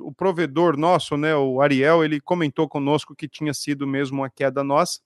o, 0.00 0.12
provedor 0.12 0.76
nosso, 0.76 1.16
né, 1.16 1.34
o 1.34 1.60
Ariel, 1.60 2.04
ele 2.04 2.20
comentou 2.20 2.68
conosco 2.68 3.14
que 3.14 3.28
tinha 3.28 3.52
sido 3.52 3.86
mesmo 3.86 4.22
uma 4.22 4.30
queda 4.30 4.62
nossa. 4.62 5.00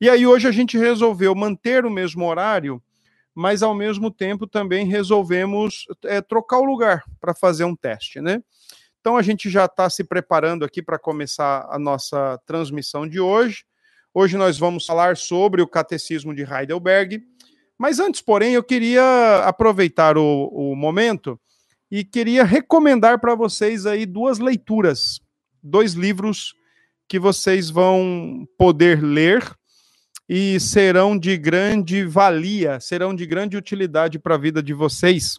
E 0.00 0.10
aí 0.10 0.26
hoje 0.26 0.46
a 0.46 0.52
gente 0.52 0.76
resolveu 0.76 1.34
manter 1.34 1.84
o 1.86 1.90
mesmo 1.90 2.26
horário, 2.26 2.82
mas 3.34 3.62
ao 3.62 3.74
mesmo 3.74 4.10
tempo 4.10 4.46
também 4.46 4.86
resolvemos 4.86 5.86
é, 6.04 6.20
trocar 6.20 6.58
o 6.58 6.64
lugar 6.64 7.04
para 7.20 7.34
fazer 7.34 7.64
um 7.64 7.76
teste, 7.76 8.20
né? 8.20 8.42
Então 9.00 9.16
a 9.16 9.22
gente 9.22 9.48
já 9.48 9.66
está 9.66 9.88
se 9.88 10.02
preparando 10.02 10.64
aqui 10.64 10.82
para 10.82 10.98
começar 10.98 11.66
a 11.70 11.78
nossa 11.78 12.38
transmissão 12.44 13.08
de 13.08 13.20
hoje. 13.20 13.64
Hoje 14.12 14.36
nós 14.36 14.58
vamos 14.58 14.84
falar 14.84 15.16
sobre 15.16 15.62
o 15.62 15.68
Catecismo 15.68 16.34
de 16.34 16.42
Heidelberg. 16.42 17.22
Mas 17.78 18.00
antes, 18.00 18.20
porém, 18.20 18.54
eu 18.54 18.64
queria 18.64 19.44
aproveitar 19.44 20.16
o, 20.16 20.48
o 20.48 20.74
momento 20.74 21.38
e 21.90 22.04
queria 22.04 22.44
recomendar 22.44 23.20
para 23.20 23.34
vocês 23.34 23.86
aí 23.86 24.04
duas 24.04 24.38
leituras, 24.38 25.20
dois 25.62 25.94
livros 25.94 26.54
que 27.08 27.18
vocês 27.18 27.70
vão 27.70 28.46
poder 28.58 29.02
ler 29.02 29.42
e 30.28 30.58
serão 30.58 31.16
de 31.16 31.36
grande 31.36 32.04
valia, 32.04 32.80
serão 32.80 33.14
de 33.14 33.24
grande 33.26 33.56
utilidade 33.56 34.18
para 34.18 34.34
a 34.34 34.38
vida 34.38 34.60
de 34.62 34.74
vocês, 34.74 35.38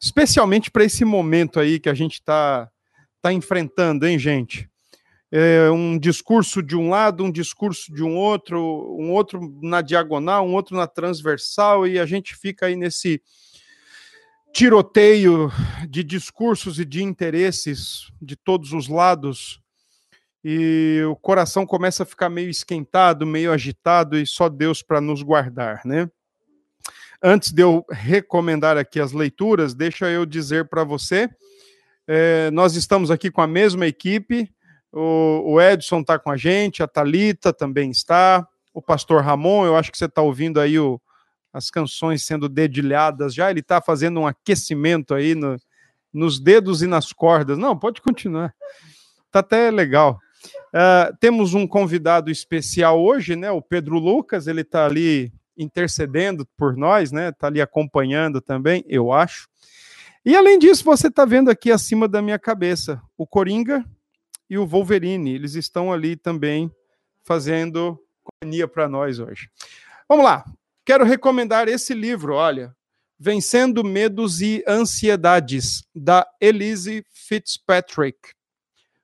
especialmente 0.00 0.70
para 0.70 0.84
esse 0.84 1.04
momento 1.04 1.60
aí 1.60 1.78
que 1.78 1.88
a 1.88 1.94
gente 1.94 2.14
está 2.14 2.68
tá 3.22 3.32
enfrentando, 3.32 4.06
hein, 4.06 4.18
gente? 4.18 4.68
É 5.30 5.68
um 5.70 5.98
discurso 5.98 6.62
de 6.62 6.76
um 6.76 6.88
lado, 6.88 7.24
um 7.24 7.30
discurso 7.30 7.92
de 7.92 8.02
um 8.02 8.16
outro, 8.16 8.60
um 8.98 9.10
outro 9.10 9.58
na 9.60 9.82
diagonal, 9.82 10.46
um 10.46 10.54
outro 10.54 10.76
na 10.76 10.86
transversal, 10.86 11.86
e 11.86 11.98
a 11.98 12.06
gente 12.06 12.34
fica 12.36 12.66
aí 12.66 12.76
nesse 12.76 13.20
tiroteio 14.56 15.52
de 15.86 16.02
discursos 16.02 16.80
e 16.80 16.84
de 16.86 17.02
interesses 17.02 18.10
de 18.22 18.34
todos 18.34 18.72
os 18.72 18.88
lados 18.88 19.60
e 20.42 21.02
o 21.06 21.14
coração 21.14 21.66
começa 21.66 22.04
a 22.04 22.06
ficar 22.06 22.30
meio 22.30 22.48
esquentado, 22.48 23.26
meio 23.26 23.52
agitado 23.52 24.16
e 24.16 24.26
só 24.26 24.48
Deus 24.48 24.80
para 24.80 24.98
nos 24.98 25.22
guardar, 25.22 25.82
né? 25.84 26.10
Antes 27.22 27.52
de 27.52 27.60
eu 27.60 27.84
recomendar 27.90 28.78
aqui 28.78 28.98
as 28.98 29.12
leituras, 29.12 29.74
deixa 29.74 30.08
eu 30.08 30.24
dizer 30.24 30.70
para 30.70 30.84
você, 30.84 31.28
é, 32.08 32.50
nós 32.50 32.76
estamos 32.76 33.10
aqui 33.10 33.30
com 33.30 33.42
a 33.42 33.46
mesma 33.46 33.86
equipe, 33.86 34.50
o, 34.90 35.52
o 35.52 35.60
Edson 35.60 36.00
está 36.00 36.18
com 36.18 36.30
a 36.30 36.36
gente, 36.38 36.82
a 36.82 36.88
Talita 36.88 37.52
também 37.52 37.90
está, 37.90 38.48
o 38.72 38.80
pastor 38.80 39.22
Ramon, 39.22 39.66
eu 39.66 39.76
acho 39.76 39.92
que 39.92 39.98
você 39.98 40.06
está 40.06 40.22
ouvindo 40.22 40.58
aí 40.58 40.78
o, 40.78 40.98
as 41.56 41.70
canções 41.70 42.22
sendo 42.22 42.50
dedilhadas 42.50 43.34
já, 43.34 43.50
ele 43.50 43.60
está 43.60 43.80
fazendo 43.80 44.20
um 44.20 44.26
aquecimento 44.26 45.14
aí 45.14 45.34
no, 45.34 45.56
nos 46.12 46.38
dedos 46.38 46.82
e 46.82 46.86
nas 46.86 47.14
cordas. 47.14 47.56
Não, 47.56 47.76
pode 47.78 48.02
continuar. 48.02 48.54
Tá 49.30 49.38
até 49.38 49.70
legal. 49.70 50.20
Uh, 50.68 51.16
temos 51.18 51.54
um 51.54 51.66
convidado 51.66 52.30
especial 52.30 53.02
hoje, 53.02 53.34
né? 53.36 53.50
O 53.50 53.62
Pedro 53.62 53.98
Lucas, 53.98 54.46
ele 54.46 54.60
está 54.60 54.84
ali 54.84 55.32
intercedendo 55.56 56.46
por 56.58 56.76
nós, 56.76 57.10
né? 57.10 57.30
Está 57.30 57.46
ali 57.46 57.62
acompanhando 57.62 58.42
também, 58.42 58.84
eu 58.86 59.10
acho. 59.10 59.48
E 60.26 60.36
além 60.36 60.58
disso, 60.58 60.84
você 60.84 61.06
está 61.06 61.24
vendo 61.24 61.50
aqui 61.50 61.72
acima 61.72 62.06
da 62.06 62.20
minha 62.20 62.38
cabeça 62.38 63.00
o 63.16 63.26
Coringa 63.26 63.82
e 64.50 64.58
o 64.58 64.66
Wolverine. 64.66 65.34
Eles 65.34 65.54
estão 65.54 65.90
ali 65.90 66.16
também 66.16 66.70
fazendo 67.24 67.98
companhia 68.22 68.68
para 68.68 68.86
nós 68.90 69.18
hoje. 69.18 69.48
Vamos 70.06 70.26
lá 70.26 70.44
quero 70.86 71.04
recomendar 71.04 71.66
esse 71.66 71.92
livro, 71.92 72.34
olha, 72.34 72.72
Vencendo 73.18 73.82
Medos 73.82 74.40
e 74.40 74.62
Ansiedades, 74.68 75.82
da 75.92 76.24
Elise 76.40 77.04
Fitzpatrick. 77.12 78.16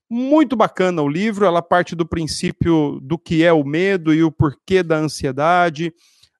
Muito 0.08 0.54
bacana 0.54 1.02
o 1.02 1.08
livro, 1.08 1.44
ela 1.44 1.60
parte 1.60 1.96
do 1.96 2.06
princípio 2.06 3.00
do 3.02 3.18
que 3.18 3.42
é 3.42 3.52
o 3.52 3.64
medo 3.64 4.14
e 4.14 4.22
o 4.22 4.30
porquê 4.30 4.80
da 4.82 4.96
ansiedade. 4.96 5.92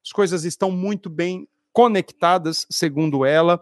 As 0.05 0.12
coisas 0.12 0.44
estão 0.44 0.71
muito 0.71 1.11
bem 1.11 1.49
conectadas, 1.72 2.65
segundo 2.71 3.25
ela, 3.25 3.61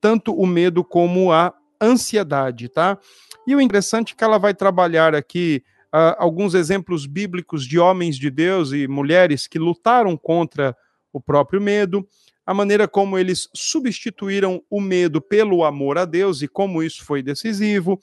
tanto 0.00 0.32
o 0.32 0.46
medo 0.46 0.82
como 0.82 1.30
a 1.30 1.52
ansiedade, 1.78 2.70
tá? 2.70 2.98
E 3.46 3.54
o 3.54 3.60
interessante 3.60 4.14
é 4.14 4.16
que 4.16 4.24
ela 4.24 4.38
vai 4.38 4.54
trabalhar 4.54 5.14
aqui 5.14 5.62
uh, 5.94 6.16
alguns 6.16 6.54
exemplos 6.54 7.04
bíblicos 7.04 7.66
de 7.66 7.78
homens 7.78 8.16
de 8.16 8.30
Deus 8.30 8.72
e 8.72 8.88
mulheres 8.88 9.46
que 9.46 9.58
lutaram 9.58 10.16
contra 10.16 10.74
o 11.12 11.20
próprio 11.20 11.60
medo, 11.60 12.06
a 12.44 12.54
maneira 12.54 12.88
como 12.88 13.18
eles 13.18 13.48
substituíram 13.54 14.62
o 14.70 14.80
medo 14.80 15.20
pelo 15.20 15.64
amor 15.64 15.98
a 15.98 16.04
Deus 16.04 16.40
e 16.42 16.48
como 16.48 16.82
isso 16.82 17.04
foi 17.04 17.22
decisivo. 17.22 18.00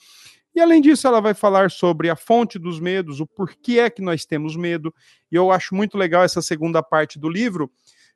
E 0.54 0.62
além 0.62 0.82
disso, 0.82 1.08
ela 1.08 1.20
vai 1.20 1.34
falar 1.34 1.70
sobre 1.70 2.10
a 2.10 2.16
fonte 2.16 2.58
dos 2.58 2.80
medos, 2.80 3.20
o 3.20 3.28
porquê 3.28 3.80
é 3.80 3.90
que 3.90 4.02
nós 4.02 4.26
temos 4.26 4.56
medo. 4.56 4.94
E 5.32 5.36
eu 5.36 5.52
acho 5.52 5.76
muito 5.76 5.98
legal 5.98 6.24
essa 6.24 6.42
segunda 6.42 6.82
parte 6.82 7.20
do 7.20 7.28
livro, 7.28 7.70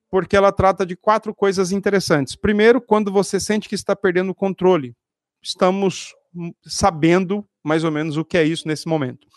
porque 0.09 0.37
ela 0.37 0.51
trata 0.51 0.85
de 0.85 0.95
quatro 0.95 1.35
coisas 1.35 1.71
interessantes. 1.71 2.35
Primeiro, 2.35 2.79
quando 2.79 3.11
você 3.11 3.39
sente 3.39 3.67
que 3.67 3.75
está 3.75 3.95
perdendo 3.95 4.31
o 4.31 4.35
controle. 4.35 4.95
Estamos 5.41 6.13
sabendo 6.65 7.45
mais 7.63 7.83
ou 7.83 7.91
menos 7.91 8.17
o 8.17 8.25
que 8.25 8.37
é 8.37 8.43
isso 8.43 8.67
nesse 8.67 8.87
momento. 8.87 9.27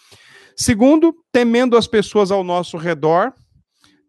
Segundo, 0.56 1.14
temendo 1.32 1.76
as 1.76 1.86
pessoas 1.86 2.30
ao 2.30 2.44
nosso 2.44 2.76
redor, 2.76 3.32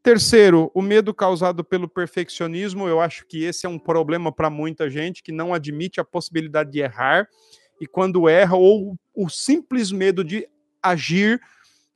Terceiro, 0.03 0.69
o 0.75 0.81
medo 0.81 1.14
causado 1.14 1.64
pelo 1.64 1.88
perfeccionismo. 1.88 2.90
Eu 2.90 3.00
acho 3.00 3.25
que 3.25 3.46
esse 3.46 3.66
é 3.66 3.69
um 3.69 3.80
problema 3.80 4.34
para 4.34 4.50
muita 4.50 4.90
gente 4.90 5.24
que 5.24 5.31
não 5.31 5.53
admite 5.53 6.02
a 6.02 6.03
possibilidade 6.03 6.72
de 6.72 6.81
errar 6.81 7.25
e 7.80 7.88
quando 7.88 8.28
erra, 8.28 8.58
ou 8.58 8.97
o 9.16 9.30
simples 9.30 9.92
medo 9.92 10.24
de 10.24 10.47
agir 10.81 11.42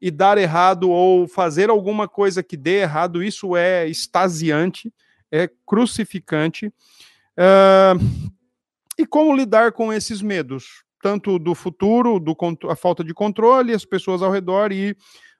e 0.01 0.09
dar 0.09 0.37
errado 0.37 0.89
ou 0.89 1.27
fazer 1.27 1.69
alguma 1.69 2.07
coisa 2.07 2.41
que 2.41 2.55
dê 2.55 2.81
errado, 2.81 3.21
isso 3.21 3.57
é 3.57 3.87
extasiante, 3.87 4.93
é 5.29 5.49
crucificante. 5.65 6.67
Uh, 7.37 8.31
e 8.97 9.05
como 9.05 9.35
lidar 9.35 9.73
com 9.73 9.91
esses 9.91 10.21
medos? 10.21 10.83
Tanto 11.01 11.37
do 11.37 11.53
futuro, 11.53 12.19
do, 12.19 12.35
a 12.69 12.75
falta 12.75 13.03
de 13.03 13.13
controle, 13.13 13.73
as 13.73 13.85
pessoas 13.85 14.21
ao 14.21 14.31
redor 14.31 14.71
e 14.71 14.95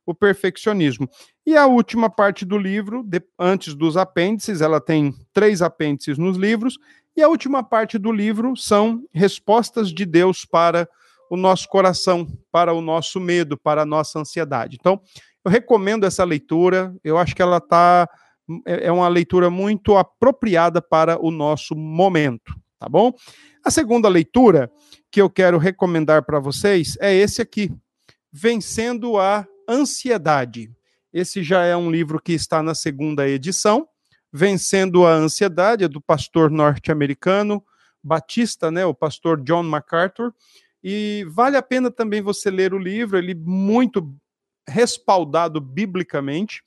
o 0.06 0.14
perfeccionismo. 0.14 1.10
E 1.48 1.56
a 1.56 1.66
última 1.66 2.10
parte 2.10 2.44
do 2.44 2.58
livro, 2.58 3.02
de, 3.04 3.22
antes 3.40 3.74
dos 3.74 3.96
apêndices, 3.96 4.60
ela 4.60 4.82
tem 4.82 5.16
três 5.32 5.62
apêndices 5.62 6.18
nos 6.18 6.36
livros, 6.36 6.78
e 7.16 7.24
a 7.24 7.30
última 7.30 7.64
parte 7.64 7.98
do 7.98 8.12
livro 8.12 8.58
são 8.58 9.06
respostas 9.14 9.94
de 9.94 10.06
Deus 10.06 10.44
para 10.44 10.90
o 11.30 11.38
nosso 11.38 11.70
coração, 11.70 12.28
para 12.52 12.74
o 12.74 12.82
nosso 12.82 13.18
medo, 13.22 13.58
para 13.58 13.84
a 13.84 13.86
nossa 13.86 14.20
ansiedade. 14.20 14.76
Então, 14.78 15.00
eu 15.46 15.50
recomendo 15.50 16.06
essa 16.06 16.26
leitura, 16.26 16.94
eu 17.02 17.18
acho 17.18 17.34
que 17.34 17.42
ela 17.42 17.62
tá, 17.62 18.10
é, 18.66 18.88
é 18.88 18.92
uma 18.92 19.08
leitura 19.08 19.50
muito 19.50 19.96
apropriada 19.96 20.82
para 20.82 21.18
o 21.18 21.32
nosso 21.32 21.74
momento, 21.78 22.54
tá 22.78 22.90
bom? 22.90 23.14
A 23.64 23.72
segunda 23.72 24.10
leitura 24.10 24.70
que 25.10 25.22
eu 25.22 25.30
quero 25.30 25.58
recomendar 25.58 26.26
para 26.26 26.42
vocês 26.42 26.98
é 27.00 27.16
esse 27.16 27.42
aqui, 27.42 27.72
Vencendo 28.34 29.18
a 29.18 29.48
Ansiedade. 29.70 30.77
Esse 31.18 31.42
já 31.42 31.64
é 31.64 31.76
um 31.76 31.90
livro 31.90 32.22
que 32.22 32.32
está 32.32 32.62
na 32.62 32.76
segunda 32.76 33.28
edição. 33.28 33.88
Vencendo 34.32 35.04
a 35.04 35.14
Ansiedade, 35.14 35.84
é 35.84 35.88
do 35.88 36.00
pastor 36.00 36.52
norte-americano 36.52 37.64
batista, 38.04 38.70
né, 38.70 38.86
o 38.86 38.94
pastor 38.94 39.42
John 39.42 39.64
MacArthur. 39.64 40.32
E 40.84 41.26
vale 41.28 41.58
a 41.58 41.64
pena 41.64 41.90
também 41.90 42.22
você 42.22 42.52
ler 42.52 42.72
o 42.72 42.78
livro, 42.78 43.18
ele 43.18 43.34
muito 43.34 44.16
respaldado 44.70 45.60
biblicamente. 45.60 46.62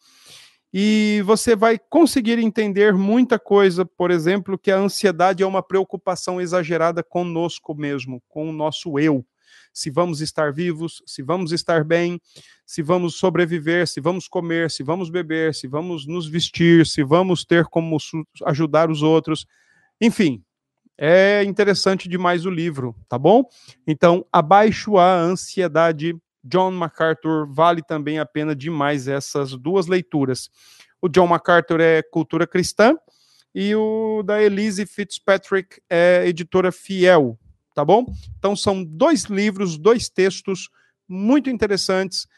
E 0.74 1.22
você 1.24 1.54
vai 1.54 1.78
conseguir 1.78 2.40
entender 2.40 2.92
muita 2.92 3.38
coisa, 3.38 3.84
por 3.84 4.10
exemplo, 4.10 4.58
que 4.58 4.72
a 4.72 4.78
ansiedade 4.78 5.44
é 5.44 5.46
uma 5.46 5.62
preocupação 5.62 6.40
exagerada 6.40 7.04
conosco 7.04 7.72
mesmo, 7.72 8.20
com 8.28 8.50
o 8.50 8.52
nosso 8.52 8.98
eu 8.98 9.24
se 9.72 9.90
vamos 9.90 10.20
estar 10.20 10.52
vivos, 10.52 11.02
se 11.06 11.22
vamos 11.22 11.52
estar 11.52 11.84
bem, 11.84 12.20
se 12.66 12.82
vamos 12.82 13.16
sobreviver, 13.16 13.86
se 13.86 14.00
vamos 14.00 14.28
comer, 14.28 14.70
se 14.70 14.82
vamos 14.82 15.10
beber, 15.10 15.54
se 15.54 15.66
vamos 15.66 16.06
nos 16.06 16.26
vestir, 16.26 16.86
se 16.86 17.02
vamos 17.02 17.44
ter 17.44 17.64
como 17.64 17.96
ajudar 18.46 18.90
os 18.90 19.02
outros. 19.02 19.46
Enfim, 20.00 20.42
é 20.96 21.42
interessante 21.44 22.08
demais 22.08 22.44
o 22.44 22.50
livro, 22.50 22.94
tá 23.08 23.18
bom? 23.18 23.44
Então, 23.86 24.26
abaixo 24.30 24.98
a 24.98 25.18
ansiedade. 25.18 26.14
John 26.42 26.70
MacArthur 26.72 27.46
vale 27.52 27.82
também 27.82 28.18
a 28.18 28.26
pena 28.26 28.54
demais 28.54 29.08
essas 29.08 29.52
duas 29.52 29.86
leituras. 29.86 30.50
O 31.00 31.08
John 31.08 31.26
MacArthur 31.26 31.80
é 31.80 32.02
cultura 32.02 32.46
cristã 32.46 32.96
e 33.54 33.74
o 33.74 34.22
da 34.22 34.42
Elise 34.42 34.86
Fitzpatrick 34.86 35.80
é 35.88 36.24
editora 36.26 36.70
fiel 36.70 37.38
tá 37.80 37.84
bom? 37.84 38.04
Então 38.38 38.54
são 38.54 38.84
dois 38.84 39.24
livros, 39.24 39.78
dois 39.78 40.10
textos 40.10 40.68
muito 41.08 41.48
interessantes 41.48 42.28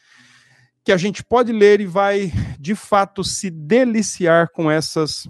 que 0.84 0.92
a 0.92 0.96
gente 0.96 1.24
pode 1.24 1.52
ler 1.52 1.80
e 1.80 1.86
vai 1.86 2.32
de 2.60 2.76
fato 2.76 3.24
se 3.24 3.50
deliciar 3.50 4.52
com 4.52 4.70
essas 4.70 5.28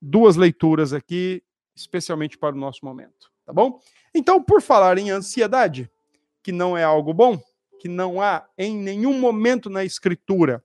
duas 0.00 0.34
leituras 0.34 0.92
aqui, 0.92 1.44
especialmente 1.76 2.36
para 2.36 2.56
o 2.56 2.58
nosso 2.58 2.84
momento, 2.84 3.30
tá 3.46 3.52
bom? 3.52 3.78
Então, 4.12 4.42
por 4.42 4.60
falar 4.60 4.98
em 4.98 5.10
ansiedade, 5.10 5.88
que 6.42 6.50
não 6.50 6.76
é 6.76 6.82
algo 6.82 7.14
bom? 7.14 7.40
Que 7.80 7.88
não 7.88 8.20
há 8.20 8.44
em 8.58 8.76
nenhum 8.76 9.18
momento 9.20 9.70
na 9.70 9.84
Escritura, 9.84 10.62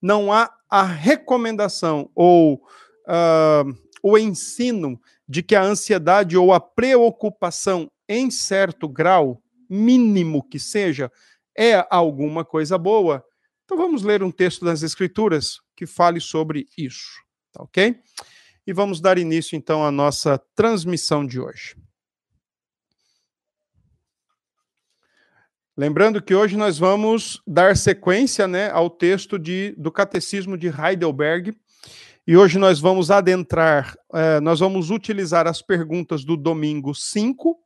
não 0.00 0.32
há 0.32 0.50
a 0.70 0.82
recomendação 0.82 2.10
ou 2.14 2.54
uh, 2.54 3.83
o 4.06 4.18
ensino 4.18 5.00
de 5.26 5.42
que 5.42 5.56
a 5.56 5.62
ansiedade 5.62 6.36
ou 6.36 6.52
a 6.52 6.60
preocupação, 6.60 7.90
em 8.06 8.30
certo 8.30 8.86
grau, 8.86 9.42
mínimo 9.66 10.46
que 10.46 10.58
seja, 10.58 11.10
é 11.56 11.86
alguma 11.88 12.44
coisa 12.44 12.76
boa. 12.76 13.24
Então 13.64 13.78
vamos 13.78 14.02
ler 14.02 14.22
um 14.22 14.30
texto 14.30 14.62
das 14.62 14.82
Escrituras 14.82 15.56
que 15.74 15.86
fale 15.86 16.20
sobre 16.20 16.66
isso, 16.76 17.14
tá 17.50 17.62
ok? 17.62 17.98
E 18.66 18.74
vamos 18.74 19.00
dar 19.00 19.16
início 19.16 19.56
então 19.56 19.82
à 19.82 19.90
nossa 19.90 20.36
transmissão 20.54 21.26
de 21.26 21.40
hoje. 21.40 21.74
Lembrando 25.74 26.22
que 26.22 26.34
hoje 26.34 26.58
nós 26.58 26.78
vamos 26.78 27.42
dar 27.46 27.74
sequência 27.74 28.46
né, 28.46 28.68
ao 28.70 28.90
texto 28.90 29.38
de, 29.38 29.74
do 29.78 29.90
Catecismo 29.90 30.58
de 30.58 30.68
Heidelberg. 30.68 31.56
E 32.26 32.38
hoje 32.38 32.58
nós 32.58 32.80
vamos 32.80 33.10
adentrar, 33.10 33.94
eh, 34.14 34.40
nós 34.40 34.60
vamos 34.60 34.90
utilizar 34.90 35.46
as 35.46 35.60
perguntas 35.60 36.24
do 36.24 36.38
domingo 36.38 36.94
5, 36.94 37.58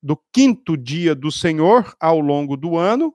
do 0.00 0.16
quinto 0.32 0.76
dia 0.76 1.12
do 1.12 1.32
Senhor, 1.32 1.92
ao 1.98 2.20
longo 2.20 2.56
do 2.56 2.76
ano. 2.76 3.12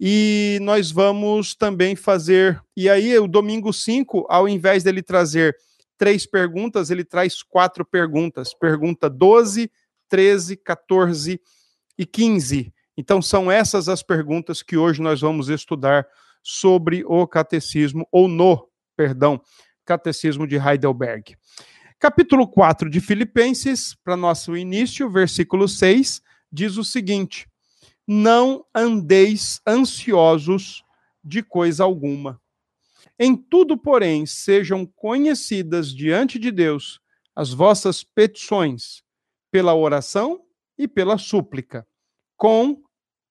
E 0.00 0.58
nós 0.60 0.90
vamos 0.90 1.54
também 1.54 1.94
fazer. 1.94 2.60
E 2.76 2.88
aí, 2.88 3.16
o 3.16 3.28
domingo 3.28 3.72
5, 3.72 4.26
ao 4.28 4.48
invés 4.48 4.82
dele 4.82 5.04
trazer 5.04 5.56
três 5.96 6.26
perguntas, 6.26 6.90
ele 6.90 7.04
traz 7.04 7.40
quatro 7.40 7.84
perguntas. 7.84 8.52
Pergunta 8.52 9.08
12, 9.08 9.70
13, 10.08 10.56
14 10.56 11.40
e 11.96 12.04
15. 12.04 12.74
Então, 12.96 13.22
são 13.22 13.52
essas 13.52 13.88
as 13.88 14.02
perguntas 14.02 14.62
que 14.62 14.76
hoje 14.76 15.00
nós 15.00 15.20
vamos 15.20 15.48
estudar 15.48 16.04
sobre 16.42 17.04
o 17.06 17.24
catecismo, 17.24 18.06
ou 18.10 18.26
no, 18.26 18.68
perdão, 18.96 19.40
catecismo 19.84 20.46
de 20.46 20.56
Heidelberg. 20.56 21.36
Capítulo 21.98 22.46
4 22.46 22.90
de 22.90 23.00
Filipenses, 23.00 23.94
para 24.04 24.16
nosso 24.16 24.56
início, 24.56 25.10
versículo 25.10 25.68
6, 25.68 26.22
diz 26.52 26.76
o 26.76 26.84
seguinte: 26.84 27.48
Não 28.06 28.64
andeis 28.74 29.60
ansiosos 29.66 30.84
de 31.22 31.42
coisa 31.42 31.84
alguma. 31.84 32.40
Em 33.18 33.36
tudo, 33.36 33.78
porém, 33.78 34.26
sejam 34.26 34.84
conhecidas 34.84 35.94
diante 35.94 36.38
de 36.38 36.50
Deus 36.50 37.00
as 37.34 37.52
vossas 37.52 38.04
petições, 38.04 39.02
pela 39.50 39.74
oração 39.74 40.40
e 40.76 40.88
pela 40.88 41.16
súplica, 41.16 41.86
com 42.36 42.82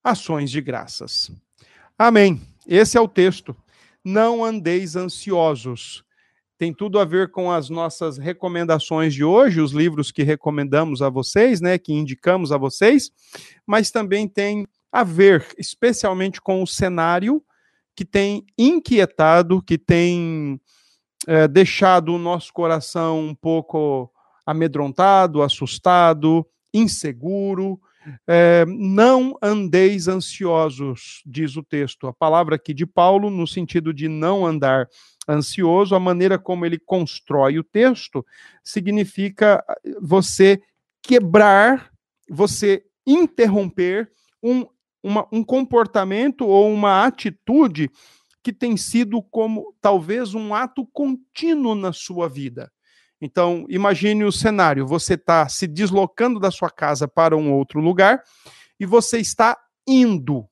ações 0.04 0.50
de 0.50 0.62
graças. 0.62 1.32
Amém. 1.98 2.42
Esse 2.68 2.98
é 2.98 3.02
o 3.02 3.08
texto. 3.08 3.56
Não 4.04 4.44
andeis 4.44 4.96
ansiosos. 4.96 6.04
Tem 6.58 6.74
tudo 6.74 7.00
a 7.00 7.06
ver 7.06 7.32
com 7.32 7.52
as 7.52 7.70
nossas 7.70 8.18
recomendações 8.18 9.14
de 9.14 9.24
hoje, 9.24 9.60
os 9.60 9.72
livros 9.72 10.12
que 10.12 10.24
recomendamos 10.24 11.02
a 11.02 11.10
vocês, 11.10 11.60
né, 11.60 11.78
que 11.78 11.92
indicamos 11.92 12.52
a 12.52 12.58
vocês, 12.58 13.12
mas 13.66 13.92
também 13.92 14.28
tem 14.28 14.68
a 14.92 15.04
ver 15.04 15.46
especialmente 15.58 16.40
com 16.40 16.62
o 16.62 16.68
cenário 16.68 17.44
que 17.96 18.06
tem 18.06 18.46
inquietado, 18.58 19.62
que 19.62 19.78
tem 19.78 20.60
é, 21.28 21.48
deixado 21.48 22.14
o 22.14 22.20
nosso 22.20 22.52
coração 22.54 23.20
um 23.20 23.36
pouco 23.36 24.12
amedrontado, 24.46 25.42
assustado, 25.42 26.46
inseguro, 26.74 27.80
é, 28.28 28.66
não 28.68 29.38
andeis 29.42 30.08
ansiosos, 30.08 31.22
diz 31.26 31.56
o 31.56 31.64
texto. 31.64 32.08
A 32.08 32.14
palavra 32.14 32.56
aqui 32.56 32.74
de 32.74 32.86
Paulo, 32.86 33.30
no 33.30 33.48
sentido 33.48 33.94
de 33.94 34.08
não 34.08 34.46
andar 34.46 34.88
ansioso, 35.28 35.96
a 35.96 36.00
maneira 36.00 36.38
como 36.38 36.66
ele 36.66 36.80
constrói 36.80 37.58
o 37.58 37.64
texto, 37.64 38.26
significa 38.64 39.64
você 40.02 40.62
quebrar, 41.02 41.92
você 42.30 42.84
interromper 43.06 44.12
um, 44.42 44.66
uma, 45.02 45.28
um 45.32 45.44
comportamento 45.44 46.46
ou 46.46 46.72
uma 46.72 47.06
atitude 47.06 47.90
que 48.44 48.52
tem 48.52 48.76
sido 48.76 49.22
como 49.22 49.74
talvez 49.82 50.34
um 50.34 50.54
ato 50.54 50.86
contínuo 50.88 51.76
na 51.76 51.94
sua 51.94 52.28
vida. 52.28 52.72
Então, 53.24 53.66
imagine 53.70 54.26
o 54.26 54.34
cenário: 54.34 54.86
você 54.86 55.14
está 55.14 55.48
se 55.48 55.66
deslocando 55.66 56.42
da 56.42 56.52
sua 56.52 56.70
casa 56.70 57.08
para 57.08 57.38
um 57.38 57.54
outro 57.54 57.80
lugar 57.80 58.22
e 58.78 58.86
você 58.86 59.18
está 59.18 59.58
indo 59.88 60.46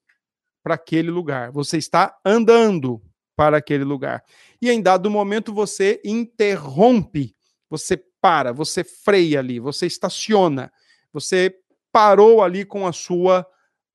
para 0.64 0.76
aquele 0.76 1.12
lugar, 1.12 1.52
você 1.52 1.78
está 1.78 2.16
andando 2.26 3.02
para 3.36 3.58
aquele 3.58 3.84
lugar. 3.84 4.24
E 4.62 4.72
em 4.72 4.82
dado 4.82 5.12
momento 5.12 5.54
você 5.54 6.02
interrompe, 6.06 7.36
você 7.70 8.02
para, 8.22 8.54
você 8.54 8.86
freia 8.86 9.40
ali, 9.40 9.60
você 9.60 9.86
estaciona, 9.86 10.72
você 11.12 11.54
parou 11.92 12.42
ali 12.42 12.64
com 12.64 12.88
a 12.88 12.94
sua 12.94 13.46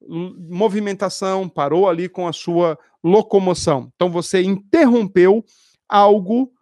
movimentação, 0.06 1.48
parou 1.48 1.88
ali 1.88 2.10
com 2.10 2.28
a 2.28 2.32
sua 2.32 2.78
locomoção. 3.02 3.90
Então 3.94 4.10
você 4.10 4.42
interrompeu 4.42 5.42
algo 5.88 6.52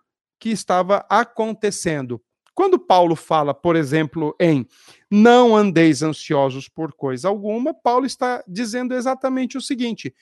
que 0.44 0.50
estava 0.50 1.06
acontecendo. 1.08 2.22
Quando 2.54 2.78
Paulo 2.78 3.16
fala, 3.16 3.54
por 3.54 3.76
exemplo, 3.76 4.36
em 4.38 4.68
não 5.10 5.56
andeis 5.56 6.02
ansiosos 6.02 6.68
por 6.68 6.92
coisa 6.92 7.28
alguma, 7.28 7.72
Paulo 7.72 8.04
está 8.04 8.44
dizendo 8.46 8.92
exatamente 8.92 9.56
o 9.56 9.60
seguinte: 9.62 10.14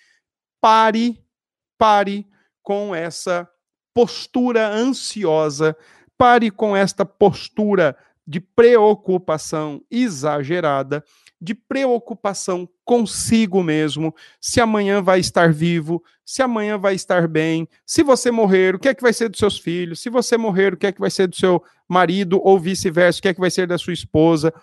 pare, 0.60 1.20
pare 1.76 2.24
com 2.62 2.94
essa 2.94 3.50
postura 3.92 4.68
ansiosa, 4.68 5.76
pare 6.16 6.52
com 6.52 6.76
esta 6.76 7.04
postura 7.04 7.98
de 8.24 8.38
preocupação 8.38 9.84
exagerada 9.90 11.02
de 11.42 11.56
preocupação 11.56 12.68
consigo 12.84 13.64
mesmo, 13.64 14.14
se 14.40 14.60
amanhã 14.60 15.02
vai 15.02 15.18
estar 15.18 15.52
vivo, 15.52 16.00
se 16.24 16.40
amanhã 16.40 16.78
vai 16.78 16.94
estar 16.94 17.26
bem, 17.26 17.68
se 17.84 18.04
você 18.04 18.30
morrer, 18.30 18.76
o 18.76 18.78
que 18.78 18.88
é 18.88 18.94
que 18.94 19.02
vai 19.02 19.12
ser 19.12 19.28
dos 19.28 19.40
seus 19.40 19.58
filhos, 19.58 19.98
se 19.98 20.08
você 20.08 20.36
morrer, 20.36 20.74
o 20.74 20.76
que 20.76 20.86
é 20.86 20.92
que 20.92 21.00
vai 21.00 21.10
ser 21.10 21.26
do 21.26 21.34
seu 21.34 21.60
marido, 21.88 22.40
ou 22.44 22.60
vice-versa, 22.60 23.18
o 23.18 23.22
que 23.22 23.28
é 23.28 23.34
que 23.34 23.40
vai 23.40 23.50
ser 23.50 23.66
da 23.66 23.76
sua 23.76 23.92
esposa. 23.92 24.54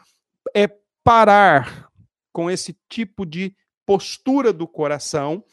É 0.55 0.69
parar 1.03 1.89
com 2.31 2.49
esse 2.49 2.73
tipo 2.87 3.25
de 3.25 3.53
postura 3.85 4.53
do 4.53 4.65
coração, 4.65 5.43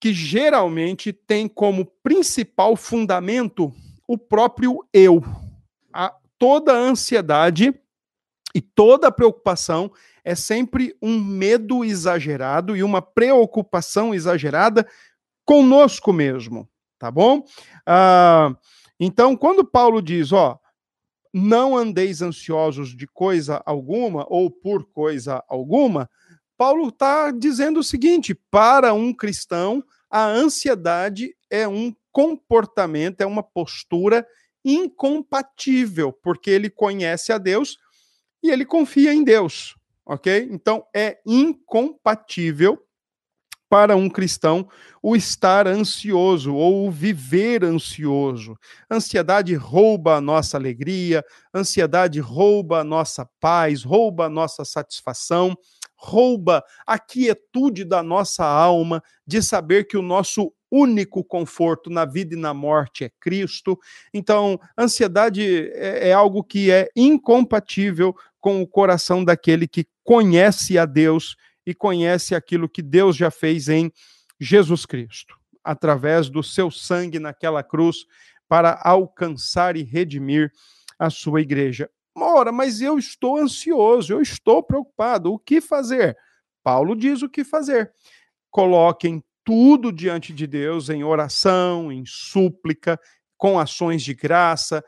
que 0.00 0.12
geralmente 0.12 1.12
tem 1.12 1.46
como 1.46 1.86
principal 2.02 2.74
fundamento 2.74 3.72
o 4.08 4.18
próprio 4.18 4.84
eu. 4.92 5.22
A, 5.92 6.12
toda 6.36 6.72
a 6.72 6.76
ansiedade 6.76 7.72
e 8.56 8.60
toda 8.62 9.08
a 9.08 9.12
preocupação 9.12 9.92
é 10.26 10.34
sempre 10.34 10.92
um 11.00 11.20
medo 11.20 11.84
exagerado 11.84 12.76
e 12.76 12.82
uma 12.82 13.00
preocupação 13.00 14.12
exagerada 14.12 14.84
conosco 15.44 16.12
mesmo, 16.12 16.68
tá 16.98 17.12
bom? 17.12 17.44
Ah, 17.86 18.52
então, 18.98 19.36
quando 19.36 19.64
Paulo 19.64 20.02
diz, 20.02 20.32
ó, 20.32 20.58
não 21.32 21.76
andeis 21.76 22.22
ansiosos 22.22 22.88
de 22.88 23.06
coisa 23.06 23.62
alguma 23.64 24.26
ou 24.28 24.50
por 24.50 24.84
coisa 24.90 25.44
alguma, 25.48 26.10
Paulo 26.58 26.88
está 26.88 27.30
dizendo 27.30 27.78
o 27.78 27.84
seguinte: 27.84 28.34
para 28.50 28.92
um 28.92 29.14
cristão, 29.14 29.80
a 30.10 30.26
ansiedade 30.26 31.36
é 31.48 31.68
um 31.68 31.94
comportamento, 32.10 33.20
é 33.20 33.26
uma 33.26 33.44
postura 33.44 34.26
incompatível, 34.64 36.12
porque 36.12 36.50
ele 36.50 36.68
conhece 36.68 37.32
a 37.32 37.38
Deus 37.38 37.78
e 38.42 38.50
ele 38.50 38.64
confia 38.64 39.14
em 39.14 39.22
Deus 39.22 39.76
ok? 40.06 40.48
Então 40.50 40.86
é 40.94 41.18
incompatível 41.26 42.80
para 43.68 43.96
um 43.96 44.08
cristão 44.08 44.68
o 45.02 45.16
estar 45.16 45.66
ansioso 45.66 46.54
ou 46.54 46.86
o 46.86 46.90
viver 46.90 47.64
ansioso. 47.64 48.56
Ansiedade 48.90 49.54
rouba 49.54 50.16
a 50.16 50.20
nossa 50.20 50.56
alegria, 50.56 51.24
ansiedade 51.52 52.20
rouba 52.20 52.80
a 52.80 52.84
nossa 52.84 53.28
paz, 53.40 53.82
rouba 53.82 54.26
a 54.26 54.30
nossa 54.30 54.64
satisfação, 54.64 55.56
rouba 55.96 56.62
a 56.86 56.98
quietude 56.98 57.84
da 57.84 58.02
nossa 58.02 58.44
alma 58.44 59.02
de 59.26 59.42
saber 59.42 59.84
que 59.84 59.96
o 59.96 60.02
nosso 60.02 60.52
único 60.70 61.24
conforto 61.24 61.90
na 61.90 62.04
vida 62.04 62.34
e 62.34 62.38
na 62.38 62.52
morte 62.52 63.04
é 63.04 63.10
Cristo. 63.20 63.78
Então, 64.12 64.60
ansiedade 64.78 65.70
é, 65.72 66.10
é 66.10 66.12
algo 66.12 66.42
que 66.44 66.70
é 66.70 66.88
incompatível 66.94 68.14
com 68.40 68.60
o 68.60 68.66
coração 68.66 69.24
daquele 69.24 69.66
que 69.66 69.86
conhece 70.06 70.78
a 70.78 70.86
Deus 70.86 71.36
e 71.66 71.74
conhece 71.74 72.34
aquilo 72.34 72.68
que 72.68 72.80
Deus 72.80 73.16
já 73.16 73.30
fez 73.30 73.68
em 73.68 73.92
Jesus 74.40 74.86
Cristo, 74.86 75.36
através 75.64 76.30
do 76.30 76.42
seu 76.42 76.70
sangue 76.70 77.18
naquela 77.18 77.62
cruz, 77.62 78.06
para 78.48 78.80
alcançar 78.84 79.76
e 79.76 79.82
redimir 79.82 80.52
a 80.96 81.10
sua 81.10 81.40
igreja. 81.40 81.90
Ora, 82.14 82.52
mas 82.52 82.80
eu 82.80 82.98
estou 82.98 83.36
ansioso, 83.36 84.12
eu 84.12 84.22
estou 84.22 84.62
preocupado, 84.62 85.32
o 85.32 85.38
que 85.38 85.60
fazer? 85.60 86.16
Paulo 86.62 86.94
diz 86.94 87.22
o 87.22 87.28
que 87.28 87.42
fazer. 87.42 87.92
Coloquem 88.50 89.22
tudo 89.44 89.92
diante 89.92 90.32
de 90.32 90.46
Deus 90.46 90.88
em 90.88 91.02
oração, 91.02 91.90
em 91.90 92.04
súplica, 92.06 92.98
com 93.36 93.58
ações 93.58 94.02
de 94.02 94.14
graça. 94.14 94.84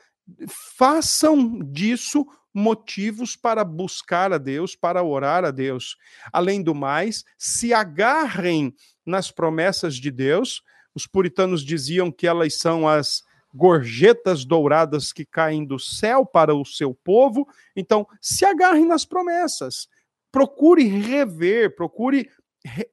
Façam 0.76 1.58
disso 1.58 2.25
motivos 2.59 3.37
para 3.37 3.62
buscar 3.62 4.33
a 4.33 4.38
Deus, 4.38 4.75
para 4.75 5.03
orar 5.03 5.45
a 5.45 5.50
Deus. 5.53 5.97
Além 6.33 6.61
do 6.62 6.75
mais, 6.75 7.25
se 7.38 7.73
agarrem 7.73 8.75
nas 9.07 9.31
promessas 9.31 9.95
de 9.95 10.11
Deus. 10.11 10.62
Os 10.95 11.07
puritanos 11.07 11.65
diziam 11.65 12.11
que 12.11 12.27
elas 12.27 12.59
são 12.59 12.88
as 12.88 13.23
gorjetas 13.55 14.45
douradas 14.45 15.12
que 15.12 15.25
caem 15.25 15.65
do 15.65 15.79
céu 15.79 16.27
para 16.27 16.55
o 16.55 16.65
seu 16.65 16.93
povo. 16.93 17.49
Então, 17.77 18.07
se 18.21 18.45
agarrem 18.45 18.87
nas 18.87 19.05
promessas. 19.05 19.88
Procure 20.31 20.85
rever, 20.85 21.75
procure 21.75 22.29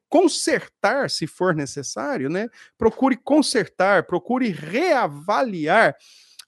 consertar, 0.08 1.10
se 1.10 1.26
for 1.26 1.54
necessário, 1.54 2.30
né? 2.30 2.48
Procure 2.78 3.16
consertar, 3.16 4.06
procure 4.06 4.48
reavaliar 4.48 5.94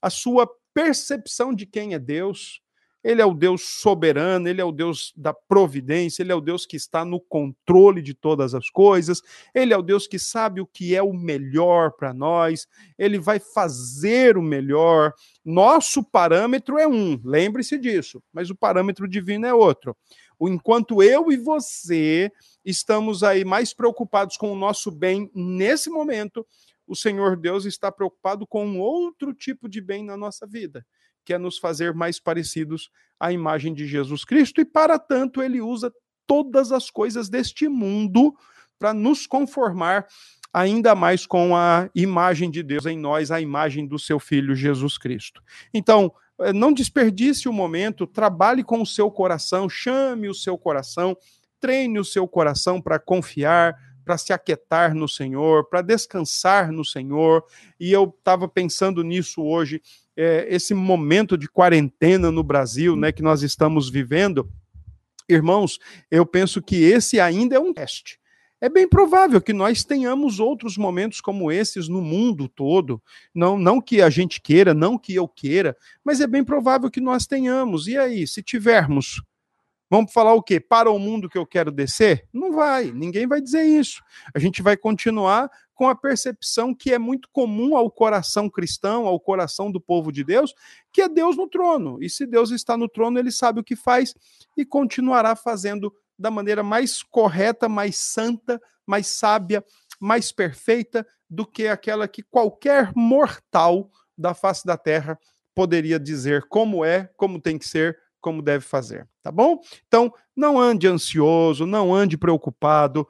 a 0.01 0.09
sua 0.09 0.49
percepção 0.73 1.53
de 1.53 1.65
quem 1.65 1.93
é 1.93 1.99
Deus, 1.99 2.61
ele 3.03 3.21
é 3.21 3.25
o 3.25 3.33
Deus 3.33 3.63
soberano, 3.63 4.47
ele 4.47 4.59
é 4.59 4.65
o 4.65 4.71
Deus 4.71 5.13
da 5.15 5.33
providência, 5.33 6.21
ele 6.21 6.31
é 6.31 6.35
o 6.35 6.41
Deus 6.41 6.65
que 6.65 6.75
está 6.75 7.05
no 7.05 7.19
controle 7.19 8.01
de 8.01 8.13
todas 8.13 8.53
as 8.53 8.69
coisas, 8.69 9.21
ele 9.53 9.73
é 9.73 9.77
o 9.77 9.81
Deus 9.81 10.07
que 10.07 10.19
sabe 10.19 10.59
o 10.59 10.67
que 10.67 10.95
é 10.95 11.01
o 11.01 11.13
melhor 11.13 11.93
para 11.93 12.13
nós, 12.13 12.67
ele 12.97 13.17
vai 13.17 13.39
fazer 13.39 14.37
o 14.37 14.41
melhor. 14.41 15.13
Nosso 15.43 16.03
parâmetro 16.03 16.77
é 16.77 16.87
um, 16.87 17.19
lembre-se 17.23 17.77
disso, 17.77 18.21
mas 18.33 18.49
o 18.49 18.55
parâmetro 18.55 19.07
divino 19.07 19.45
é 19.45 19.53
outro. 19.53 19.95
Enquanto 20.41 21.03
eu 21.03 21.31
e 21.31 21.37
você 21.37 22.31
estamos 22.63 23.23
aí 23.23 23.43
mais 23.43 23.73
preocupados 23.73 24.37
com 24.37 24.51
o 24.51 24.55
nosso 24.55 24.91
bem 24.91 25.29
nesse 25.33 25.89
momento, 25.89 26.45
o 26.87 26.95
Senhor 26.95 27.37
Deus 27.37 27.65
está 27.65 27.91
preocupado 27.91 28.47
com 28.47 28.79
outro 28.79 29.33
tipo 29.33 29.69
de 29.69 29.79
bem 29.79 30.03
na 30.03 30.17
nossa 30.17 30.47
vida 30.47 30.85
que 31.29 31.33
é 31.35 31.37
nos 31.37 31.59
fazer 31.59 31.93
mais 31.93 32.19
parecidos 32.19 32.89
à 33.19 33.31
imagem 33.31 33.71
de 33.71 33.85
Jesus 33.85 34.25
Cristo, 34.25 34.61
e 34.61 34.65
para 34.65 34.97
tanto 34.97 35.43
ele 35.43 35.61
usa 35.61 35.93
todas 36.25 36.71
as 36.71 36.89
coisas 36.89 37.29
deste 37.29 37.69
mundo 37.69 38.33
para 38.79 38.95
nos 38.95 39.27
conformar 39.27 40.07
ainda 40.51 40.95
mais 40.95 41.27
com 41.27 41.55
a 41.55 41.87
imagem 41.93 42.49
de 42.49 42.63
Deus 42.63 42.87
em 42.87 42.97
nós, 42.97 43.29
a 43.29 43.39
imagem 43.39 43.85
do 43.85 43.99
seu 43.99 44.19
filho 44.19 44.55
Jesus 44.55 44.97
Cristo. 44.97 45.39
Então, 45.71 46.11
eh, 46.39 46.51
não 46.51 46.73
desperdice 46.73 47.47
o 47.47 47.53
momento, 47.53 48.07
trabalhe 48.07 48.63
com 48.63 48.81
o 48.81 48.87
seu 48.87 49.11
coração, 49.11 49.69
chame 49.69 50.27
o 50.29 50.33
seu 50.33 50.57
coração, 50.57 51.15
treine 51.59 51.99
o 51.99 52.05
seu 52.05 52.27
coração 52.27 52.81
para 52.81 52.97
confiar, 52.97 53.75
para 54.03 54.17
se 54.17 54.33
aquietar 54.33 54.95
no 54.95 55.07
Senhor, 55.07 55.69
para 55.69 55.83
descansar 55.83 56.71
no 56.71 56.83
Senhor. 56.83 57.43
E 57.79 57.91
eu 57.91 58.11
estava 58.17 58.47
pensando 58.47 59.03
nisso 59.03 59.43
hoje 59.43 59.79
é, 60.21 60.45
esse 60.53 60.73
momento 60.73 61.37
de 61.37 61.47
quarentena 61.47 62.29
no 62.29 62.43
Brasil, 62.43 62.93
né, 62.97 63.09
que 63.09 63.21
nós 63.21 63.41
estamos 63.41 63.89
vivendo, 63.89 64.51
irmãos, 65.29 65.79
eu 66.11 66.25
penso 66.25 66.61
que 66.61 66.75
esse 66.75 67.21
ainda 67.21 67.55
é 67.55 67.59
um 67.59 67.73
teste. 67.73 68.19
É 68.59 68.67
bem 68.67 68.85
provável 68.85 69.39
que 69.39 69.53
nós 69.53 69.85
tenhamos 69.85 70.37
outros 70.41 70.75
momentos 70.75 71.21
como 71.21 71.49
esses 71.49 71.87
no 71.87 72.01
mundo 72.01 72.49
todo. 72.49 73.01
Não, 73.33 73.57
não 73.57 73.79
que 73.79 74.01
a 74.01 74.09
gente 74.09 74.41
queira, 74.41 74.73
não 74.73 74.97
que 74.97 75.15
eu 75.15 75.25
queira, 75.25 75.77
mas 76.03 76.19
é 76.19 76.27
bem 76.27 76.43
provável 76.43 76.91
que 76.91 76.99
nós 76.99 77.25
tenhamos. 77.25 77.87
E 77.87 77.97
aí, 77.97 78.27
se 78.27 78.43
tivermos, 78.43 79.21
Vamos 79.89 80.13
falar 80.13 80.33
o 80.33 80.43
quê? 80.43 80.59
Para 80.59 80.91
o 80.91 80.99
mundo 80.99 81.27
que 81.27 81.37
eu 81.37 81.45
quero 81.45 81.71
descer? 81.71 82.27
Não 82.31 82.51
vai, 82.51 82.91
ninguém 82.91 83.25
vai 83.25 83.41
dizer 83.41 83.63
isso. 83.63 84.03
A 84.35 84.37
gente 84.39 84.61
vai 84.61 84.77
continuar 84.77 85.49
com 85.73 85.87
a 85.87 85.95
percepção 85.95 86.75
que 86.75 86.93
é 86.93 86.99
muito 86.99 87.29
comum 87.31 87.75
ao 87.75 87.89
coração 87.89 88.49
cristão, 88.49 89.07
ao 89.07 89.19
coração 89.19 89.71
do 89.71 89.79
povo 89.79 90.11
de 90.11 90.23
Deus, 90.23 90.53
que 90.91 91.01
é 91.01 91.09
Deus 91.09 91.37
no 91.37 91.47
trono. 91.47 91.97
E 92.03 92.09
se 92.09 92.27
Deus 92.27 92.51
está 92.51 92.77
no 92.77 92.87
trono, 92.87 93.17
ele 93.17 93.31
sabe 93.31 93.61
o 93.61 93.63
que 93.63 93.75
faz 93.75 94.13
e 94.57 94.65
continuará 94.65 95.35
fazendo 95.35 95.91
da 96.17 96.29
maneira 96.29 96.61
mais 96.61 97.01
correta, 97.01 97.69
mais 97.69 97.95
santa, 97.95 98.61
mais 98.85 99.07
sábia, 99.07 99.63
mais 99.99 100.31
perfeita 100.31 101.07
do 101.29 101.45
que 101.45 101.67
aquela 101.67 102.07
que 102.07 102.23
qualquer 102.23 102.91
mortal 102.93 103.89
da 104.17 104.33
face 104.33 104.65
da 104.65 104.77
terra 104.77 105.17
poderia 105.55 105.99
dizer 105.99 106.45
como 106.49 106.83
é, 106.83 107.09
como 107.15 107.39
tem 107.39 107.57
que 107.57 107.67
ser, 107.67 107.97
como 108.19 108.41
deve 108.41 108.65
fazer, 108.65 109.07
tá 109.29 109.31
bom? 109.31 109.59
Então, 109.87 110.11
não 110.35 110.59
ande 110.59 110.87
ansioso, 110.87 111.67
não 111.67 111.93
ande 111.93 112.17
preocupado. 112.17 113.07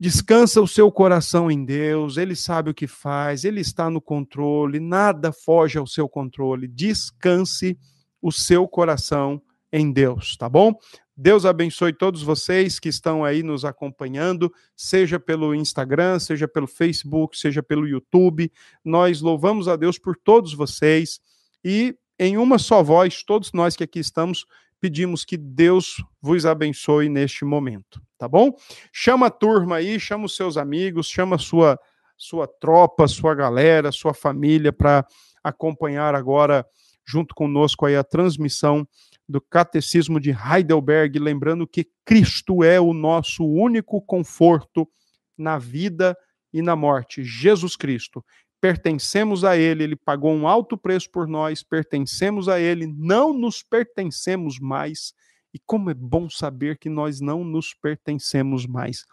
Descansa 0.00 0.62
o 0.62 0.68
seu 0.68 0.90
coração 0.90 1.50
em 1.50 1.62
Deus, 1.62 2.16
ele 2.16 2.34
sabe 2.34 2.70
o 2.70 2.74
que 2.74 2.86
faz, 2.86 3.44
ele 3.44 3.60
está 3.60 3.90
no 3.90 4.00
controle, 4.00 4.80
nada 4.80 5.32
foge 5.32 5.78
ao 5.78 5.86
seu 5.86 6.08
controle. 6.08 6.66
Descanse 6.66 7.78
o 8.20 8.32
seu 8.32 8.66
coração 8.66 9.40
em 9.70 9.92
Deus, 9.92 10.38
tá 10.38 10.48
bom? 10.48 10.74
Deus 11.14 11.44
abençoe 11.44 11.92
todos 11.92 12.22
vocês 12.22 12.78
que 12.78 12.88
estão 12.88 13.22
aí 13.22 13.42
nos 13.42 13.64
acompanhando, 13.64 14.50
seja 14.74 15.20
pelo 15.20 15.54
Instagram, 15.54 16.18
seja 16.18 16.48
pelo 16.48 16.66
Facebook, 16.66 17.38
seja 17.38 17.62
pelo 17.62 17.86
YouTube. 17.86 18.50
Nós 18.82 19.20
louvamos 19.20 19.68
a 19.68 19.76
Deus 19.76 19.98
por 19.98 20.16
todos 20.16 20.54
vocês 20.54 21.20
e 21.62 21.94
em 22.18 22.38
uma 22.38 22.58
só 22.58 22.82
voz, 22.82 23.22
todos 23.22 23.52
nós 23.52 23.76
que 23.76 23.84
aqui 23.84 23.98
estamos, 23.98 24.46
pedimos 24.86 25.24
que 25.24 25.36
Deus 25.36 25.96
vos 26.22 26.46
abençoe 26.46 27.08
neste 27.08 27.44
momento, 27.44 28.00
tá 28.16 28.28
bom? 28.28 28.52
Chama 28.92 29.26
a 29.26 29.30
turma 29.30 29.76
aí, 29.76 29.98
chama 29.98 30.26
os 30.26 30.36
seus 30.36 30.56
amigos, 30.56 31.08
chama 31.08 31.34
a 31.34 31.40
sua, 31.40 31.76
sua 32.16 32.46
tropa, 32.46 33.08
sua 33.08 33.34
galera, 33.34 33.90
sua 33.90 34.14
família 34.14 34.72
para 34.72 35.04
acompanhar 35.42 36.14
agora 36.14 36.64
junto 37.04 37.34
conosco 37.34 37.84
aí 37.84 37.96
a 37.96 38.04
transmissão 38.04 38.86
do 39.28 39.40
Catecismo 39.40 40.20
de 40.20 40.30
Heidelberg, 40.30 41.18
lembrando 41.18 41.66
que 41.66 41.88
Cristo 42.04 42.62
é 42.62 42.80
o 42.80 42.94
nosso 42.94 43.44
único 43.44 44.00
conforto 44.00 44.88
na 45.36 45.58
vida 45.58 46.16
e 46.52 46.62
na 46.62 46.76
morte, 46.76 47.24
Jesus 47.24 47.74
Cristo 47.74 48.24
pertencemos 48.60 49.44
a 49.44 49.56
Ele, 49.56 49.84
Ele 49.84 49.96
pagou 49.96 50.32
um 50.32 50.46
alto 50.46 50.76
preço 50.76 51.10
por 51.10 51.26
nós, 51.26 51.62
pertencemos 51.62 52.48
a 52.48 52.60
Ele, 52.60 52.86
não 52.86 53.32
nos 53.32 53.62
pertencemos 53.62 54.58
mais. 54.58 55.12
E 55.54 55.58
como 55.64 55.90
é 55.90 55.94
bom 55.94 56.28
saber 56.28 56.78
que 56.78 56.90
nós 56.90 57.20
não 57.20 57.42
nos 57.42 57.72
pertencemos 57.72 58.66
mais. 58.66 59.04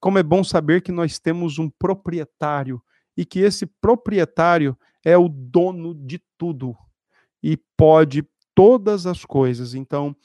Como 0.00 0.18
é 0.18 0.22
bom 0.22 0.42
saber 0.42 0.80
que 0.80 0.92
nós 0.92 1.18
temos 1.18 1.58
um 1.58 1.68
proprietário 1.68 2.80
e 3.16 3.24
que 3.24 3.40
esse 3.40 3.66
proprietário 3.66 4.76
é 5.04 5.16
o 5.18 5.28
dono 5.28 5.94
de 5.94 6.22
tudo 6.38 6.74
e 7.42 7.58
pode 7.76 8.26
todas 8.54 9.06
as 9.06 9.24
coisas. 9.24 9.74
Então, 9.74 10.16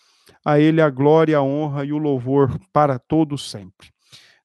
a 0.46 0.60
Ele 0.60 0.82
a 0.82 0.90
glória, 0.90 1.38
a 1.38 1.44
honra 1.44 1.84
e 1.84 1.92
o 1.92 1.98
louvor 1.98 2.58
para 2.72 2.98
todos 2.98 3.50
sempre. 3.50 3.92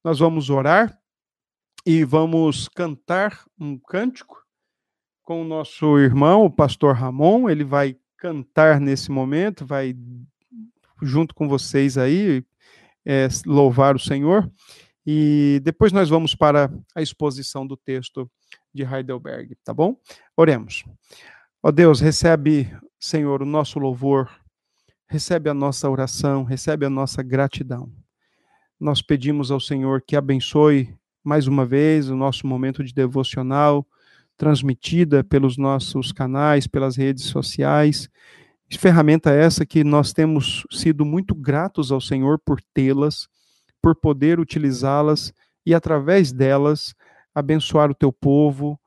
Nós 0.03 0.19
vamos 0.19 0.51
orar 0.51 0.99
e 1.87 2.03
vamos 2.05 2.67
cantar 2.69 3.45
um 3.59 3.79
cântico 3.79 4.43
com 5.23 5.43
o 5.43 5.45
nosso 5.45 5.99
irmão, 5.99 6.45
o 6.45 6.51
pastor 6.51 6.95
Ramon. 6.95 7.49
Ele 7.49 7.65
vai 7.65 7.97
cantar 8.17 8.81
nesse 8.81 9.11
momento, 9.11 9.67
vai 9.67 9.95
junto 11.03 11.35
com 11.35 11.47
vocês 11.47 11.99
aí 11.99 12.45
é, 13.05 13.29
louvar 13.45 13.95
o 13.95 14.01
Senhor. 14.01 14.51
E 15.07 15.61
depois 15.63 15.93
nós 15.93 16.09
vamos 16.09 16.35
para 16.35 16.73
a 16.95 17.03
exposição 17.03 17.67
do 17.67 17.77
texto 17.77 18.31
de 18.73 18.83
Heidelberg, 18.83 19.55
tá 19.63 19.75
bom? 19.75 19.97
Oremos. 20.35 20.85
Ó 21.63 21.71
Deus, 21.71 22.01
recebe, 22.01 22.75
Senhor, 22.99 23.43
o 23.43 23.47
nosso 23.47 23.79
louvor, 23.79 24.31
recebe 25.07 25.51
a 25.51 25.55
nossa 25.55 25.89
oração, 25.91 26.45
recebe 26.45 26.87
a 26.87 26.91
nossa 26.91 27.23
gratidão. 27.23 27.93
Nós 28.81 29.03
pedimos 29.03 29.51
ao 29.51 29.61
Senhor 29.61 30.03
que 30.03 30.17
abençoe 30.17 30.97
mais 31.25 31.47
uma 31.47 31.65
vez 31.65 32.11
o 32.11 32.17
nosso 32.17 32.47
momento 32.47 32.85
de 32.85 32.93
devocional, 32.93 33.87
transmitida 34.37 35.25
pelos 35.25 35.57
nossos 35.57 36.13
canais, 36.13 36.67
pelas 36.67 36.97
redes 36.97 37.25
sociais. 37.25 38.09
Ferramenta 38.79 39.31
essa 39.31 39.65
que 39.65 39.85
nós 39.85 40.13
temos 40.13 40.67
sido 40.71 41.05
muito 41.05 41.35
gratos 41.35 41.91
ao 41.93 42.01
Senhor 42.01 42.39
por 42.45 42.61
tê-las, 42.75 43.29
por 43.81 43.95
poder 43.95 44.41
utilizá-las 44.41 45.33
e, 45.65 45.75
através 45.75 46.33
delas, 46.33 46.95
abençoar 47.35 47.91
o 47.91 47.95
teu 47.95 48.13
povo, 48.13 48.79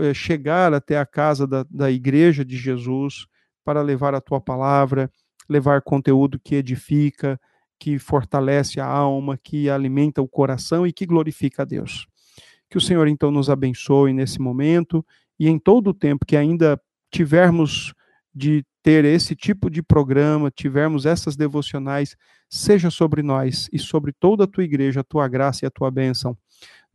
eh, 0.00 0.14
chegar 0.14 0.72
até 0.72 0.98
a 0.98 1.06
casa 1.06 1.46
da, 1.46 1.64
da 1.70 1.90
igreja 1.90 2.44
de 2.44 2.56
Jesus 2.56 3.26
para 3.64 3.82
levar 3.82 4.14
a 4.14 4.20
tua 4.20 4.40
palavra, 4.40 5.10
levar 5.48 5.82
conteúdo 5.82 6.40
que 6.42 6.54
edifica, 6.54 7.38
que 7.78 7.98
fortalece 7.98 8.80
a 8.80 8.86
alma, 8.86 9.38
que 9.42 9.68
alimenta 9.68 10.22
o 10.22 10.28
coração 10.28 10.86
e 10.86 10.92
que 10.92 11.06
glorifica 11.06 11.62
a 11.62 11.64
Deus. 11.64 12.06
Que 12.70 12.78
o 12.78 12.80
Senhor 12.80 13.06
então 13.08 13.30
nos 13.30 13.50
abençoe 13.50 14.12
nesse 14.12 14.40
momento 14.40 15.04
e 15.38 15.48
em 15.48 15.58
todo 15.58 15.90
o 15.90 15.94
tempo 15.94 16.24
que 16.26 16.36
ainda 16.36 16.80
tivermos 17.10 17.94
de 18.34 18.64
ter 18.82 19.04
esse 19.04 19.34
tipo 19.34 19.70
de 19.70 19.82
programa, 19.82 20.50
tivermos 20.50 21.06
essas 21.06 21.36
devocionais, 21.36 22.16
seja 22.50 22.90
sobre 22.90 23.22
nós 23.22 23.68
e 23.72 23.78
sobre 23.78 24.12
toda 24.12 24.44
a 24.44 24.46
tua 24.46 24.64
igreja, 24.64 25.00
a 25.00 25.04
tua 25.04 25.26
graça 25.28 25.64
e 25.64 25.66
a 25.66 25.70
tua 25.70 25.90
bênção. 25.90 26.36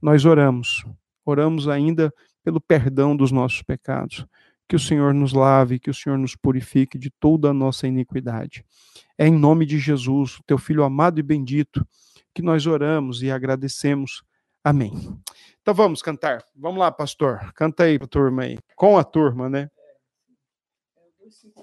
Nós 0.01 0.25
oramos, 0.25 0.85
oramos 1.25 1.67
ainda 1.67 2.13
pelo 2.43 2.61
perdão 2.61 3.15
dos 3.15 3.31
nossos 3.31 3.61
pecados. 3.61 4.25
Que 4.69 4.75
o 4.75 4.79
Senhor 4.79 5.13
nos 5.13 5.33
lave, 5.33 5.79
que 5.79 5.89
o 5.89 5.93
Senhor 5.93 6.17
nos 6.17 6.35
purifique 6.35 6.97
de 6.97 7.09
toda 7.09 7.49
a 7.49 7.53
nossa 7.53 7.87
iniquidade. 7.87 8.63
É 9.17 9.27
em 9.27 9.37
nome 9.37 9.65
de 9.65 9.79
Jesus, 9.79 10.39
teu 10.45 10.57
Filho 10.57 10.83
amado 10.83 11.19
e 11.19 11.23
bendito, 11.23 11.85
que 12.33 12.41
nós 12.41 12.65
oramos 12.67 13.21
e 13.21 13.31
agradecemos. 13.31 14.23
Amém. 14.63 14.93
Então 15.61 15.73
vamos 15.73 16.01
cantar. 16.01 16.43
Vamos 16.55 16.79
lá, 16.79 16.91
pastor. 16.91 17.51
Canta 17.53 17.83
aí 17.83 17.99
a 18.01 18.07
turma 18.07 18.43
aí. 18.43 18.57
Com 18.75 18.97
a 18.97 19.03
turma, 19.03 19.49
né? 19.49 19.69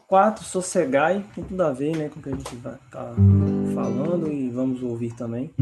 4, 0.07 0.45
Sossegai, 0.45 1.25
tem 1.35 1.43
tudo 1.45 1.63
a 1.63 1.73
ver 1.73 1.97
né, 1.97 2.09
com 2.09 2.21
o 2.21 2.23
que 2.23 2.29
a 2.29 2.33
gente 2.33 2.57
vai 2.57 2.75
estar 2.75 3.05
tá 3.05 3.15
falando 3.75 4.31
e 4.31 4.49
vamos 4.51 4.83
ouvir 4.83 5.13
também. 5.15 5.53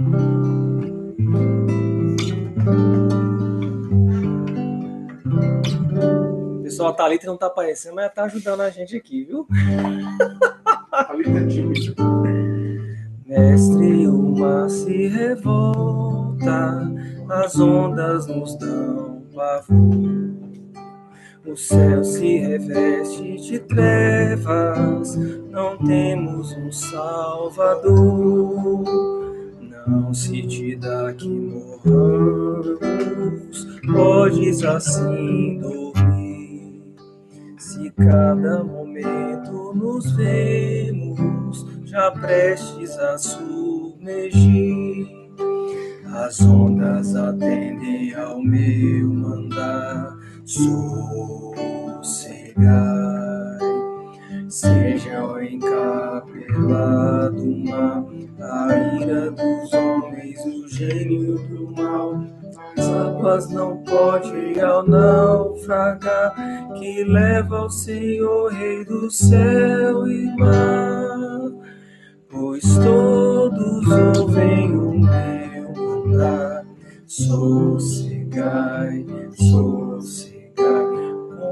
Pessoal, 6.75 6.91
a 6.91 6.93
Thalita 6.93 7.29
não 7.29 7.37
tá 7.37 7.47
aparecendo, 7.47 7.95
mas 7.95 8.13
tá 8.13 8.25
ajudando 8.25 8.63
a 8.63 8.69
gente 8.69 8.97
aqui, 8.97 9.23
viu? 9.23 9.47
Thalita 10.91 11.31
é 11.31 11.47
tímida. 11.47 11.95
Mestre, 13.25 14.09
o 14.09 14.37
mar 14.37 14.69
se 14.69 15.07
revolta, 15.07 16.93
as 17.31 17.61
ondas 17.61 18.27
nos 18.27 18.57
dão 18.59 19.23
pavor. 19.33 20.35
O 21.47 21.57
céu 21.57 22.03
se 22.03 22.39
reveste 22.39 23.37
de 23.37 23.61
trevas, 23.61 25.15
não 25.51 25.79
temos 25.79 26.51
um 26.57 26.73
Salvador. 26.73 27.95
Não 29.87 30.13
se 30.13 30.43
te 30.43 30.75
dá 30.75 31.13
que 31.13 31.29
morramos, 31.29 32.75
podes 33.93 34.65
assim 34.65 35.61
dormir. 35.61 35.84
Cada 37.97 38.65
momento 38.65 39.73
nos 39.73 40.17
vemos, 40.17 41.65
já 41.85 42.11
prestes 42.11 42.91
a 42.99 43.17
submergir. 43.17 45.07
As 46.13 46.41
ondas 46.41 47.15
atendem 47.15 48.13
ao 48.15 48.43
meu 48.43 49.15
mandar 49.15 50.17
sossegai. 50.45 51.55
Seja 54.49 55.25
o 55.25 55.41
encapelado 55.41 57.47
mar, 57.65 58.05
a 58.41 58.75
ira 59.01 59.31
dos 59.31 59.73
homens, 59.73 60.45
o 60.45 60.67
gênio 60.69 61.39
do 61.49 61.73
mal. 61.73 62.34
As 62.77 62.89
águas 62.89 63.51
não 63.51 63.79
pode 63.79 64.61
ao 64.61 64.87
naufragar, 64.87 66.35
que 66.75 67.05
leva 67.05 67.59
ao 67.59 67.71
Senhor, 67.71 68.53
Rei 68.53 68.85
do 68.85 69.11
céu 69.11 70.07
e 70.07 70.37
mar. 70.37 71.51
Pois 72.31 72.65
todos 72.79 73.89
ouvem 74.19 74.77
o 74.77 74.91
meu 74.99 75.73
mandar, 75.75 76.65
sossegai, 77.07 79.05
sossegai 79.37 80.35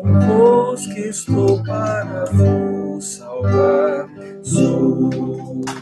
convosco 0.02 0.98
estou 0.98 1.62
para 1.62 2.24
vos 2.26 3.04
salvar. 3.04 4.08
Sossegai. 4.42 5.72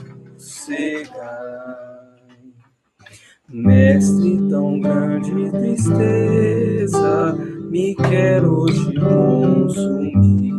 Mestre, 3.53 4.39
tão 4.49 4.79
grande 4.79 5.51
tristeza 5.51 7.37
me 7.69 7.97
quer 7.97 8.45
hoje 8.45 8.95
consumir. 8.95 10.55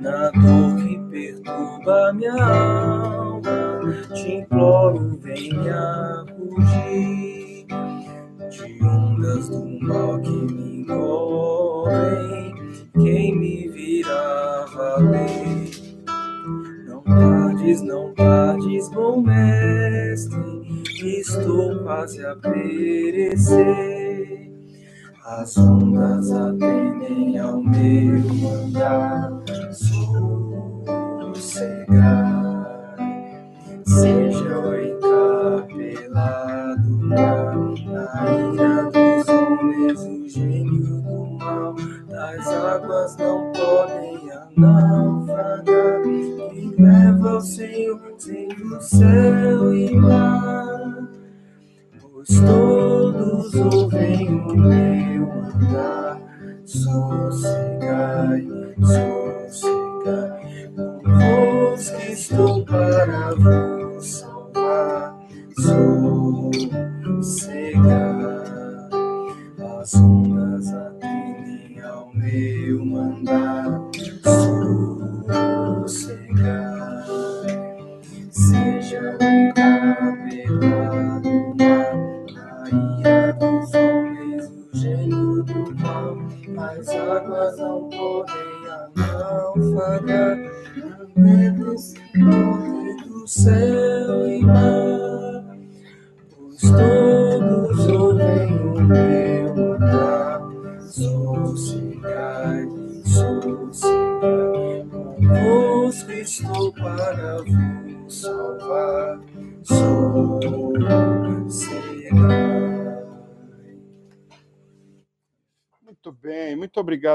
Na 0.00 0.30
dor 0.30 0.76
que 0.76 0.96
perturba 1.10 2.12
minha 2.12 2.34
alma, 2.34 3.42
te 4.14 4.34
imploro, 4.34 5.18
venha 5.20 6.24
fugir 6.36 7.66
de 8.48 8.84
ondas 8.84 9.48
do 9.48 9.80
mal 9.80 10.20
que 10.20 10.30
me 10.30 10.82
engolem, 10.82 12.54
quem 12.92 13.36
me 13.36 13.68
virá 13.70 14.66
valer? 14.72 15.68
Não 16.86 17.02
tardes, 17.02 17.82
não 17.82 18.14
tardes, 18.14 18.88
bom 18.90 19.20
mestre, 19.20 20.65
estou 21.04 21.82
quase 21.82 22.24
a 22.24 22.36
perecer. 22.36 23.86
As 25.24 25.56
ondas 25.58 26.30
atendem 26.30 27.38
ao 27.38 27.60
meu 27.62 28.18
mandar, 28.34 29.32
sossegar, 31.34 32.96
seja 33.84 34.58
o 34.60 34.74
encapelado 34.76 36.26
mar 37.06 37.56
a 37.96 38.24
ira 38.52 38.90
dos 38.90 39.28
homens, 39.28 40.00
o 40.00 40.28
gênio 40.28 41.02
do 41.02 41.38
mal, 41.38 41.74
das 42.08 42.46
águas 42.48 43.16
não 43.16 43.52
podem 43.52 44.30
a 44.30 44.48
naufragar, 44.56 46.02
que 46.02 46.74
leva 46.78 47.36
o 47.36 47.40
Senhor, 47.40 48.00
sendo 48.18 48.80
céu 48.80 49.74
e 49.74 49.94
mar. 49.96 50.05
Meu 54.44 55.26
mandar, 55.26 56.20
sossegai, 56.64 58.46
sossegai, 58.80 60.70
convosco 60.76 62.00
estou 62.10 62.64
para 62.64 63.34
vos 63.34 63.65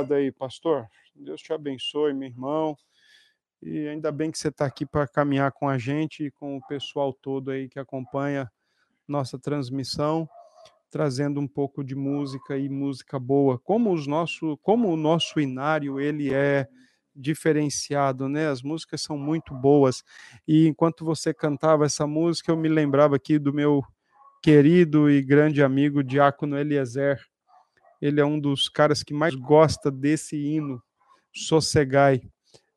obrigado 0.01 0.13
aí, 0.13 0.31
pastor. 0.31 0.87
Deus 1.15 1.41
te 1.41 1.53
abençoe, 1.53 2.13
meu 2.13 2.29
irmão. 2.29 2.75
E 3.61 3.87
ainda 3.87 4.11
bem 4.11 4.31
que 4.31 4.39
você 4.39 4.47
está 4.47 4.65
aqui 4.65 4.85
para 4.85 5.07
caminhar 5.07 5.51
com 5.51 5.69
a 5.69 5.77
gente 5.77 6.25
e 6.25 6.31
com 6.31 6.57
o 6.57 6.67
pessoal 6.67 7.13
todo 7.13 7.51
aí 7.51 7.69
que 7.69 7.79
acompanha 7.79 8.51
nossa 9.07 9.37
transmissão, 9.37 10.27
trazendo 10.89 11.39
um 11.39 11.47
pouco 11.47 11.83
de 11.83 11.95
música 11.95 12.57
e 12.57 12.67
música 12.67 13.19
boa. 13.19 13.59
Como, 13.59 13.93
os 13.93 14.07
nosso, 14.07 14.57
como 14.63 14.89
o 14.89 14.97
nosso 14.97 15.39
inário 15.39 15.99
ele 15.99 16.33
é 16.33 16.67
diferenciado, 17.15 18.27
né? 18.27 18.47
As 18.47 18.63
músicas 18.63 19.01
são 19.01 19.17
muito 19.17 19.53
boas. 19.53 20.03
E 20.47 20.67
enquanto 20.67 21.05
você 21.05 21.33
cantava 21.33 21.85
essa 21.85 22.07
música, 22.07 22.51
eu 22.51 22.57
me 22.57 22.69
lembrava 22.69 23.15
aqui 23.15 23.37
do 23.37 23.53
meu 23.53 23.83
querido 24.41 25.09
e 25.09 25.21
grande 25.21 25.61
amigo 25.61 26.03
Diácono 26.03 26.57
Eliezer. 26.57 27.19
Ele 28.01 28.19
é 28.19 28.25
um 28.25 28.39
dos 28.39 28.67
caras 28.67 29.03
que 29.03 29.13
mais 29.13 29.35
gosta 29.35 29.91
desse 29.91 30.35
hino, 30.35 30.81
Sossegai, 31.33 32.21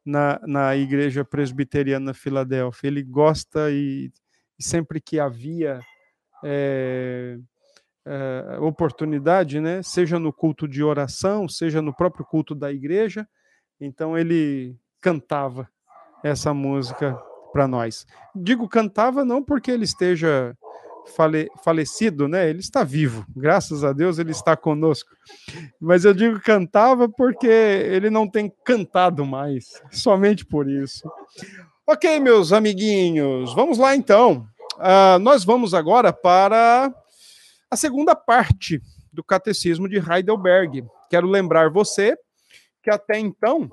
na, 0.05 0.39
na 0.47 0.77
Igreja 0.77 1.25
Presbiteriana 1.25 2.13
Filadélfia. 2.13 2.89
Ele 2.89 3.03
gosta 3.03 3.71
e, 3.71 4.13
e 4.59 4.63
sempre 4.63 5.01
que 5.01 5.19
havia 5.19 5.81
é, 6.45 7.39
é, 8.07 8.59
oportunidade, 8.61 9.61
né? 9.61 9.83
Seja 9.83 10.19
no 10.19 10.33
culto 10.33 10.69
de 10.69 10.83
oração, 10.83 11.49
seja 11.49 11.81
no 11.81 11.95
próprio 11.95 12.25
culto 12.25 12.55
da 12.55 12.71
igreja. 12.71 13.27
Então 13.81 14.17
ele 14.17 14.77
cantava 15.01 15.69
essa 16.23 16.53
música 16.53 17.19
para 17.53 17.67
nós. 17.67 18.07
Digo 18.35 18.69
cantava 18.69 19.25
não 19.25 19.43
porque 19.43 19.71
ele 19.71 19.85
esteja 19.85 20.57
fale, 21.17 21.49
falecido, 21.63 22.29
né? 22.29 22.49
Ele 22.49 22.61
está 22.61 22.85
vivo, 22.85 23.25
graças 23.37 23.85
a 23.85 23.93
Deus 23.93 24.19
ele 24.19 24.31
está 24.31 24.57
conosco. 24.57 25.11
Mas 25.81 26.05
eu 26.05 26.15
digo 26.15 26.41
cantava 26.41 27.09
porque 27.09 27.47
ele 27.47 28.11
não 28.11 28.29
tem 28.29 28.53
cantado 28.65 29.25
mais, 29.25 29.83
somente 29.91 30.45
por 30.45 30.69
isso. 30.69 31.11
Ok, 31.87 32.19
meus 32.21 32.53
amiguinhos, 32.53 33.55
vamos 33.55 33.79
lá 33.79 33.95
então. 33.95 34.47
Uh, 34.77 35.19
nós 35.21 35.45
vamos 35.45 35.75
agora 35.75 36.13
para 36.13 36.93
a 37.71 37.77
segunda 37.77 38.15
parte 38.17 38.81
do 39.13 39.23
Catecismo 39.23 39.89
de 39.89 39.99
Heidelberg. 39.99 40.85
Quero 41.09 41.29
lembrar 41.29 41.71
você 41.71 42.17
que 42.83 42.91
até 42.91 43.19
então 43.19 43.71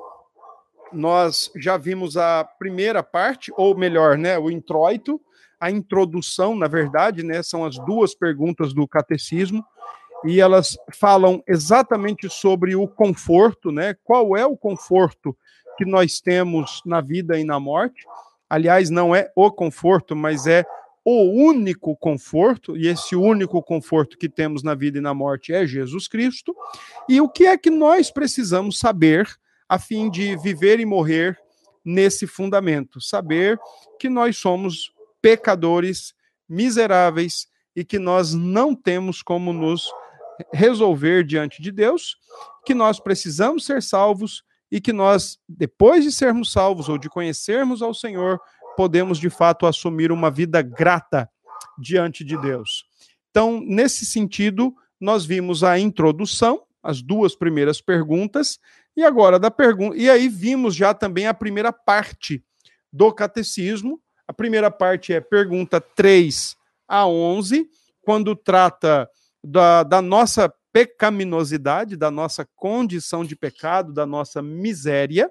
nós 0.94 1.52
já 1.56 1.78
vimos 1.78 2.18
a 2.18 2.44
primeira 2.44 3.02
parte, 3.02 3.52
ou 3.56 3.76
melhor, 3.76 4.18
né, 4.18 4.38
o 4.38 4.52
introito, 4.52 5.20
a 5.62 5.70
introdução, 5.70 6.56
na 6.56 6.68
verdade, 6.68 7.22
né, 7.22 7.44
são 7.44 7.64
as 7.64 7.78
duas 7.86 8.16
perguntas 8.16 8.74
do 8.74 8.88
catecismo, 8.88 9.64
e 10.26 10.42
elas 10.42 10.76
falam 10.92 11.44
exatamente 11.48 12.28
sobre 12.30 12.76
o 12.76 12.88
conforto, 12.88 13.72
né? 13.72 13.96
Qual 14.04 14.36
é 14.36 14.46
o 14.46 14.58
conforto 14.58 15.38
que 15.78 15.86
nós 15.86 16.20
temos 16.20 16.82
na 16.84 17.00
vida 17.00 17.40
e 17.40 17.44
na 17.44 17.60
morte? 17.60 18.06
Aliás, 18.50 18.90
não 18.90 19.16
é 19.16 19.32
o 19.36 19.52
conforto, 19.52 20.16
mas 20.16 20.48
é 20.48 20.66
o 21.06 21.24
único 21.24 21.96
conforto, 21.96 22.76
e 22.78 22.88
esse 22.88 23.16
único 23.16 23.62
conforto 23.62 24.18
que 24.18 24.30
temos 24.30 24.62
na 24.62 24.76
vida 24.76 24.98
e 24.98 25.02
na 25.02 25.14
morte 25.14 25.54
é 25.54 25.66
Jesus 25.66 26.08
Cristo. 26.08 26.56
E 27.08 27.22
o 27.22 27.30
que 27.30 27.46
é 27.46 27.58
que 27.58 27.70
nós 27.70 28.12
precisamos 28.12 28.80
saber 28.80 29.28
a 29.70 29.80
fim 29.80 30.10
de 30.10 30.36
viver 30.38 30.80
e 30.80 30.86
morrer 30.86 31.38
nesse 31.84 32.28
fundamento? 32.28 33.02
Saber 33.02 33.60
que 34.00 34.10
nós 34.10 34.38
somos 34.38 34.92
pecadores, 35.22 36.14
miseráveis 36.48 37.48
e 37.76 37.86
que 37.86 38.00
nós 38.00 38.34
não 38.34 38.76
temos 38.76 39.22
como 39.22 39.54
nos 39.54 39.90
resolver 40.54 41.24
diante 41.24 41.62
de 41.62 41.72
Deus, 41.72 42.18
que 42.66 42.74
nós 42.74 43.00
precisamos 43.00 43.66
ser 43.66 43.82
salvos 43.82 44.44
e 44.72 44.80
que 44.80 44.94
nós, 44.94 45.38
depois 45.48 46.04
de 46.04 46.12
sermos 46.12 46.52
salvos 46.52 46.90
ou 46.90 46.98
de 46.98 47.10
conhecermos 47.10 47.82
ao 47.82 47.94
Senhor, 47.94 48.40
podemos 48.76 49.20
de 49.20 49.30
fato 49.30 49.66
assumir 49.66 50.12
uma 50.12 50.32
vida 50.32 50.62
grata 50.62 51.30
diante 51.78 52.24
de 52.24 52.38
Deus. 52.38 52.86
Então, 53.30 53.62
nesse 53.62 54.06
sentido, 54.06 54.74
nós 55.00 55.26
vimos 55.26 55.64
a 55.64 55.78
introdução, 55.78 56.64
as 56.82 57.02
duas 57.02 57.36
primeiras 57.36 57.82
perguntas, 57.82 58.60
e 58.96 59.04
agora 59.04 59.40
da 59.40 59.50
pergunta, 59.50 59.96
e 59.96 60.10
aí 60.10 60.28
vimos 60.28 60.76
já 60.76 60.94
também 60.94 61.28
a 61.28 61.34
primeira 61.34 61.72
parte 61.72 62.44
do 62.92 63.12
catecismo, 63.12 64.02
a 64.32 64.34
primeira 64.34 64.72
parte 64.72 65.12
é 65.12 65.20
pergunta 65.20 65.82
3 65.82 66.56
a 66.88 67.06
11, 67.06 67.70
quando 68.02 68.34
trata 68.34 69.10
da, 69.44 69.84
da 69.84 70.02
nossa 70.02 70.50
pecaminosidade, 70.72 71.98
da 71.98 72.10
nossa 72.10 72.48
condição 72.56 73.26
de 73.26 73.36
pecado, 73.36 73.92
da 73.92 74.06
nossa 74.06 74.42
miséria. 74.42 75.30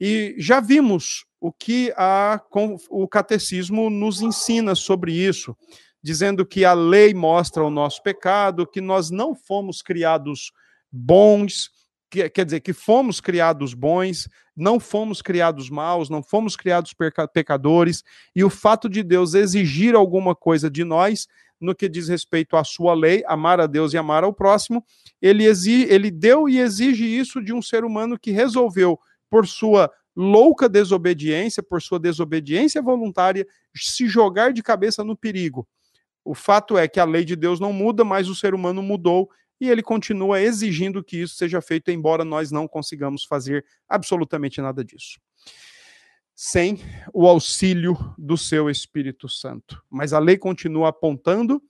E 0.00 0.36
já 0.38 0.60
vimos 0.60 1.24
o 1.40 1.52
que 1.52 1.92
a, 1.96 2.40
o 2.88 3.08
catecismo 3.08 3.90
nos 3.90 4.20
ensina 4.20 4.76
sobre 4.76 5.12
isso, 5.12 5.56
dizendo 6.00 6.46
que 6.46 6.64
a 6.64 6.74
lei 6.74 7.12
mostra 7.12 7.64
o 7.64 7.70
nosso 7.70 8.00
pecado, 8.04 8.68
que 8.68 8.80
nós 8.80 9.10
não 9.10 9.34
fomos 9.34 9.82
criados 9.82 10.52
bons, 10.92 11.70
que, 12.12 12.28
quer 12.28 12.44
dizer, 12.44 12.60
que 12.60 12.74
fomos 12.74 13.22
criados 13.22 13.72
bons, 13.72 14.28
não 14.54 14.78
fomos 14.78 15.22
criados 15.22 15.70
maus, 15.70 16.10
não 16.10 16.22
fomos 16.22 16.54
criados 16.54 16.94
pecadores, 17.32 18.04
e 18.36 18.44
o 18.44 18.50
fato 18.50 18.86
de 18.86 19.02
Deus 19.02 19.32
exigir 19.32 19.94
alguma 19.94 20.34
coisa 20.34 20.70
de 20.70 20.84
nós, 20.84 21.26
no 21.58 21.74
que 21.74 21.88
diz 21.88 22.08
respeito 22.08 22.54
à 22.54 22.64
sua 22.64 22.92
lei, 22.92 23.24
amar 23.26 23.60
a 23.60 23.66
Deus 23.66 23.94
e 23.94 23.96
amar 23.96 24.24
ao 24.24 24.32
próximo, 24.32 24.84
ele, 25.22 25.46
exige, 25.46 25.86
ele 25.90 26.10
deu 26.10 26.50
e 26.50 26.58
exige 26.58 27.06
isso 27.06 27.42
de 27.42 27.54
um 27.54 27.62
ser 27.62 27.82
humano 27.82 28.18
que 28.18 28.30
resolveu, 28.30 29.00
por 29.30 29.46
sua 29.46 29.90
louca 30.14 30.68
desobediência, 30.68 31.62
por 31.62 31.80
sua 31.80 31.98
desobediência 31.98 32.82
voluntária, 32.82 33.46
se 33.74 34.06
jogar 34.06 34.52
de 34.52 34.62
cabeça 34.62 35.02
no 35.02 35.16
perigo. 35.16 35.66
O 36.22 36.34
fato 36.34 36.76
é 36.76 36.86
que 36.86 37.00
a 37.00 37.04
lei 37.06 37.24
de 37.24 37.34
Deus 37.34 37.58
não 37.58 37.72
muda, 37.72 38.04
mas 38.04 38.28
o 38.28 38.34
ser 38.34 38.52
humano 38.52 38.82
mudou 38.82 39.30
e 39.62 39.70
ele 39.70 39.80
continua 39.80 40.40
exigindo 40.40 41.04
que 41.04 41.18
isso 41.18 41.36
seja 41.36 41.60
feito, 41.60 41.88
embora 41.92 42.24
nós 42.24 42.50
não 42.50 42.66
consigamos 42.66 43.22
fazer 43.22 43.64
absolutamente 43.88 44.60
nada 44.60 44.84
disso. 44.84 45.20
Sem 46.34 46.80
o 47.14 47.28
auxílio 47.28 47.96
do 48.18 48.36
seu 48.36 48.68
Espírito 48.68 49.28
Santo. 49.28 49.80
Mas 49.88 50.12
a 50.12 50.18
lei 50.18 50.36
continua 50.36 50.88
apontando, 50.88 51.62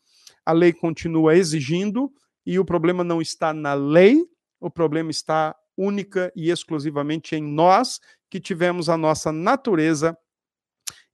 a 0.43 0.53
lei 0.53 0.73
continua 0.73 1.37
exigindo, 1.37 2.11
e 2.47 2.59
o 2.59 2.65
problema 2.65 3.05
não 3.05 3.21
está 3.21 3.53
na 3.53 3.75
lei, 3.75 4.25
o 4.59 4.71
problema 4.71 5.11
está 5.11 5.55
única 5.77 6.33
e 6.35 6.49
exclusivamente 6.49 7.37
em 7.37 7.43
nós 7.43 8.01
que 8.31 8.41
tivemos 8.41 8.89
a 8.89 8.97
nossa 8.97 9.31
natureza 9.31 10.17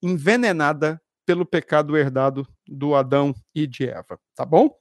envenenada 0.00 1.02
pelo 1.26 1.44
pecado 1.44 1.96
herdado 1.96 2.46
do 2.68 2.94
Adão 2.94 3.34
e 3.52 3.66
de 3.66 3.88
Eva, 3.88 4.16
tá 4.36 4.44
bom? 4.44 4.78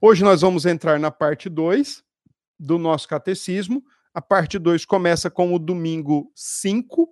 Hoje 0.00 0.22
nós 0.22 0.40
vamos 0.40 0.66
entrar 0.66 0.98
na 0.98 1.10
parte 1.10 1.48
2 1.48 2.02
do 2.58 2.78
nosso 2.78 3.08
catecismo. 3.08 3.84
A 4.12 4.20
parte 4.20 4.58
2 4.58 4.84
começa 4.84 5.30
com 5.30 5.54
o 5.54 5.58
domingo 5.58 6.30
5 6.34 7.08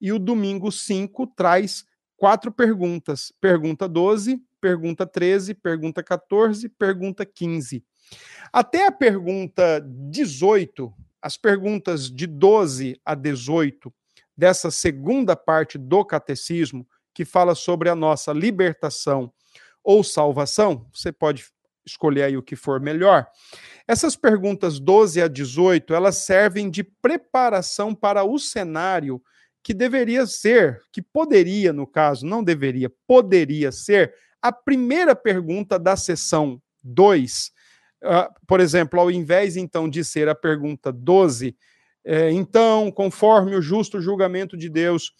e 0.00 0.12
o 0.12 0.18
domingo 0.18 0.70
5 0.70 1.26
traz 1.28 1.84
quatro 2.16 2.52
perguntas: 2.52 3.32
pergunta 3.40 3.88
12, 3.88 4.40
pergunta 4.60 5.06
13, 5.06 5.54
pergunta 5.54 6.02
14, 6.02 6.68
pergunta 6.68 7.26
15. 7.26 7.84
Até 8.52 8.86
a 8.86 8.92
pergunta 8.92 9.80
18, 9.80 10.92
as 11.20 11.36
perguntas 11.36 12.10
de 12.10 12.26
12 12.26 13.00
a 13.04 13.14
18 13.14 13.92
dessa 14.36 14.70
segunda 14.70 15.36
parte 15.36 15.78
do 15.78 16.04
catecismo, 16.04 16.86
que 17.12 17.24
fala 17.24 17.54
sobre 17.54 17.88
a 17.88 17.94
nossa 17.94 18.32
libertação 18.32 19.32
ou 19.82 20.02
salvação, 20.02 20.88
você 20.92 21.12
pode 21.12 21.44
escolher 21.86 22.24
aí 22.24 22.36
o 22.36 22.42
que 22.42 22.56
for 22.56 22.80
melhor. 22.80 23.26
Essas 23.86 24.16
perguntas 24.16 24.80
12 24.80 25.20
a 25.22 25.28
18, 25.28 25.94
elas 25.94 26.18
servem 26.18 26.70
de 26.70 26.82
preparação 26.82 27.94
para 27.94 28.24
o 28.24 28.38
cenário 28.38 29.22
que 29.62 29.72
deveria 29.72 30.26
ser, 30.26 30.82
que 30.92 31.00
poderia, 31.00 31.72
no 31.72 31.86
caso, 31.86 32.26
não 32.26 32.44
deveria, 32.44 32.90
poderia 33.06 33.72
ser 33.72 34.14
a 34.40 34.52
primeira 34.52 35.16
pergunta 35.16 35.78
da 35.78 35.96
sessão 35.96 36.60
2. 36.82 37.52
Uh, 38.02 38.06
ah, 38.06 38.34
por 38.46 38.60
exemplo, 38.60 39.00
ao 39.00 39.10
invés 39.10 39.56
então 39.56 39.88
de 39.88 40.04
ser 40.04 40.28
a 40.28 40.34
pergunta 40.34 40.92
12, 40.92 41.56
é, 42.04 42.30
então, 42.30 42.90
conforme 42.90 43.56
o 43.56 43.62
justo 43.62 44.00
julgamento 44.00 44.56
de 44.58 44.68
Deus, 44.68 45.12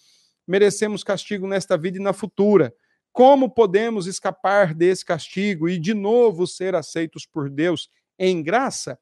merecemos 0.47 1.03
castigo 1.03 1.47
nesta 1.49 1.79
vida 1.79 1.97
e 1.97 2.03
na 2.03 2.13
futura. 2.13 2.75
Como 3.15 3.49
podemos 3.49 4.09
escapar 4.09 4.75
desse 4.75 5.05
castigo 5.05 5.69
e 5.69 5.79
de 5.79 5.95
novo 5.95 6.49
ser 6.49 6.75
aceitos 6.75 7.25
por 7.25 7.49
Deus 7.49 7.89
em 8.19 8.43
graça? 8.43 8.99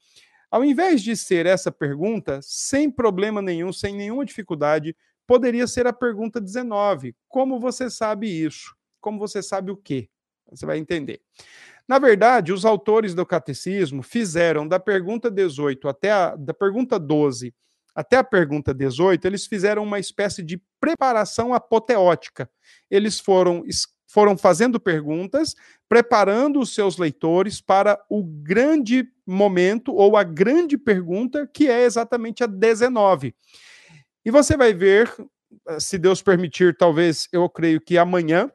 Ao 0.51 0.63
invés 0.63 1.01
de 1.01 1.17
ser 1.17 1.47
essa 1.47 1.73
pergunta, 1.73 2.39
sem 2.43 2.91
problema 2.91 3.41
nenhum, 3.41 3.73
sem 3.73 3.97
nenhuma 3.97 4.27
dificuldade, 4.27 4.95
poderia 5.27 5.67
ser 5.67 5.87
a 5.87 5.95
pergunta 5.95 6.43
19. 6.43 7.17
Como 7.27 7.59
você 7.59 7.89
sabe 7.89 8.29
isso? 8.29 8.77
Como 9.01 9.19
você 9.19 9.43
sabe 9.43 9.71
o 9.71 9.79
quê? 9.79 10.11
Você 10.51 10.67
vai 10.67 10.77
entender. 10.77 11.23
Na 11.89 11.99
verdade, 11.99 12.53
os 12.53 12.67
autores 12.67 13.15
do 13.15 13.25
catecismo 13.25 14.03
fizeram 14.03 14.69
da 14.69 14.79
pergunta 14.79 15.31
18 15.31 15.89
até 15.89 16.11
a 16.11 16.37
da 16.37 16.53
pergunta 16.53 16.99
12 16.99 17.55
até 17.95 18.17
a 18.17 18.25
pergunta 18.25 18.73
18, 18.73 19.27
eles 19.27 19.47
fizeram 19.47 19.83
uma 19.83 19.99
espécie 19.99 20.43
de 20.43 20.61
preparação 20.81 21.53
apoteótica. 21.53 22.51
Eles 22.91 23.21
foram 23.21 23.63
foram 24.13 24.37
fazendo 24.37 24.79
perguntas, 24.79 25.55
preparando 25.89 26.61
os 26.61 26.75
seus 26.75 26.99
leitores 26.99 27.63
para 27.63 27.99
o 28.11 28.23
grande 28.23 29.09
momento 29.27 29.95
ou 29.95 30.19
a 30.19 30.23
grande 30.23 30.77
pergunta, 30.77 31.49
que 31.51 31.67
é 31.67 31.85
exatamente 31.85 32.45
a 32.45 32.47
19. 32.47 33.35
E 34.23 34.31
você 34.31 34.55
vai 34.55 34.75
ver, 34.75 35.11
se 35.79 35.97
Deus 35.97 36.21
permitir, 36.21 36.77
talvez 36.77 37.27
eu 37.33 37.49
creio 37.49 37.81
que 37.81 37.97
amanhã, 37.97 38.51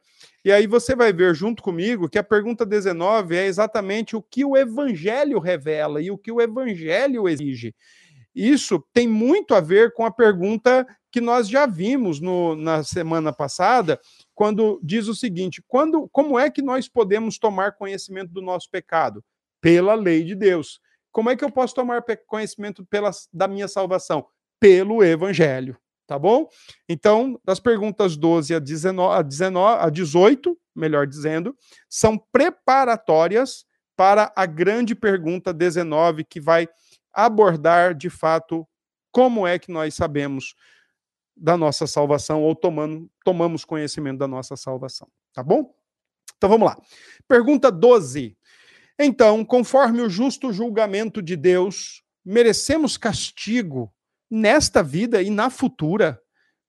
e 0.46 0.52
aí 0.52 0.68
você 0.68 0.96
vai 0.96 1.12
ver 1.12 1.34
junto 1.34 1.64
comigo 1.64 2.08
que 2.08 2.20
a 2.20 2.24
pergunta 2.24 2.64
19 2.64 3.36
é 3.36 3.48
exatamente 3.48 4.16
o 4.16 4.22
que 4.22 4.46
o 4.46 4.56
evangelho 4.56 5.40
revela 5.40 6.00
e 6.00 6.12
o 6.12 6.20
que 6.20 6.32
o 6.32 6.40
evangelho 6.40 7.28
exige. 7.28 7.74
Isso 8.36 8.80
tem 8.94 9.08
muito 9.08 9.56
a 9.56 9.60
ver 9.60 9.92
com 9.96 10.06
a 10.06 10.12
pergunta 10.12 10.86
que 11.12 11.20
nós 11.20 11.50
já 11.50 11.66
vimos 11.66 12.22
no, 12.22 12.56
na 12.56 12.84
semana 12.84 13.34
passada, 13.34 14.00
quando 14.38 14.80
diz 14.84 15.08
o 15.08 15.16
seguinte: 15.16 15.64
quando, 15.68 16.08
como 16.10 16.38
é 16.38 16.48
que 16.48 16.62
nós 16.62 16.88
podemos 16.88 17.40
tomar 17.40 17.72
conhecimento 17.72 18.32
do 18.32 18.40
nosso 18.40 18.70
pecado? 18.70 19.26
Pela 19.60 19.96
lei 19.96 20.24
de 20.24 20.36
Deus. 20.36 20.80
Como 21.12 21.32
é 21.32 21.36
que 21.36 21.44
eu 21.44 21.52
posso 21.52 21.74
tomar 21.74 22.04
conhecimento 22.28 22.86
pela, 22.86 23.10
da 23.34 23.48
minha 23.48 23.68
salvação? 23.68 24.28
Pelo 24.60 25.04
Evangelho. 25.04 25.76
Tá 26.06 26.20
bom? 26.20 26.48
Então, 26.88 27.42
das 27.44 27.60
perguntas 27.60 28.16
12 28.16 28.54
a, 28.54 28.60
19, 28.60 29.16
a, 29.20 29.22
19, 29.24 29.82
a 29.84 29.90
18, 29.90 30.58
melhor 30.76 31.08
dizendo, 31.08 31.58
são 31.90 32.16
preparatórias 32.32 33.66
para 33.96 34.32
a 34.36 34.46
grande 34.46 34.94
pergunta 34.94 35.52
19, 35.52 36.24
que 36.24 36.40
vai 36.40 36.70
abordar 37.12 37.96
de 37.96 38.12
fato 38.12 38.68
como 39.12 39.48
é 39.48 39.58
que 39.58 39.72
nós 39.72 39.96
sabemos 39.96 40.54
da 41.38 41.56
nossa 41.56 41.86
salvação 41.86 42.42
ou 42.44 42.56
tomando, 42.56 43.10
tomamos 43.24 43.64
conhecimento 43.64 44.18
da 44.18 44.28
nossa 44.28 44.56
salvação. 44.56 45.08
Tá 45.34 45.44
bom? 45.44 45.74
Então 46.38 46.50
vamos 46.50 46.68
lá. 46.68 46.78
Pergunta 47.28 47.72
12. 47.72 48.38
Então, 49.00 49.46
conforme 49.46 50.02
o 50.02 50.10
justo 50.10 50.52
julgamento 50.52 51.22
de 51.22 51.36
Deus, 51.36 52.04
merecemos 52.26 52.98
castigo 52.98 53.94
nesta 54.30 54.82
vida 54.82 55.22
e 55.22 55.30
na 55.30 55.50
futura. 55.50 56.20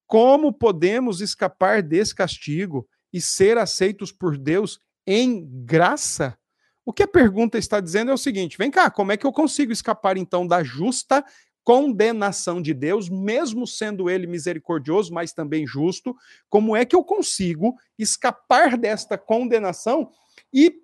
Como 0.07 0.53
podemos 0.53 1.21
escapar 1.21 1.83
desse 1.83 2.15
castigo 2.15 2.87
e 3.13 3.21
ser 3.21 3.59
aceitos 3.59 4.13
por 4.13 4.37
Deus 4.37 4.79
em 5.07 5.47
graça? 5.65 6.39
O 6.85 6.93
que 6.93 7.03
a 7.03 7.09
pergunta 7.09 7.59
está 7.59 7.81
dizendo 7.81 8.11
é 8.11 8.15
o 8.15 8.19
seguinte: 8.19 8.57
vem 8.57 8.71
cá, 8.71 8.91
como 8.91 9.13
é 9.13 9.17
que 9.17 9.27
eu 9.27 9.33
consigo 9.33 9.73
escapar 9.73 10.17
então 10.17 10.47
da 10.47 10.63
justa 10.63 11.25
condenação 11.69 12.63
de 12.63 12.73
Deus, 12.73 13.11
mesmo 13.11 13.67
sendo 13.67 14.09
ele 14.09 14.27
misericordioso, 14.27 15.13
mas 15.13 15.35
também 15.35 15.67
justo? 15.67 16.17
Como 16.49 16.75
é 16.75 16.83
que 16.87 16.97
eu 16.97 17.05
consigo 17.05 17.77
escapar 17.99 18.79
desta 18.79 19.19
condenação 19.19 20.11
e 20.51 20.81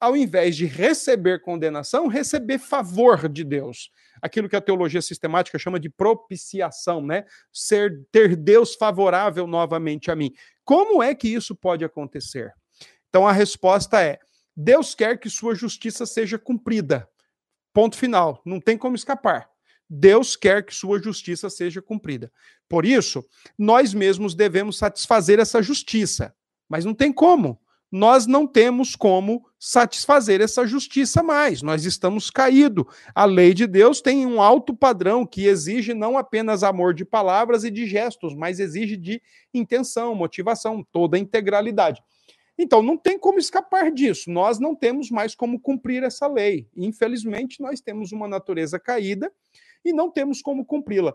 ao 0.00 0.16
invés 0.16 0.56
de 0.56 0.66
receber 0.66 1.40
condenação, 1.40 2.08
receber 2.08 2.58
favor 2.58 3.28
de 3.28 3.44
Deus. 3.44 3.92
Aquilo 4.20 4.48
que 4.48 4.56
a 4.56 4.60
teologia 4.60 5.00
sistemática 5.00 5.56
chama 5.56 5.78
de 5.78 5.88
propiciação, 5.88 7.00
né? 7.00 7.24
Ser 7.52 8.04
ter 8.10 8.34
Deus 8.34 8.74
favorável 8.74 9.46
novamente 9.46 10.10
a 10.10 10.16
mim. 10.16 10.32
Como 10.64 11.00
é 11.00 11.14
que 11.14 11.28
isso 11.28 11.54
pode 11.54 11.84
acontecer? 11.84 12.52
Então 13.08 13.24
a 13.24 13.30
resposta 13.30 14.02
é: 14.02 14.18
Deus 14.56 14.96
quer 14.96 15.16
que 15.16 15.30
sua 15.30 15.54
justiça 15.54 16.04
seja 16.04 16.40
cumprida. 16.40 17.08
Ponto 17.72 17.96
final, 17.96 18.42
não 18.44 18.60
tem 18.60 18.76
como 18.76 18.96
escapar. 18.96 19.48
Deus 19.88 20.36
quer 20.36 20.64
que 20.64 20.74
sua 20.74 21.00
justiça 21.00 21.48
seja 21.48 21.80
cumprida. 21.80 22.30
Por 22.68 22.84
isso, 22.84 23.24
nós 23.56 23.94
mesmos 23.94 24.34
devemos 24.34 24.78
satisfazer 24.78 25.38
essa 25.38 25.62
justiça. 25.62 26.34
Mas 26.68 26.84
não 26.84 26.94
tem 26.94 27.12
como 27.12 27.58
nós 27.90 28.26
não 28.26 28.46
temos 28.46 28.94
como 28.94 29.46
satisfazer 29.58 30.40
essa 30.40 30.66
justiça 30.66 31.22
mais. 31.22 31.62
Nós 31.62 31.84
estamos 31.84 32.30
caídos. 32.30 32.84
A 33.14 33.24
lei 33.24 33.54
de 33.54 33.66
Deus 33.66 34.00
tem 34.00 34.26
um 34.26 34.42
alto 34.42 34.76
padrão 34.76 35.26
que 35.26 35.46
exige 35.46 35.94
não 35.94 36.18
apenas 36.18 36.62
amor 36.62 36.92
de 36.92 37.04
palavras 37.04 37.64
e 37.64 37.70
de 37.70 37.86
gestos, 37.86 38.34
mas 38.34 38.60
exige 38.60 38.96
de 38.96 39.22
intenção, 39.54 40.14
motivação, 40.14 40.86
toda 40.92 41.16
a 41.16 41.20
integralidade. 41.20 42.02
Então, 42.58 42.82
não 42.82 42.96
tem 42.96 43.18
como 43.18 43.38
escapar 43.38 43.90
disso. 43.90 44.30
Nós 44.30 44.58
não 44.58 44.74
temos 44.74 45.10
mais 45.10 45.34
como 45.34 45.60
cumprir 45.60 46.02
essa 46.02 46.26
lei. 46.26 46.68
Infelizmente, 46.76 47.62
nós 47.62 47.80
temos 47.80 48.12
uma 48.12 48.28
natureza 48.28 48.78
caída 48.78 49.32
e 49.84 49.92
não 49.92 50.10
temos 50.10 50.42
como 50.42 50.64
cumpri-la. 50.64 51.14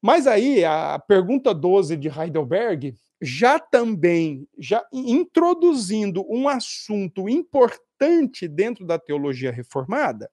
Mas 0.00 0.26
aí, 0.26 0.64
a 0.64 0.98
pergunta 0.98 1.52
12 1.52 1.96
de 1.96 2.08
Heidelberg 2.08 2.94
já 3.20 3.58
também, 3.58 4.48
já 4.58 4.82
introduzindo 4.92 6.24
um 6.28 6.48
assunto 6.48 7.28
importante 7.28 8.48
dentro 8.48 8.86
da 8.86 8.98
teologia 8.98 9.52
reformada, 9.52 10.30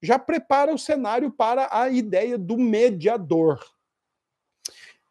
já 0.00 0.18
prepara 0.18 0.72
o 0.72 0.78
cenário 0.78 1.32
para 1.32 1.68
a 1.72 1.90
ideia 1.90 2.38
do 2.38 2.56
mediador. 2.56 3.58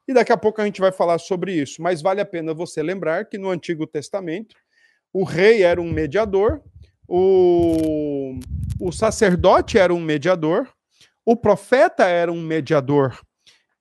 E 0.08 0.14
daqui 0.14 0.32
a 0.32 0.38
pouco 0.38 0.62
a 0.62 0.66
gente 0.66 0.80
vai 0.80 0.94
falar 0.94 1.18
sobre 1.18 1.54
isso, 1.54 1.82
mas 1.82 2.02
vale 2.02 2.22
a 2.22 2.26
pena 2.26 2.54
você 2.54 2.82
lembrar 2.82 3.26
que 3.26 3.38
no 3.38 3.50
Antigo 3.50 3.86
Testamento 3.86 4.56
o 5.12 5.26
rei 5.26 5.64
era 5.64 5.82
um 5.82 5.92
mediador, 5.92 6.62
o, 7.06 8.40
o 8.80 8.92
sacerdote 8.92 9.78
era 9.78 9.94
um 9.94 10.00
mediador, 10.00 10.70
o 11.28 11.36
profeta 11.36 12.06
era 12.06 12.32
um 12.32 12.42
mediador. 12.42 13.20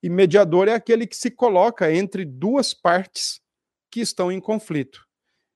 E 0.03 0.09
mediador 0.09 0.67
é 0.67 0.73
aquele 0.73 1.07
que 1.07 1.15
se 1.15 1.31
coloca 1.31 1.89
entre 1.89 2.25
duas 2.25 2.73
partes 2.73 3.39
que 3.89 4.01
estão 4.01 4.29
em 4.29 4.41
conflito. 4.41 4.99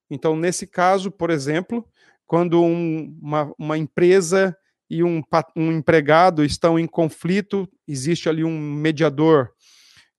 Então, 0.09 0.33
nesse 0.33 0.65
caso, 0.65 1.11
por 1.11 1.29
exemplo, 1.29 1.85
quando 2.25 2.63
um, 2.63 3.13
uma, 3.21 3.53
uma, 3.59 3.77
empresa 3.77 4.55
e 4.89 5.03
um, 5.03 5.21
um 5.53 5.69
empregado 5.69 6.45
estão 6.45 6.79
em 6.79 6.87
conflito, 6.87 7.69
existe 7.85 8.29
ali 8.29 8.45
um 8.45 8.57
mediador. 8.57 9.49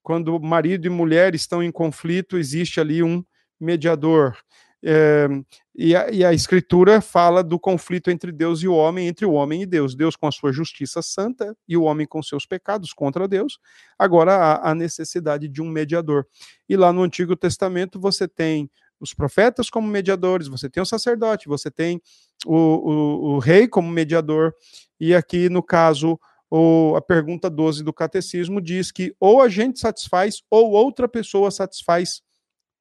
Quando 0.03 0.39
marido 0.39 0.85
e 0.85 0.91
mulher 0.91 1.33
estão 1.33 1.63
em 1.63 1.71
conflito, 1.71 2.37
existe 2.37 2.79
ali 2.79 3.01
um 3.01 3.25
mediador. 3.59 4.37
É, 4.85 5.27
e, 5.73 5.95
a, 5.95 6.11
e, 6.11 6.25
a, 6.25 6.33
Escritura 6.33 6.99
fala 6.99 7.41
do 7.41 7.57
conflito 7.57 8.11
entre 8.11 8.33
Deus 8.33 8.61
e 8.61 8.67
o 8.67 8.75
homem, 8.75 9.07
entre 9.07 9.25
o 9.25 9.31
homem 9.31 9.61
e 9.61 9.65
Deus. 9.65 9.95
Deus 9.95 10.17
com 10.17 10.27
a 10.27 10.31
sua 10.31 10.51
justiça 10.51 11.01
santa 11.01 11.55
e 11.65 11.77
o 11.77 11.83
homem 11.83 12.05
com 12.05 12.21
seus 12.21 12.45
pecados 12.45 12.91
contra 12.91 13.27
Deus. 13.27 13.59
Agora 13.97 14.35
há 14.35 14.71
a 14.71 14.75
necessidade 14.75 15.47
de 15.47 15.61
um 15.61 15.69
mediador. 15.69 16.27
E 16.67 16.75
lá 16.75 16.91
no 16.91 17.01
Antigo 17.01 17.35
Testamento 17.35 17.97
você 17.97 18.27
tem 18.27 18.69
os 18.99 19.13
profetas 19.13 19.69
como 19.69 19.87
mediadores, 19.87 20.47
você 20.47 20.69
tem 20.69 20.83
o 20.83 20.85
sacerdote, 20.85 21.47
você 21.47 21.71
tem 21.71 22.01
o, 22.45 22.55
o, 22.55 23.35
o 23.35 23.39
rei 23.39 23.67
como 23.67 23.89
mediador. 23.89 24.53
E 24.99 25.15
aqui, 25.15 25.49
no 25.49 25.63
caso, 25.63 26.19
o, 26.51 26.93
a 26.97 27.01
pergunta 27.01 27.49
12 27.49 27.83
do 27.83 27.93
catecismo 27.93 28.61
diz 28.61 28.91
que 28.91 29.15
ou 29.17 29.41
a 29.41 29.47
gente 29.47 29.79
satisfaz 29.79 30.41
ou 30.49 30.71
outra 30.71 31.07
pessoa 31.07 31.49
satisfaz 31.51 32.21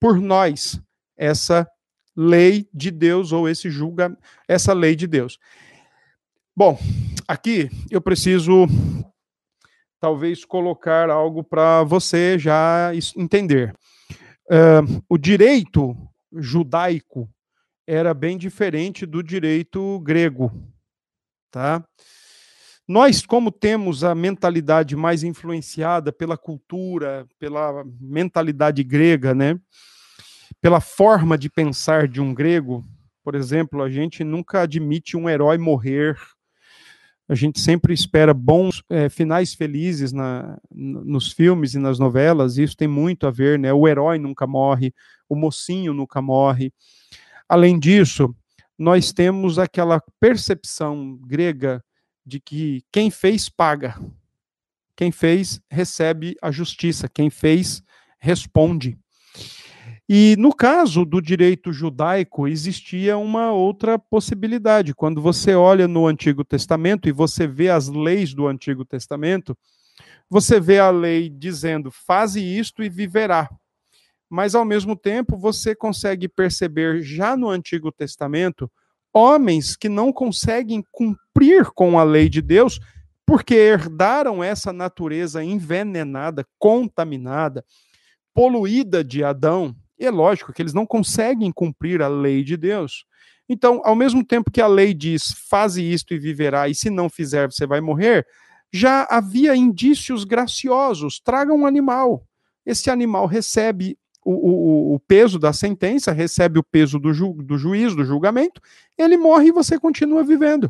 por 0.01 0.21
nós 0.21 0.81
essa 1.17 1.69
lei 2.17 2.69
de 2.73 2.91
Deus 2.91 3.33
ou 3.33 3.49
esse 3.49 3.71
julga 3.71 4.17
essa 4.47 4.73
lei 4.73 4.95
de 4.95 5.07
Deus. 5.07 5.39
Bom, 6.55 6.79
aqui 7.27 7.71
eu 7.91 8.01
preciso 8.01 8.67
talvez 9.99 10.45
colocar 10.45 11.09
algo 11.09 11.45
para 11.45 11.83
você 11.85 12.39
já 12.39 12.91
entender. 13.17 13.75
Uh, 14.47 15.03
o 15.09 15.17
direito 15.17 15.97
judaico 16.33 17.29
era 17.87 18.13
bem 18.13 18.37
diferente 18.37 19.07
do 19.07 19.23
direito 19.23 20.01
grego, 20.01 20.53
tá? 21.51 21.85
Nós, 22.87 23.25
como 23.25 23.53
temos 23.53 24.03
a 24.03 24.15
mentalidade 24.15 24.97
mais 24.97 25.23
influenciada 25.23 26.13
pela 26.13 26.37
cultura, 26.37 27.27
pela 27.39 27.85
mentalidade 28.01 28.83
grega, 28.83 29.33
né? 29.35 29.59
Pela 30.61 30.81
forma 30.81 31.39
de 31.39 31.49
pensar 31.49 32.09
de 32.09 32.21
um 32.21 32.35
grego, 32.35 32.85
por 33.25 33.35
exemplo, 33.35 33.83
a 33.83 33.89
gente 33.89 34.25
nunca 34.25 34.63
admite 34.63 35.17
um 35.17 35.29
herói 35.29 35.57
morrer. 35.57 36.17
A 37.29 37.35
gente 37.35 37.61
sempre 37.61 37.95
espera 37.95 38.35
bons 38.35 38.83
é, 38.91 39.09
finais 39.09 39.55
felizes 39.55 40.13
na, 40.13 40.59
nos 40.71 41.33
filmes 41.33 41.75
e 41.75 41.79
nas 41.79 41.99
novelas. 41.99 42.59
Isso 42.59 42.77
tem 42.77 42.89
muito 42.89 43.27
a 43.27 43.31
ver, 43.31 43.59
né? 43.59 43.73
O 43.73 43.87
herói 43.87 44.19
nunca 44.19 44.47
morre, 44.47 44.93
o 45.29 45.37
mocinho 45.37 45.95
nunca 45.95 46.21
morre. 46.21 46.73
Além 47.49 47.79
disso, 47.79 48.35
nós 48.77 49.13
temos 49.13 49.59
aquela 49.59 50.03
percepção 50.19 51.17
grega 51.23 51.83
de 52.27 52.41
que 52.41 52.85
quem 52.91 53.11
fez 53.11 53.49
paga, 53.49 54.01
quem 54.97 55.13
fez 55.13 55.61
recebe 55.71 56.37
a 56.43 56.51
justiça, 56.51 57.09
quem 57.09 57.31
fez 57.31 57.83
responde. 58.19 58.99
E 60.09 60.35
no 60.39 60.55
caso 60.55 61.05
do 61.05 61.21
direito 61.21 61.73
judaico, 61.73 62.49
existia 62.49 63.17
uma 63.17 63.53
outra 63.53 63.99
possibilidade. 63.99 64.95
Quando 64.95 65.23
você 65.23 65.55
olha 65.55 65.87
no 65.87 66.07
Antigo 66.07 66.45
Testamento 66.45 67.09
e 67.09 67.13
você 67.13 67.47
vê 67.47 67.71
as 67.71 67.89
leis 67.89 68.35
do 68.35 68.47
Antigo 68.47 68.85
Testamento, 68.85 69.57
você 70.29 70.59
vê 70.59 70.79
a 70.79 70.91
lei 70.91 71.29
dizendo: 71.31 71.91
faze 71.91 72.41
isto 72.41 72.83
e 72.83 72.89
viverá. 72.89 73.49
Mas, 74.29 74.55
ao 74.55 74.65
mesmo 74.65 74.97
tempo, 74.97 75.37
você 75.37 75.75
consegue 75.75 76.27
perceber 76.29 77.03
já 77.03 77.37
no 77.37 77.49
Antigo 77.49 77.93
Testamento 77.93 78.71
homens 79.13 79.77
que 79.77 79.91
não 79.91 80.11
conseguem 80.11 80.83
cumprir 80.91 81.67
com 81.75 81.99
a 81.99 82.03
lei 82.03 82.29
de 82.29 82.41
Deus 82.41 82.81
porque 83.27 83.55
herdaram 83.55 84.43
essa 84.43 84.73
natureza 84.73 85.45
envenenada, 85.45 86.47
contaminada, 86.59 87.65
poluída 88.35 89.05
de 89.05 89.23
Adão, 89.23 89.77
e 90.03 90.07
é 90.07 90.11
lógico 90.11 90.53
que 90.53 90.61
eles 90.61 90.75
não 90.75 90.85
conseguem 90.85 91.53
cumprir 91.53 92.03
a 92.03 92.09
lei 92.09 92.43
de 92.43 92.57
Deus. 92.57 93.05
Então, 93.49 93.81
ao 93.85 93.95
mesmo 93.95 94.25
tempo 94.25 94.51
que 94.51 94.61
a 94.61 94.67
lei 94.67 94.93
diz, 94.93 95.33
faze 95.49 95.81
isto 95.81 96.13
e 96.13 96.19
viverá, 96.19 96.69
e 96.69 96.75
se 96.75 96.91
não 96.91 97.09
fizer, 97.09 97.47
você 97.47 97.67
vai 97.67 97.81
morrer, 97.81 98.27
já 98.73 99.07
havia 99.09 99.55
indícios 99.55 100.25
graciosos. 100.25 101.21
Traga 101.21 101.53
um 101.53 101.65
animal. 101.65 102.27
Esse 102.67 102.91
animal 102.91 103.27
recebe 103.27 103.97
o, 104.25 104.33
o, 104.33 104.95
o 104.95 105.01
peso 105.01 105.39
da 105.39 105.53
sentença, 105.53 106.11
recebe 106.11 106.59
o 106.59 106.65
peso 106.65 106.99
do, 106.99 107.13
ju, 107.13 107.35
do 107.35 107.57
juiz, 107.57 107.95
do 107.95 108.05
julgamento, 108.05 108.61
ele 108.99 109.17
morre 109.17 109.49
e 109.49 109.53
você 109.53 109.79
continua 109.79 110.25
vivendo. 110.25 110.65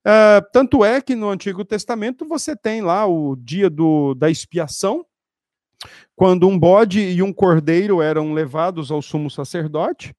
Uh, 0.00 0.44
tanto 0.52 0.84
é 0.84 1.00
que 1.00 1.14
no 1.14 1.30
Antigo 1.30 1.64
Testamento 1.64 2.26
você 2.26 2.54
tem 2.54 2.82
lá 2.82 3.06
o 3.06 3.36
dia 3.36 3.70
do, 3.70 4.14
da 4.14 4.30
expiação, 4.30 5.04
quando 6.16 6.48
um 6.48 6.58
bode 6.58 7.00
e 7.00 7.22
um 7.22 7.32
cordeiro 7.32 8.02
eram 8.02 8.32
levados 8.32 8.90
ao 8.90 9.00
sumo 9.00 9.30
sacerdote, 9.30 10.14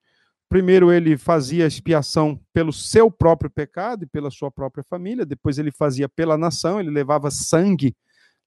primeiro 0.48 0.92
ele 0.92 1.18
fazia 1.18 1.68
expiação 1.68 2.40
pelo 2.54 2.74
seu 2.74 3.12
próprio 3.12 3.50
pecado 3.50 4.04
e 4.04 4.08
pela 4.08 4.32
sua 4.32 4.50
própria 4.50 4.84
família, 4.84 5.26
depois 5.26 5.60
ele 5.60 5.72
fazia 5.72 6.10
pela 6.10 6.38
nação, 6.38 6.80
ele 6.80 6.90
levava 6.90 7.30
sangue 7.30 7.96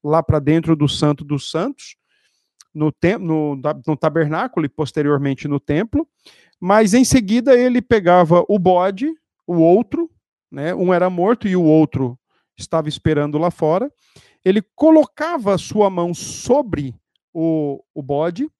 lá 0.03 0.23
para 0.23 0.41
dentro 0.41 0.75
do 0.75 0.89
Santo 0.89 1.25
dos 1.25 1.51
Santos, 1.51 1.97
no, 2.75 2.93
no, 3.21 3.61
no 3.87 3.97
tabernáculo 3.97 4.67
e 4.67 4.69
posteriormente 4.69 5.47
no 5.47 5.61
templo, 5.61 6.09
mas 6.59 6.95
em 6.95 7.05
seguida 7.05 7.55
ele 7.55 7.83
pegava 7.83 8.45
o 8.49 8.59
bode, 8.59 9.13
o 9.47 9.57
outro, 9.57 10.11
né, 10.51 10.75
um 10.75 10.93
era 10.93 11.11
morto 11.11 11.47
e 11.47 11.55
o 11.55 11.63
outro 11.63 12.19
estava 12.57 12.89
esperando 12.89 13.39
lá 13.39 13.51
fora, 13.51 13.93
ele 14.45 14.63
colocava 14.75 15.55
a 15.55 15.59
sua 15.59 15.89
mão 15.91 16.13
sobre 16.15 16.95
o, 17.33 17.83
o 17.95 18.03
bode, 18.03 18.51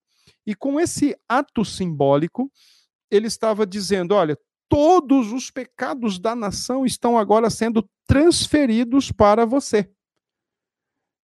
e 0.47 0.55
com 0.55 0.81
esse 0.81 1.17
ato 1.29 1.65
simbólico, 1.65 2.51
ele 3.11 3.27
estava 3.27 3.67
dizendo: 3.67 4.15
olha, 4.15 4.39
todos 4.69 5.33
os 5.33 5.51
pecados 5.51 6.19
da 6.19 6.35
nação 6.35 6.85
estão 6.85 7.19
agora 7.19 7.51
sendo 7.51 7.89
transferidos 8.07 9.13
para 9.13 9.45
você. 9.45 9.91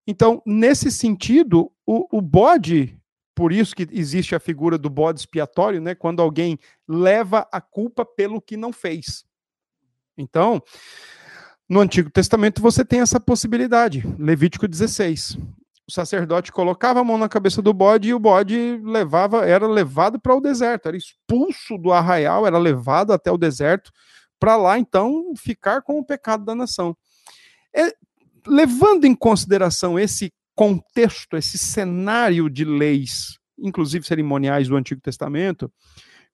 Então, 0.05 0.41
nesse 0.45 0.91
sentido, 0.91 1.71
o, 1.85 2.17
o 2.17 2.21
bode, 2.21 2.97
por 3.35 3.51
isso 3.51 3.75
que 3.75 3.87
existe 3.91 4.35
a 4.35 4.39
figura 4.39 4.77
do 4.77 4.89
bode 4.89 5.19
expiatório, 5.19 5.81
né? 5.81 5.95
Quando 5.95 6.21
alguém 6.21 6.57
leva 6.87 7.47
a 7.51 7.59
culpa 7.59 8.05
pelo 8.05 8.41
que 8.41 8.55
não 8.55 8.71
fez. 8.71 9.25
Então, 10.17 10.61
no 11.69 11.81
Antigo 11.81 12.09
Testamento 12.09 12.61
você 12.61 12.85
tem 12.85 13.01
essa 13.01 13.19
possibilidade. 13.19 14.03
Levítico 14.17 14.67
16 14.67 15.37
o 15.87 15.91
sacerdote 15.91 16.51
colocava 16.51 16.99
a 16.99 17.03
mão 17.03 17.17
na 17.17 17.29
cabeça 17.29 17.61
do 17.61 17.73
bode 17.73 18.09
e 18.09 18.13
o 18.13 18.19
bode 18.19 18.79
levava, 18.83 19.45
era 19.45 19.65
levado 19.65 20.19
para 20.19 20.35
o 20.35 20.41
deserto, 20.41 20.87
era 20.87 20.97
expulso 20.97 21.77
do 21.77 21.93
arraial, 21.93 22.45
era 22.45 22.57
levado 22.57 23.13
até 23.13 23.31
o 23.31 23.37
deserto 23.37 23.91
para 24.37 24.57
lá 24.57 24.77
então 24.77 25.33
ficar 25.35 25.81
com 25.81 25.99
o 25.99 26.05
pecado 26.05 26.43
da 26.43 26.53
nação. 26.53 26.95
É, 27.73 27.93
levando 28.45 29.05
em 29.05 29.15
consideração 29.15 29.97
esse 29.97 30.31
contexto, 30.53 31.37
esse 31.37 31.57
cenário 31.57 32.49
de 32.49 32.65
leis, 32.65 33.39
inclusive 33.57 34.05
cerimoniais 34.05 34.67
do 34.67 34.75
Antigo 34.75 34.99
Testamento, 34.99 35.71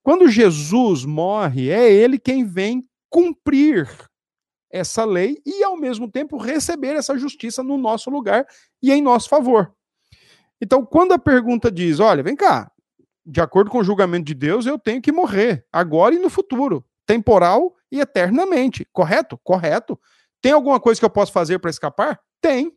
quando 0.01 0.27
Jesus 0.27 1.05
morre, 1.05 1.69
é 1.69 1.91
ele 1.91 2.17
quem 2.17 2.43
vem 2.43 2.83
cumprir 3.09 3.87
essa 4.73 5.05
lei 5.05 5.39
e, 5.45 5.63
ao 5.63 5.77
mesmo 5.77 6.09
tempo, 6.09 6.35
receber 6.35 6.95
essa 6.95 7.15
justiça 7.15 7.61
no 7.61 7.77
nosso 7.77 8.09
lugar 8.09 8.45
e 8.81 8.91
em 8.91 9.01
nosso 9.01 9.29
favor. 9.29 9.71
Então, 10.59 10.83
quando 10.83 11.13
a 11.13 11.19
pergunta 11.19 11.71
diz: 11.71 11.99
olha, 11.99 12.23
vem 12.23 12.35
cá, 12.35 12.71
de 13.23 13.39
acordo 13.39 13.69
com 13.69 13.77
o 13.77 13.83
julgamento 13.83 14.25
de 14.25 14.33
Deus, 14.33 14.65
eu 14.65 14.79
tenho 14.79 15.01
que 15.01 15.11
morrer, 15.11 15.65
agora 15.71 16.15
e 16.15 16.19
no 16.19 16.29
futuro, 16.29 16.83
temporal 17.05 17.75
e 17.91 17.99
eternamente. 17.99 18.85
Correto? 18.91 19.39
Correto. 19.43 19.99
Tem 20.41 20.51
alguma 20.51 20.79
coisa 20.79 20.99
que 20.99 21.05
eu 21.05 21.09
posso 21.09 21.31
fazer 21.31 21.59
para 21.59 21.69
escapar? 21.69 22.19
Tem. 22.41 22.75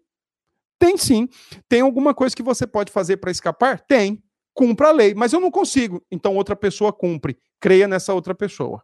Tem 0.78 0.98
sim. 0.98 1.28
Tem 1.68 1.80
alguma 1.80 2.14
coisa 2.14 2.36
que 2.36 2.42
você 2.42 2.66
pode 2.66 2.92
fazer 2.92 3.16
para 3.16 3.30
escapar? 3.30 3.80
Tem. 3.80 4.22
Cumpra 4.52 4.88
a 4.88 4.92
lei, 4.92 5.14
mas 5.14 5.32
eu 5.32 5.40
não 5.40 5.50
consigo. 5.50 6.04
Então 6.10 6.36
outra 6.36 6.54
pessoa 6.54 6.92
cumpre. 6.92 7.38
Creia 7.58 7.88
nessa 7.88 8.12
outra 8.12 8.34
pessoa. 8.34 8.82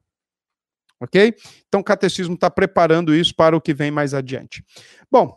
Ok? 1.03 1.35
Então 1.67 1.81
o 1.81 1.85
catecismo 1.85 2.35
está 2.35 2.49
preparando 2.49 3.13
isso 3.13 3.35
para 3.35 3.57
o 3.57 3.61
que 3.61 3.75
vem 3.75 3.91
mais 3.91 4.15
adiante. 4.15 4.65
Bom, 5.11 5.37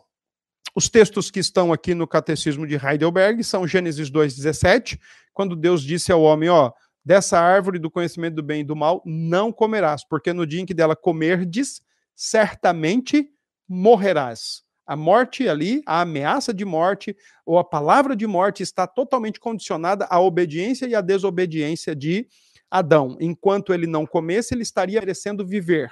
os 0.76 0.88
textos 0.88 1.28
que 1.28 1.40
estão 1.40 1.72
aqui 1.72 1.92
no 1.92 2.06
catecismo 2.06 2.64
de 2.66 2.76
Heidelberg 2.76 3.42
são 3.42 3.66
Gênesis 3.66 4.08
2,17, 4.08 4.96
quando 5.34 5.56
Deus 5.56 5.82
disse 5.82 6.12
ao 6.12 6.22
homem: 6.22 6.48
Ó, 6.48 6.70
dessa 7.04 7.40
árvore 7.40 7.80
do 7.80 7.90
conhecimento 7.90 8.36
do 8.36 8.44
bem 8.44 8.60
e 8.60 8.64
do 8.64 8.76
mal 8.76 9.02
não 9.04 9.50
comerás, 9.50 10.06
porque 10.06 10.32
no 10.32 10.46
dia 10.46 10.60
em 10.60 10.66
que 10.66 10.74
dela 10.74 10.94
comerdes, 10.94 11.82
certamente 12.14 13.28
morrerás. 13.68 14.62
A 14.86 14.94
morte 14.94 15.48
ali, 15.48 15.82
a 15.84 16.02
ameaça 16.02 16.54
de 16.54 16.64
morte, 16.64 17.16
ou 17.44 17.58
a 17.58 17.64
palavra 17.64 18.14
de 18.14 18.24
morte 18.24 18.62
está 18.62 18.86
totalmente 18.86 19.40
condicionada 19.40 20.06
à 20.08 20.20
obediência 20.20 20.86
e 20.86 20.94
à 20.94 21.00
desobediência 21.00 21.96
de 21.96 22.28
Adão. 22.70 23.16
Enquanto 23.20 23.72
ele 23.72 23.86
não 23.86 24.06
comesse, 24.06 24.54
ele 24.54 24.62
estaria 24.62 25.00
merecendo 25.00 25.46
viver. 25.46 25.90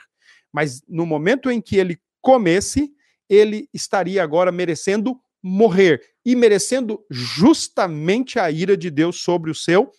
Mas 0.53 0.83
no 0.89 1.05
momento 1.05 1.51
em 1.51 1.61
que 1.61 1.77
ele 1.77 1.99
comesse, 2.21 2.93
ele 3.29 3.69
estaria 3.73 4.23
agora 4.23 4.53
merecendo 4.53 5.21
morrer 5.43 6.01
e 6.25 6.35
merecendo 6.35 7.05
justamente 7.11 8.39
a 8.39 8.51
ira 8.51 8.77
de 8.77 8.91
Deus 8.91 9.21
sobre 9.21 9.51
o 9.51 9.55
seu 9.55 9.91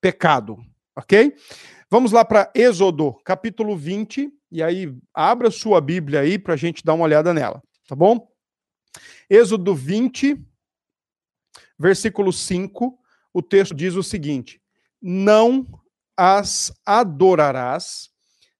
pecado. 0.00 0.56
Ok? 0.96 1.34
Vamos 1.90 2.12
lá 2.12 2.24
para 2.24 2.50
Êxodo, 2.54 3.14
capítulo 3.24 3.76
20, 3.76 4.30
e 4.50 4.62
aí 4.62 4.92
abra 5.12 5.50
sua 5.50 5.80
Bíblia 5.80 6.20
aí 6.20 6.38
para 6.38 6.54
a 6.54 6.56
gente 6.56 6.84
dar 6.84 6.94
uma 6.94 7.04
olhada 7.04 7.34
nela, 7.34 7.62
tá 7.86 7.94
bom? 7.94 8.28
Êxodo 9.28 9.74
20, 9.74 10.40
versículo 11.78 12.32
5, 12.32 12.98
o 13.32 13.42
texto 13.42 13.74
diz 13.74 13.94
o 13.94 14.02
seguinte: 14.02 14.60
Não 15.02 15.66
as 16.16 16.72
adorarás, 16.84 18.10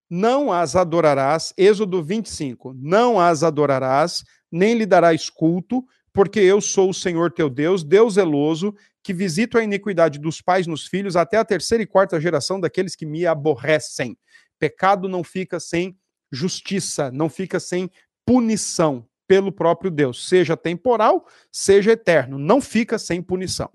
não 0.08 0.52
as 0.52 0.76
adorarás, 0.76 1.52
Êxodo 1.56 2.02
25, 2.02 2.74
não 2.76 3.20
as 3.20 3.42
adorarás, 3.42 4.24
nem 4.50 4.74
lhe 4.74 4.86
darás 4.86 5.28
culto, 5.30 5.84
porque 6.12 6.38
eu 6.38 6.60
sou 6.60 6.90
o 6.90 6.94
Senhor 6.94 7.32
teu 7.32 7.50
Deus, 7.50 7.82
Deus 7.82 8.14
zeloso, 8.14 8.74
que 9.02 9.12
visito 9.12 9.58
a 9.58 9.64
iniquidade 9.64 10.18
dos 10.18 10.40
pais 10.40 10.66
nos 10.66 10.86
filhos 10.86 11.16
até 11.16 11.36
a 11.36 11.44
terceira 11.44 11.82
e 11.82 11.86
quarta 11.86 12.20
geração 12.20 12.60
daqueles 12.60 12.94
que 12.96 13.04
me 13.04 13.26
aborrecem. 13.26 14.16
Pecado 14.58 15.08
não 15.08 15.22
fica 15.22 15.58
sem 15.58 15.96
justiça, 16.32 17.10
não 17.10 17.28
fica 17.28 17.60
sem 17.60 17.90
punição 18.24 19.06
pelo 19.26 19.50
próprio 19.50 19.90
Deus, 19.90 20.28
seja 20.28 20.56
temporal, 20.56 21.26
seja 21.50 21.92
eterno, 21.92 22.38
não 22.38 22.60
fica 22.60 22.98
sem 22.98 23.22
punição. 23.22 23.70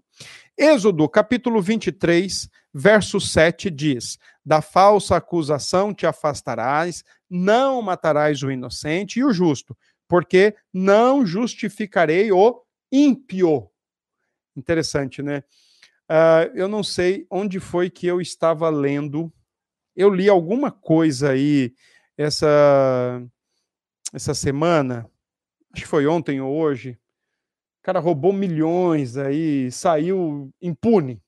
Êxodo, 0.62 1.08
capítulo 1.08 1.62
23, 1.62 2.50
verso 2.74 3.18
7 3.22 3.70
diz: 3.70 4.20
Da 4.46 4.62
falsa 4.62 5.16
acusação 5.16 5.94
te 5.94 6.06
afastarás, 6.06 7.02
não 7.30 7.82
matarás 7.82 8.44
o 8.44 8.52
inocente 8.52 9.20
e 9.20 9.24
o 9.24 9.32
justo, 9.32 9.74
porque 10.06 10.54
não 10.74 11.26
justificarei 11.26 12.30
o 12.34 12.62
ímpio. 12.92 13.70
Interessante, 14.54 15.22
né? 15.22 15.46
Uh, 16.10 16.52
eu 16.54 16.68
não 16.68 16.84
sei 16.84 17.26
onde 17.32 17.62
foi 17.62 17.90
que 17.90 18.06
eu 18.06 18.20
estava 18.20 18.70
lendo. 18.70 19.32
Eu 19.96 20.10
li 20.10 20.28
alguma 20.28 20.72
coisa 20.72 21.32
aí 21.32 21.74
essa, 22.18 23.24
essa 24.14 24.34
semana, 24.34 25.10
acho 25.72 25.84
que 25.84 25.88
foi 25.88 26.06
ontem 26.06 26.42
ou 26.42 26.54
hoje. 26.54 27.00
O 27.80 27.84
cara 27.84 28.00
roubou 28.00 28.34
milhões 28.34 29.18
aí, 29.18 29.72
saiu 29.72 30.52
impune 30.62 31.22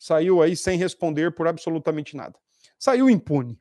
saiu 0.00 0.40
aí 0.40 0.56
sem 0.56 0.78
responder 0.78 1.34
por 1.34 1.46
absolutamente 1.46 2.16
nada. 2.16 2.34
Saiu 2.78 3.10
impune. 3.10 3.60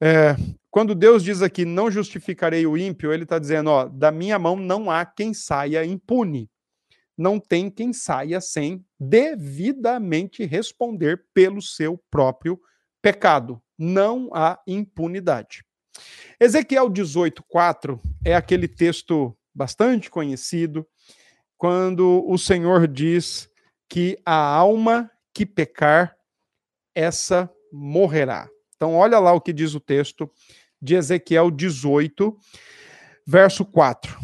É, 0.00 0.34
quando 0.68 0.94
Deus 0.94 1.22
diz 1.22 1.40
aqui, 1.42 1.64
não 1.64 1.90
justificarei 1.90 2.66
o 2.66 2.76
ímpio, 2.76 3.12
ele 3.12 3.22
está 3.22 3.38
dizendo, 3.38 3.70
ó, 3.70 3.86
da 3.86 4.10
minha 4.10 4.38
mão 4.38 4.56
não 4.56 4.90
há 4.90 5.06
quem 5.06 5.32
saia 5.32 5.84
impune. 5.84 6.50
Não 7.16 7.38
tem 7.38 7.70
quem 7.70 7.92
saia 7.92 8.40
sem 8.40 8.84
devidamente 8.98 10.44
responder 10.44 11.24
pelo 11.32 11.62
seu 11.62 12.00
próprio 12.10 12.60
pecado. 13.00 13.62
Não 13.76 14.30
há 14.32 14.60
impunidade. 14.66 15.64
Ezequiel 16.38 16.88
18:4 16.88 18.00
é 18.24 18.34
aquele 18.34 18.68
texto 18.68 19.36
bastante 19.58 20.08
conhecido, 20.08 20.86
quando 21.56 22.24
o 22.28 22.38
Senhor 22.38 22.86
diz 22.86 23.50
que 23.88 24.16
a 24.24 24.36
alma 24.36 25.10
que 25.34 25.44
pecar, 25.44 26.16
essa 26.94 27.50
morrerá. 27.72 28.48
Então, 28.76 28.94
olha 28.94 29.18
lá 29.18 29.32
o 29.32 29.40
que 29.40 29.52
diz 29.52 29.74
o 29.74 29.80
texto 29.80 30.30
de 30.80 30.94
Ezequiel 30.94 31.50
18, 31.50 32.36
verso 33.26 33.64
4. 33.64 34.16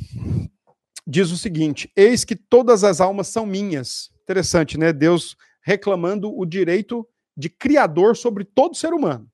Diz 1.05 1.33
o 1.33 1.37
seguinte: 1.37 1.91
Eis 1.97 2.25
que 2.25 2.37
todas 2.37 2.85
as 2.85 3.01
almas 3.01 3.27
são 3.27 3.45
minhas. 3.45 4.11
Interessante, 4.23 4.79
né? 4.79 4.93
Deus 4.93 5.37
reclamando 5.63 6.33
o 6.33 6.47
direito 6.47 7.07
de 7.37 7.51
criador 7.51 8.17
sobre 8.17 8.45
todo 8.45 8.77
ser 8.77 8.93
humano. 8.93 9.29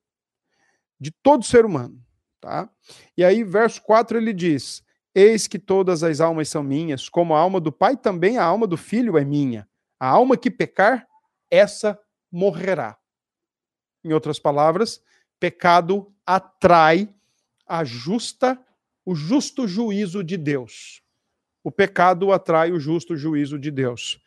De 0.99 1.11
todo 1.11 1.45
ser 1.45 1.67
humano. 1.67 2.03
Tá? 2.41 2.71
E 3.17 3.23
aí, 3.23 3.45
verso 3.45 3.83
4, 3.83 4.17
ele 4.17 4.33
diz: 4.33 4.83
Eis 5.15 5.47
que 5.47 5.59
todas 5.59 6.03
as 6.03 6.21
almas 6.21 6.49
são 6.49 6.63
minhas, 6.63 7.09
como 7.09 7.35
a 7.35 7.41
alma 7.41 7.61
do 7.61 7.73
Pai, 7.73 7.97
também 7.97 8.39
a 8.39 8.45
alma 8.45 8.67
do 8.67 8.77
Filho 8.77 9.19
é 9.19 9.25
minha. 9.25 9.69
A 9.99 10.09
alma 10.09 10.37
que 10.37 10.51
pecar, 10.51 11.07
essa 11.51 11.99
morrerá. 12.31 12.97
Em 14.05 14.13
outras 14.13 14.39
palavras, 14.39 15.03
pecado 15.39 16.15
atrai 16.25 17.13
a 17.67 17.85
justa, 17.85 18.59
o 19.05 19.15
justo 19.15 19.67
juízo 19.67 20.23
de 20.23 20.37
Deus. 20.37 21.03
O 21.63 21.71
pecado 21.71 22.33
atrai 22.33 22.73
o 22.73 22.81
justo 22.81 23.17
juízo 23.17 23.59
de 23.59 23.71
Deus. 23.71 24.21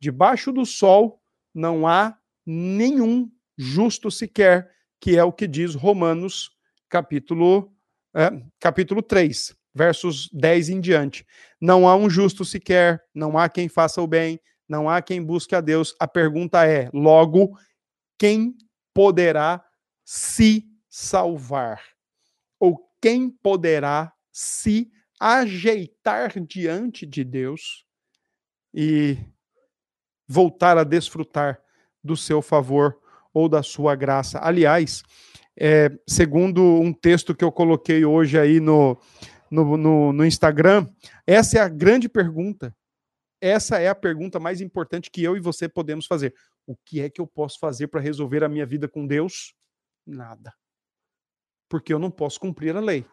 Debaixo 0.00 0.52
do 0.52 0.66
sol 0.66 1.22
não 1.54 1.86
há 1.86 2.18
nenhum 2.44 3.30
justo 3.56 4.10
sequer, 4.10 4.74
que 5.00 5.16
é 5.16 5.24
o 5.24 5.32
que 5.32 5.46
diz 5.46 5.74
Romanos 5.74 6.50
capítulo, 6.88 7.72
é, 8.14 8.30
capítulo 8.60 9.02
3, 9.02 9.56
versos 9.74 10.30
10 10.32 10.68
em 10.68 10.80
diante. 10.80 11.26
Não 11.60 11.88
há 11.88 11.96
um 11.96 12.08
justo 12.08 12.44
sequer, 12.44 13.02
não 13.14 13.36
há 13.36 13.48
quem 13.48 13.68
faça 13.68 14.00
o 14.00 14.06
bem, 14.06 14.40
não 14.68 14.88
há 14.88 15.02
quem 15.02 15.22
busque 15.22 15.54
a 15.54 15.60
Deus. 15.60 15.94
A 15.98 16.06
pergunta 16.06 16.64
é: 16.66 16.88
logo, 16.92 17.58
quem 18.18 18.54
poderá 18.94 19.62
se 20.04 20.64
salvar? 20.88 21.82
Ou 22.60 22.78
quem 23.00 23.28
poderá 23.28 24.12
se 24.32 24.90
ajeitar 25.20 26.32
diante 26.40 27.06
de 27.06 27.24
Deus 27.24 27.84
e 28.72 29.18
voltar 30.26 30.78
a 30.78 30.84
desfrutar 30.84 31.60
do 32.02 32.16
seu 32.16 32.40
favor 32.42 32.98
ou 33.32 33.48
da 33.48 33.62
sua 33.62 33.94
graça. 33.94 34.38
Aliás, 34.42 35.02
é, 35.56 35.90
segundo 36.08 36.62
um 36.62 36.92
texto 36.92 37.34
que 37.34 37.44
eu 37.44 37.52
coloquei 37.52 38.04
hoje 38.04 38.38
aí 38.38 38.60
no, 38.60 38.98
no, 39.50 39.76
no, 39.76 40.12
no 40.12 40.24
Instagram, 40.24 40.88
essa 41.26 41.58
é 41.58 41.60
a 41.60 41.68
grande 41.68 42.08
pergunta. 42.08 42.74
Essa 43.40 43.78
é 43.78 43.88
a 43.88 43.94
pergunta 43.94 44.40
mais 44.40 44.60
importante 44.60 45.10
que 45.10 45.22
eu 45.22 45.36
e 45.36 45.40
você 45.40 45.68
podemos 45.68 46.06
fazer. 46.06 46.34
O 46.66 46.74
que 46.74 47.00
é 47.00 47.10
que 47.10 47.20
eu 47.20 47.26
posso 47.26 47.58
fazer 47.58 47.88
para 47.88 48.00
resolver 48.00 48.42
a 48.42 48.48
minha 48.48 48.64
vida 48.64 48.88
com 48.88 49.06
Deus? 49.06 49.54
Nada. 50.06 50.54
Porque 51.68 51.92
eu 51.92 51.98
não 51.98 52.10
posso 52.10 52.40
cumprir 52.40 52.74
a 52.74 52.80
lei. 52.80 53.04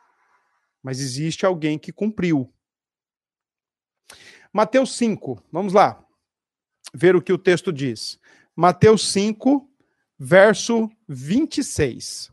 Mas 0.81 0.99
existe 0.99 1.45
alguém 1.45 1.77
que 1.77 1.91
cumpriu. 1.91 2.53
Mateus 4.53 4.95
5, 4.95 5.43
vamos 5.51 5.73
lá. 5.73 6.03
Ver 6.93 7.15
o 7.15 7.21
que 7.21 7.31
o 7.31 7.37
texto 7.37 7.71
diz. 7.71 8.19
Mateus 8.55 9.11
5, 9.11 9.69
verso 10.17 10.89
26. 11.07 12.31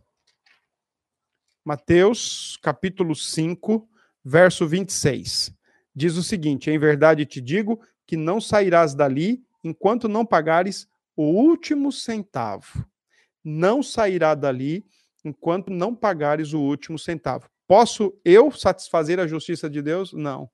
Mateus, 1.68 2.58
capítulo 2.62 3.14
5, 3.14 3.86
verso 4.24 4.66
26. 4.66 5.54
Diz 5.94 6.16
o 6.16 6.22
seguinte: 6.22 6.70
Em 6.70 6.78
verdade 6.78 7.26
te 7.26 7.42
digo 7.42 7.78
que 8.06 8.16
não 8.16 8.40
sairás 8.40 8.94
dali 8.94 9.44
enquanto 9.62 10.08
não 10.08 10.24
pagares 10.24 10.88
o 11.14 11.24
último 11.24 11.92
centavo. 11.92 12.86
Não 13.44 13.82
sairá 13.82 14.34
dali 14.34 14.86
enquanto 15.22 15.70
não 15.70 15.94
pagares 15.94 16.54
o 16.54 16.58
último 16.58 16.98
centavo. 16.98 17.50
Posso 17.66 18.18
eu 18.24 18.50
satisfazer 18.50 19.20
a 19.20 19.26
justiça 19.26 19.68
de 19.68 19.82
Deus? 19.82 20.14
Não. 20.14 20.48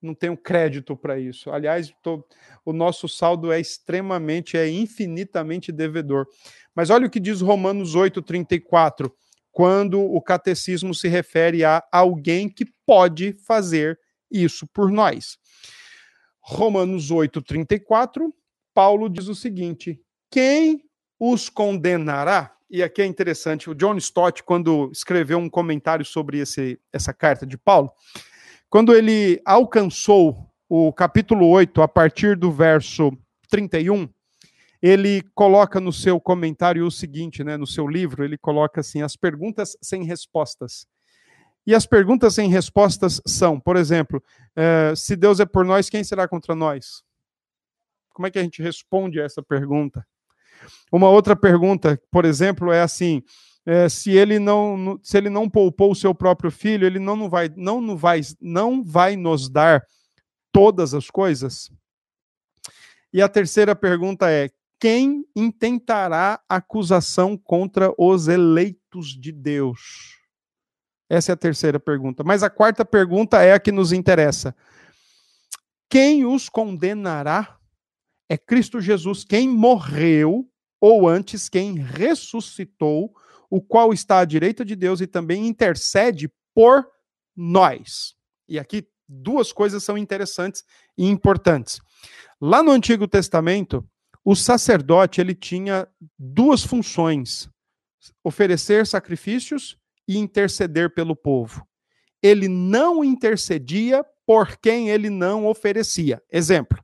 Não 0.00 0.14
tenho 0.14 0.38
crédito 0.38 0.96
para 0.96 1.20
isso. 1.20 1.50
Aliás, 1.50 1.94
tô, 2.02 2.26
o 2.64 2.72
nosso 2.72 3.10
saldo 3.10 3.52
é 3.52 3.60
extremamente, 3.60 4.56
é 4.56 4.66
infinitamente 4.70 5.70
devedor. 5.70 6.26
Mas 6.74 6.88
olha 6.88 7.08
o 7.08 7.10
que 7.10 7.20
diz 7.20 7.42
Romanos 7.42 7.94
8,34, 7.94 9.12
quando 9.54 9.98
o 10.02 10.20
catecismo 10.20 10.94
se 10.94 11.08
refere 11.08 11.64
a 11.64 11.82
alguém 11.90 12.48
que 12.48 12.66
pode 12.84 13.32
fazer 13.46 13.98
isso 14.30 14.66
por 14.66 14.90
nós. 14.90 15.38
Romanos 16.40 17.10
8,34, 17.10 18.30
Paulo 18.74 19.08
diz 19.08 19.28
o 19.28 19.34
seguinte: 19.34 19.98
quem 20.30 20.84
os 21.18 21.48
condenará? 21.48 22.54
e 22.74 22.82
aqui 22.82 23.02
é 23.02 23.06
interessante, 23.06 23.70
o 23.70 23.74
John 23.74 23.96
Stott, 23.98 24.42
quando 24.42 24.90
escreveu 24.92 25.38
um 25.38 25.48
comentário 25.48 26.04
sobre 26.04 26.38
esse, 26.38 26.76
essa 26.92 27.14
carta 27.14 27.46
de 27.46 27.56
Paulo, 27.56 27.92
quando 28.68 28.92
ele 28.92 29.40
alcançou 29.44 30.50
o 30.68 30.92
capítulo 30.92 31.46
8, 31.46 31.80
a 31.80 31.86
partir 31.86 32.36
do 32.36 32.50
verso 32.50 33.16
31, 33.48 34.08
ele 34.86 35.22
coloca 35.34 35.80
no 35.80 35.90
seu 35.90 36.20
comentário 36.20 36.84
o 36.86 36.90
seguinte, 36.90 37.42
né, 37.42 37.56
no 37.56 37.66
seu 37.66 37.88
livro, 37.88 38.22
ele 38.22 38.36
coloca 38.36 38.82
assim, 38.82 39.00
as 39.00 39.16
perguntas 39.16 39.74
sem 39.80 40.04
respostas. 40.04 40.86
E 41.66 41.74
as 41.74 41.86
perguntas 41.86 42.34
sem 42.34 42.50
respostas 42.50 43.18
são, 43.26 43.58
por 43.58 43.78
exemplo, 43.78 44.22
eh, 44.54 44.92
se 44.94 45.16
Deus 45.16 45.40
é 45.40 45.46
por 45.46 45.64
nós, 45.64 45.88
quem 45.88 46.04
será 46.04 46.28
contra 46.28 46.54
nós? 46.54 47.02
Como 48.10 48.26
é 48.26 48.30
que 48.30 48.38
a 48.38 48.42
gente 48.42 48.62
responde 48.62 49.18
a 49.22 49.24
essa 49.24 49.42
pergunta? 49.42 50.06
Uma 50.92 51.08
outra 51.08 51.34
pergunta, 51.34 51.98
por 52.10 52.26
exemplo, 52.26 52.70
é 52.70 52.82
assim: 52.82 53.22
é, 53.64 53.88
se 53.88 54.10
ele 54.10 54.38
não 54.38 55.00
se 55.02 55.16
ele 55.16 55.30
não 55.30 55.48
poupou 55.48 55.92
o 55.92 55.96
seu 55.96 56.14
próprio 56.14 56.50
filho, 56.50 56.86
ele 56.86 56.98
não, 56.98 57.16
não 57.16 57.30
vai 57.30 57.50
não, 57.56 57.80
não 57.80 57.96
vai 57.96 58.20
não 58.38 58.84
vai 58.84 59.16
nos 59.16 59.48
dar 59.48 59.82
todas 60.52 60.92
as 60.92 61.08
coisas? 61.08 61.72
E 63.10 63.22
a 63.22 63.28
terceira 63.30 63.74
pergunta 63.74 64.30
é: 64.30 64.50
quem 64.84 65.24
intentará 65.34 66.44
acusação 66.46 67.38
contra 67.38 67.90
os 67.96 68.28
eleitos 68.28 69.18
de 69.18 69.32
Deus? 69.32 70.18
Essa 71.08 71.32
é 71.32 71.34
a 71.34 71.38
terceira 71.38 71.80
pergunta. 71.80 72.22
Mas 72.22 72.42
a 72.42 72.50
quarta 72.50 72.84
pergunta 72.84 73.40
é 73.42 73.54
a 73.54 73.58
que 73.58 73.72
nos 73.72 73.92
interessa. 73.92 74.54
Quem 75.88 76.26
os 76.26 76.50
condenará? 76.50 77.58
É 78.28 78.36
Cristo 78.36 78.78
Jesus 78.78 79.24
quem 79.24 79.48
morreu 79.48 80.46
ou 80.78 81.08
antes 81.08 81.48
quem 81.48 81.78
ressuscitou, 81.78 83.10
o 83.48 83.62
qual 83.62 83.90
está 83.90 84.18
à 84.18 84.24
direita 84.26 84.66
de 84.66 84.76
Deus 84.76 85.00
e 85.00 85.06
também 85.06 85.46
intercede 85.46 86.30
por 86.54 86.86
nós. 87.34 88.14
E 88.46 88.58
aqui 88.58 88.86
duas 89.08 89.50
coisas 89.50 89.82
são 89.82 89.96
interessantes 89.96 90.62
e 90.98 91.06
importantes. 91.06 91.80
Lá 92.38 92.62
no 92.62 92.70
Antigo 92.70 93.08
Testamento, 93.08 93.82
o 94.24 94.34
sacerdote 94.34 95.20
ele 95.20 95.34
tinha 95.34 95.86
duas 96.18 96.64
funções: 96.64 97.48
oferecer 98.22 98.86
sacrifícios 98.86 99.76
e 100.08 100.16
interceder 100.16 100.94
pelo 100.94 101.14
povo. 101.14 101.66
Ele 102.22 102.48
não 102.48 103.04
intercedia 103.04 104.04
por 104.26 104.56
quem 104.56 104.88
ele 104.88 105.10
não 105.10 105.46
oferecia. 105.46 106.22
Exemplo: 106.32 106.82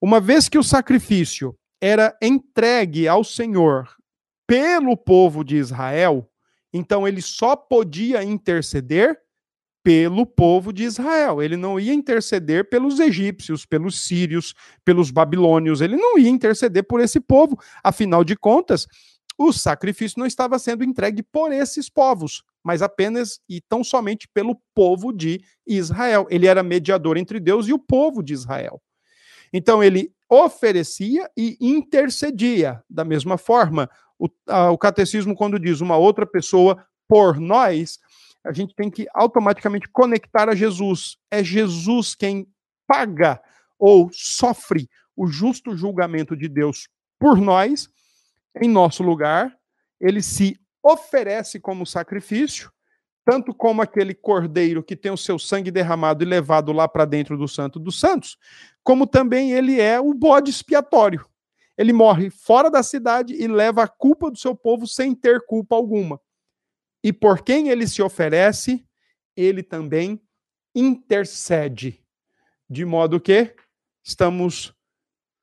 uma 0.00 0.20
vez 0.20 0.48
que 0.48 0.58
o 0.58 0.62
sacrifício 0.62 1.58
era 1.80 2.16
entregue 2.22 3.08
ao 3.08 3.24
Senhor 3.24 3.88
pelo 4.46 4.96
povo 4.96 5.42
de 5.42 5.56
Israel, 5.56 6.30
então 6.72 7.06
ele 7.08 7.20
só 7.20 7.56
podia 7.56 8.22
interceder 8.22 9.18
pelo 9.84 10.24
povo 10.24 10.72
de 10.72 10.82
Israel. 10.82 11.42
Ele 11.42 11.58
não 11.58 11.78
ia 11.78 11.92
interceder 11.92 12.70
pelos 12.70 12.98
egípcios, 12.98 13.66
pelos 13.66 14.00
sírios, 14.00 14.54
pelos 14.82 15.10
babilônios. 15.10 15.82
Ele 15.82 15.94
não 15.94 16.18
ia 16.18 16.30
interceder 16.30 16.84
por 16.84 17.00
esse 17.00 17.20
povo. 17.20 17.60
Afinal 17.82 18.24
de 18.24 18.34
contas, 18.34 18.88
o 19.36 19.52
sacrifício 19.52 20.18
não 20.18 20.26
estava 20.26 20.58
sendo 20.58 20.82
entregue 20.82 21.22
por 21.22 21.52
esses 21.52 21.90
povos, 21.90 22.42
mas 22.62 22.80
apenas 22.80 23.40
e 23.46 23.60
tão 23.60 23.84
somente 23.84 24.26
pelo 24.32 24.58
povo 24.74 25.12
de 25.12 25.38
Israel. 25.66 26.26
Ele 26.30 26.46
era 26.46 26.62
mediador 26.62 27.18
entre 27.18 27.38
Deus 27.38 27.68
e 27.68 27.72
o 27.74 27.78
povo 27.78 28.22
de 28.22 28.32
Israel. 28.32 28.80
Então 29.52 29.84
ele 29.84 30.10
oferecia 30.30 31.30
e 31.36 31.58
intercedia. 31.60 32.82
Da 32.88 33.04
mesma 33.04 33.36
forma, 33.36 33.90
o, 34.18 34.28
a, 34.48 34.70
o 34.70 34.78
catecismo, 34.78 35.34
quando 35.34 35.58
diz 35.58 35.82
uma 35.82 35.98
outra 35.98 36.24
pessoa 36.24 36.82
por 37.06 37.38
nós, 37.38 37.98
a 38.44 38.52
gente 38.52 38.74
tem 38.74 38.90
que 38.90 39.06
automaticamente 39.14 39.88
conectar 39.88 40.48
a 40.48 40.54
Jesus. 40.54 41.16
É 41.30 41.42
Jesus 41.42 42.14
quem 42.14 42.46
paga 42.86 43.40
ou 43.78 44.10
sofre 44.12 44.88
o 45.16 45.26
justo 45.26 45.76
julgamento 45.76 46.36
de 46.36 46.48
Deus 46.48 46.88
por 47.18 47.38
nós, 47.38 47.88
em 48.60 48.68
nosso 48.68 49.02
lugar. 49.02 49.56
Ele 50.00 50.22
se 50.22 50.58
oferece 50.82 51.58
como 51.58 51.86
sacrifício 51.86 52.70
tanto 53.24 53.54
como 53.54 53.80
aquele 53.80 54.14
cordeiro 54.14 54.82
que 54.82 54.94
tem 54.94 55.10
o 55.10 55.16
seu 55.16 55.38
sangue 55.38 55.70
derramado 55.70 56.22
e 56.22 56.26
levado 56.26 56.72
lá 56.72 56.86
para 56.86 57.04
dentro 57.04 57.38
do 57.38 57.48
Santo 57.48 57.78
dos 57.78 57.98
Santos, 57.98 58.36
como 58.82 59.06
também 59.06 59.52
ele 59.52 59.80
é 59.80 59.98
o 59.98 60.12
bode 60.12 60.50
expiatório. 60.50 61.26
Ele 61.76 61.92
morre 61.92 62.30
fora 62.30 62.70
da 62.70 62.82
cidade 62.82 63.34
e 63.34 63.48
leva 63.48 63.82
a 63.82 63.88
culpa 63.88 64.30
do 64.30 64.38
seu 64.38 64.54
povo 64.54 64.86
sem 64.86 65.14
ter 65.14 65.44
culpa 65.46 65.74
alguma. 65.74 66.20
E 67.04 67.12
por 67.12 67.42
quem 67.42 67.68
ele 67.68 67.86
se 67.86 68.00
oferece, 68.00 68.82
ele 69.36 69.62
também 69.62 70.18
intercede, 70.74 72.02
de 72.68 72.86
modo 72.86 73.20
que 73.20 73.54
estamos 74.02 74.74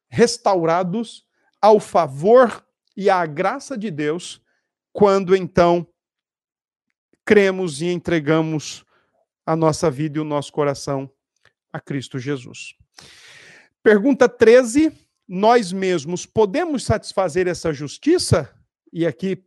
restaurados 0.09 1.23
ao 1.61 1.79
favor 1.79 2.65
e 2.97 3.11
à 3.11 3.23
graça 3.27 3.77
de 3.77 3.91
Deus, 3.91 4.41
quando 4.91 5.35
então 5.35 5.87
cremos 7.23 7.79
e 7.79 7.85
entregamos 7.85 8.83
a 9.45 9.55
nossa 9.55 9.91
vida 9.91 10.17
e 10.17 10.21
o 10.21 10.25
nosso 10.25 10.51
coração 10.51 11.13
a 11.71 11.79
Cristo 11.79 12.17
Jesus. 12.17 12.75
Pergunta 13.83 14.27
13: 14.27 14.91
Nós 15.27 15.71
mesmos 15.71 16.25
podemos 16.25 16.83
satisfazer 16.83 17.47
essa 17.47 17.71
justiça? 17.71 18.51
E 18.91 19.05
aqui 19.05 19.45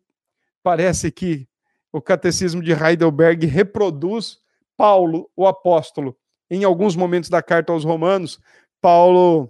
parece 0.63 1.11
que 1.11 1.49
o 1.95 2.03
catecismo 2.03 2.61
de 2.61 2.73
Heidelberg 2.73 3.47
reproduz 3.47 4.41
Paulo, 4.77 5.31
o 5.37 5.47
apóstolo. 5.47 6.19
Em 6.51 6.65
alguns 6.65 6.97
momentos 6.97 7.31
da 7.31 7.41
carta 7.41 7.73
aos 7.73 7.85
Romanos, 7.85 8.41
Paulo 8.81 9.49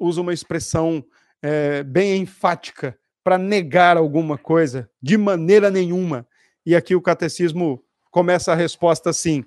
usa 0.00 0.20
uma 0.20 0.34
expressão 0.34 1.04
é, 1.40 1.84
bem 1.84 2.22
enfática 2.22 2.98
para 3.22 3.38
negar 3.38 3.96
alguma 3.96 4.36
coisa, 4.36 4.90
de 5.00 5.16
maneira 5.16 5.70
nenhuma. 5.70 6.26
E 6.66 6.74
aqui 6.74 6.96
o 6.96 7.00
catecismo 7.00 7.80
começa 8.10 8.50
a 8.50 8.56
resposta 8.56 9.10
assim. 9.10 9.44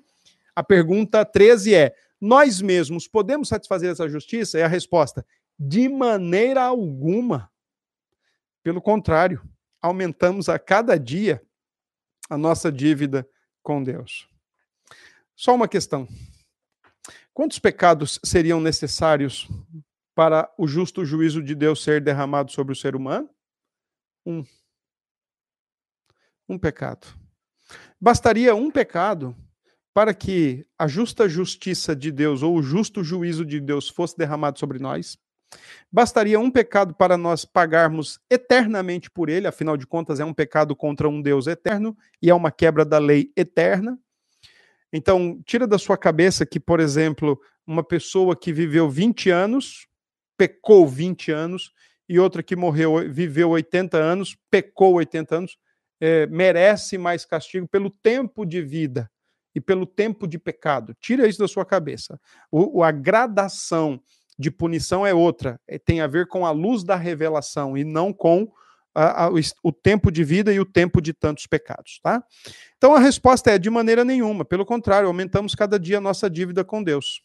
A 0.56 0.64
pergunta 0.64 1.26
13 1.26 1.74
é: 1.74 1.94
Nós 2.18 2.62
mesmos 2.62 3.06
podemos 3.06 3.48
satisfazer 3.48 3.90
essa 3.90 4.08
justiça? 4.08 4.58
É 4.58 4.62
a 4.62 4.68
resposta: 4.68 5.26
De 5.58 5.90
maneira 5.90 6.62
alguma. 6.62 7.50
Pelo 8.62 8.80
contrário, 8.80 9.42
aumentamos 9.82 10.48
a 10.48 10.58
cada 10.58 10.98
dia 10.98 11.42
a 12.28 12.36
nossa 12.38 12.70
dívida 12.70 13.28
com 13.62 13.82
Deus. 13.82 14.28
Só 15.34 15.54
uma 15.54 15.68
questão. 15.68 16.08
Quantos 17.32 17.58
pecados 17.58 18.20
seriam 18.24 18.60
necessários 18.60 19.48
para 20.14 20.52
o 20.56 20.66
justo 20.66 21.04
juízo 21.04 21.42
de 21.42 21.54
Deus 21.54 21.82
ser 21.82 22.00
derramado 22.00 22.52
sobre 22.52 22.72
o 22.72 22.76
ser 22.76 22.94
humano? 22.94 23.28
Um. 24.24 24.44
Um 26.48 26.58
pecado. 26.58 27.06
Bastaria 28.00 28.54
um 28.54 28.70
pecado 28.70 29.36
para 29.92 30.14
que 30.14 30.66
a 30.78 30.86
justa 30.86 31.28
justiça 31.28 31.94
de 31.94 32.10
Deus 32.10 32.42
ou 32.42 32.56
o 32.56 32.62
justo 32.62 33.02
juízo 33.02 33.44
de 33.44 33.60
Deus 33.60 33.88
fosse 33.88 34.16
derramado 34.16 34.58
sobre 34.58 34.78
nós. 34.78 35.18
Bastaria 35.90 36.38
um 36.40 36.50
pecado 36.50 36.94
para 36.94 37.16
nós 37.16 37.44
pagarmos 37.44 38.20
eternamente 38.30 39.10
por 39.10 39.28
ele, 39.28 39.46
afinal 39.46 39.76
de 39.76 39.86
contas, 39.86 40.20
é 40.20 40.24
um 40.24 40.34
pecado 40.34 40.74
contra 40.74 41.08
um 41.08 41.22
Deus 41.22 41.46
eterno 41.46 41.96
e 42.20 42.30
é 42.30 42.34
uma 42.34 42.50
quebra 42.50 42.84
da 42.84 42.98
lei 42.98 43.32
eterna. 43.36 43.98
Então, 44.92 45.40
tira 45.44 45.66
da 45.66 45.78
sua 45.78 45.96
cabeça 45.96 46.46
que, 46.46 46.60
por 46.60 46.78
exemplo, 46.80 47.40
uma 47.66 47.82
pessoa 47.82 48.36
que 48.36 48.52
viveu 48.52 48.88
20 48.88 49.30
anos, 49.30 49.88
pecou 50.36 50.86
20 50.86 51.32
anos, 51.32 51.72
e 52.08 52.18
outra 52.18 52.42
que 52.42 52.54
morreu, 52.54 53.10
viveu 53.10 53.50
80 53.50 53.96
anos, 53.96 54.36
pecou 54.50 54.94
80 54.94 55.36
anos, 55.36 55.58
é, 56.00 56.26
merece 56.26 56.98
mais 56.98 57.24
castigo 57.24 57.66
pelo 57.66 57.90
tempo 57.90 58.44
de 58.44 58.60
vida 58.60 59.10
e 59.54 59.60
pelo 59.60 59.86
tempo 59.86 60.26
de 60.26 60.38
pecado. 60.38 60.94
Tira 61.00 61.26
isso 61.26 61.38
da 61.38 61.48
sua 61.48 61.64
cabeça. 61.64 62.20
O, 62.50 62.82
a 62.82 62.90
gradação 62.90 64.00
de 64.38 64.50
punição 64.50 65.06
é 65.06 65.14
outra, 65.14 65.60
é, 65.66 65.78
tem 65.78 66.00
a 66.00 66.06
ver 66.06 66.26
com 66.26 66.44
a 66.44 66.50
luz 66.50 66.82
da 66.82 66.96
revelação 66.96 67.76
e 67.76 67.84
não 67.84 68.12
com 68.12 68.50
a, 68.94 69.26
a, 69.26 69.30
o, 69.62 69.72
tempo 69.72 70.10
de 70.10 70.22
vida 70.22 70.52
e 70.52 70.60
o 70.60 70.64
tempo 70.64 71.00
de 71.00 71.12
tantos 71.12 71.46
pecados, 71.46 71.98
tá? 72.02 72.22
Então 72.76 72.94
a 72.94 73.00
resposta 73.00 73.50
é 73.50 73.58
de 73.58 73.68
maneira 73.68 74.04
nenhuma, 74.04 74.44
pelo 74.44 74.64
contrário, 74.64 75.08
aumentamos 75.08 75.54
cada 75.54 75.78
dia 75.78 75.98
a 75.98 76.00
nossa 76.00 76.30
dívida 76.30 76.64
com 76.64 76.82
Deus. 76.82 77.22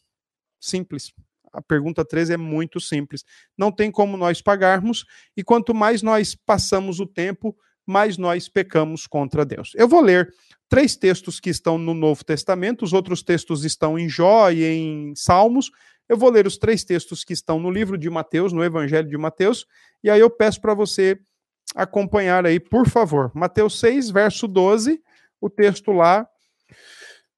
Simples. 0.60 1.12
A 1.52 1.62
pergunta 1.62 2.04
13 2.04 2.34
é 2.34 2.36
muito 2.36 2.78
simples. 2.80 3.24
Não 3.56 3.72
tem 3.72 3.90
como 3.90 4.16
nós 4.16 4.40
pagarmos, 4.40 5.04
e 5.36 5.42
quanto 5.42 5.74
mais 5.74 6.02
nós 6.02 6.34
passamos 6.34 7.00
o 7.00 7.06
tempo, 7.06 7.56
mais 7.86 8.16
nós 8.16 8.48
pecamos 8.48 9.06
contra 9.06 9.44
Deus. 9.44 9.72
Eu 9.74 9.88
vou 9.88 10.00
ler 10.00 10.32
três 10.68 10.96
textos 10.96 11.40
que 11.40 11.50
estão 11.50 11.76
no 11.76 11.94
Novo 11.94 12.24
Testamento, 12.24 12.84
os 12.84 12.92
outros 12.92 13.22
textos 13.22 13.64
estão 13.64 13.98
em 13.98 14.08
Jó 14.08 14.50
e 14.50 14.64
em 14.64 15.14
Salmos. 15.16 15.70
Eu 16.10 16.16
vou 16.16 16.28
ler 16.28 16.44
os 16.44 16.58
três 16.58 16.82
textos 16.82 17.22
que 17.22 17.32
estão 17.32 17.60
no 17.60 17.70
livro 17.70 17.96
de 17.96 18.10
Mateus, 18.10 18.52
no 18.52 18.64
Evangelho 18.64 19.08
de 19.08 19.16
Mateus, 19.16 19.64
e 20.02 20.10
aí 20.10 20.18
eu 20.18 20.28
peço 20.28 20.60
para 20.60 20.74
você 20.74 21.16
acompanhar 21.72 22.44
aí, 22.44 22.58
por 22.58 22.88
favor. 22.88 23.30
Mateus 23.32 23.78
6, 23.78 24.10
verso 24.10 24.48
12, 24.48 25.00
o 25.40 25.48
texto 25.48 25.92
lá 25.92 26.28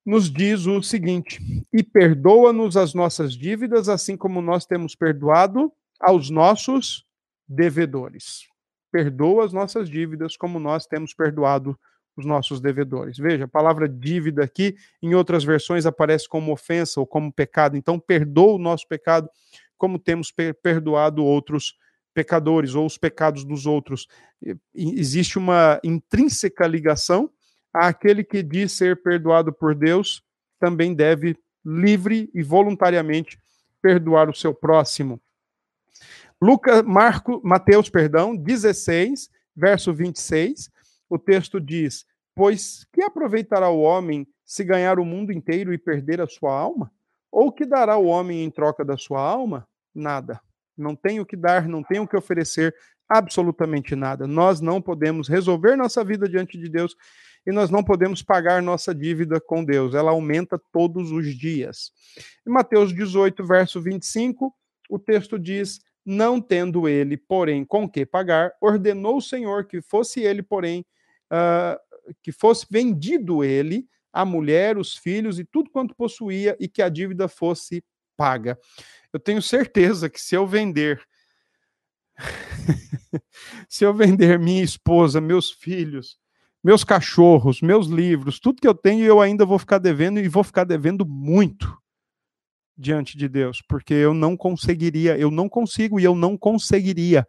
nos 0.07 0.33
diz 0.33 0.65
o 0.65 0.83
seguinte: 0.83 1.39
E 1.71 1.83
perdoa-nos 1.83 2.75
as 2.75 2.95
nossas 2.95 3.35
dívidas, 3.35 3.91
assim 3.91 4.17
como 4.17 4.41
nós 4.41 4.65
temos 4.65 4.95
perdoado 4.95 5.71
aos 6.01 6.31
nossos 6.31 7.05
devedores. 7.47 8.47
Perdoa 8.91 9.45
as 9.45 9.53
nossas 9.53 9.87
dívidas, 9.91 10.35
como 10.35 10.59
nós 10.59 10.87
temos 10.87 11.13
perdoado 11.13 11.79
os 12.17 12.25
nossos 12.25 12.61
devedores. 12.61 13.17
Veja, 13.19 13.45
a 13.45 13.49
palavra 13.49 13.89
dívida 13.89 14.45
aqui, 14.45 14.77
em 15.03 15.15
outras 15.15 15.45
versões, 15.45 15.87
aparece 15.87 16.29
como 16.29 16.53
ofensa 16.53 17.01
ou 17.01 17.07
como 17.07 17.33
pecado. 17.33 17.77
Então, 17.77 17.99
perdoa 17.99 18.55
o 18.55 18.59
nosso 18.59 18.87
pecado, 18.87 19.29
como 19.79 19.99
temos 19.99 20.33
perdoado 20.63 21.25
outros 21.25 21.77
pecadores 22.15 22.75
ou 22.75 22.87
os 22.87 22.99
pecados 22.99 23.45
dos 23.45 23.67
outros. 23.67 24.07
Existe 24.75 25.39
uma 25.39 25.81
intrínseca 25.83 26.67
ligação 26.67 27.31
àquele 27.73 28.23
que 28.23 28.43
diz 28.43 28.73
ser 28.73 29.03
perdoado 29.03 29.53
por 29.53 29.75
Deus, 29.75 30.23
também 30.61 30.95
deve 30.95 31.37
livre 31.65 32.31
e 32.35 32.43
voluntariamente 32.43 33.39
perdoar 33.81 34.29
o 34.29 34.35
seu 34.35 34.55
próximo. 34.55 35.21
Lucas, 36.41 36.83
Marco, 36.83 37.41
Mateus, 37.45 37.89
perdão, 37.89 38.37
16, 38.37 39.31
verso 39.55 39.93
26, 39.95 40.71
o 41.13 41.19
texto 41.19 41.61
diz: 41.61 42.07
Pois 42.35 42.87
que 42.91 43.03
aproveitará 43.03 43.69
o 43.69 43.83
homem 43.83 44.27
se 44.47 44.65
ganhar 44.65 44.99
o 44.99 45.05
mundo 45.05 45.31
inteiro 45.31 45.75
e 45.75 45.79
perder 45.79 46.23
a 46.23 46.27
sua 46.27 46.59
alma? 46.59 46.91
Ou 47.31 47.53
que 47.53 47.67
dará 47.67 47.99
o 47.99 48.07
homem 48.07 48.43
em 48.43 48.51
troca 48.51 48.83
da 48.83 48.97
sua 48.97 49.21
alma? 49.21 49.69
Nada. 49.95 50.41
Não 50.75 50.97
tem 50.97 51.21
o 51.21 51.27
que 51.27 51.37
dar, 51.37 51.69
não 51.69 51.83
tem 51.83 52.01
o 52.01 52.09
que 52.09 52.17
oferecer, 52.17 52.75
absolutamente 53.07 53.95
nada. 53.95 54.27
Nós 54.27 54.63
não 54.63 54.81
podemos 54.81 55.29
resolver 55.29 55.77
nossa 55.77 56.03
vida 56.03 56.27
diante 56.27 56.57
de 56.59 56.67
Deus 56.67 56.97
e 57.47 57.53
nós 57.53 57.69
não 57.69 57.85
podemos 57.85 58.23
pagar 58.23 58.63
nossa 58.63 58.95
dívida 58.95 59.39
com 59.39 59.63
Deus. 59.63 59.95
Ela 59.95 60.13
aumenta 60.13 60.59
todos 60.73 61.13
os 61.13 61.27
dias. 61.37 61.93
Em 62.47 62.51
Mateus 62.51 62.95
18, 62.95 63.47
verso 63.47 63.83
25, 63.83 64.51
o 64.89 64.99
texto 64.99 65.39
diz: 65.39 65.81
Não 66.07 66.41
tendo 66.41 66.89
ele, 66.89 67.19
porém, 67.19 67.67
com 67.67 67.87
que 67.87 68.07
pagar, 68.07 68.53
ordenou 68.63 69.19
o 69.19 69.23
Senhor 69.23 69.67
que 69.67 69.83
fosse 69.83 70.21
ele, 70.21 70.43
porém, 70.43 70.87
uh, 71.33 72.15
que 72.23 72.31
fosse 72.31 72.67
vendido 72.71 73.43
ele, 73.43 73.89
a 74.13 74.25
mulher, 74.25 74.77
os 74.77 74.97
filhos 74.97 75.39
e 75.39 75.45
tudo 75.45 75.71
quanto 75.71 75.95
possuía, 75.95 76.57
e 76.61 76.69
que 76.69 76.83
a 76.83 76.89
dívida 76.89 77.29
fosse 77.29 77.83
paga. 78.17 78.59
Eu 79.13 79.19
tenho 79.19 79.41
certeza 79.41 80.11
que 80.11 80.21
se 80.21 80.35
eu 80.35 80.47
vender 80.47 81.03
se 83.69 83.85
eu 83.85 83.95
vender 83.95 84.39
minha 84.39 84.63
esposa, 84.63 85.21
meus 85.21 85.51
filhos, 85.51 86.19
meus 86.63 86.85
cachorros, 86.85 87.61
meus 87.61 87.87
livros, 87.87 88.39
tudo 88.39 88.61
que 88.61 88.69
eu 88.69 88.75
tenho, 88.75 89.05
eu 89.05 89.21
ainda 89.21 89.45
vou 89.45 89.59
ficar 89.59 89.79
devendo 89.79 90.21
e 90.21 90.29
vou 90.29 90.45
ficar 90.45 90.65
devendo 90.65 91.05
muito 91.05 91.77
diante 92.77 93.17
de 93.17 93.29
Deus, 93.29 93.63
porque 93.69 93.95
eu 93.95 94.15
não 94.15 94.37
conseguiria, 94.37 95.19
eu 95.19 95.31
não 95.31 95.49
consigo 95.49 95.99
e 96.01 96.05
eu 96.05 96.15
não 96.15 96.37
conseguiria 96.37 97.27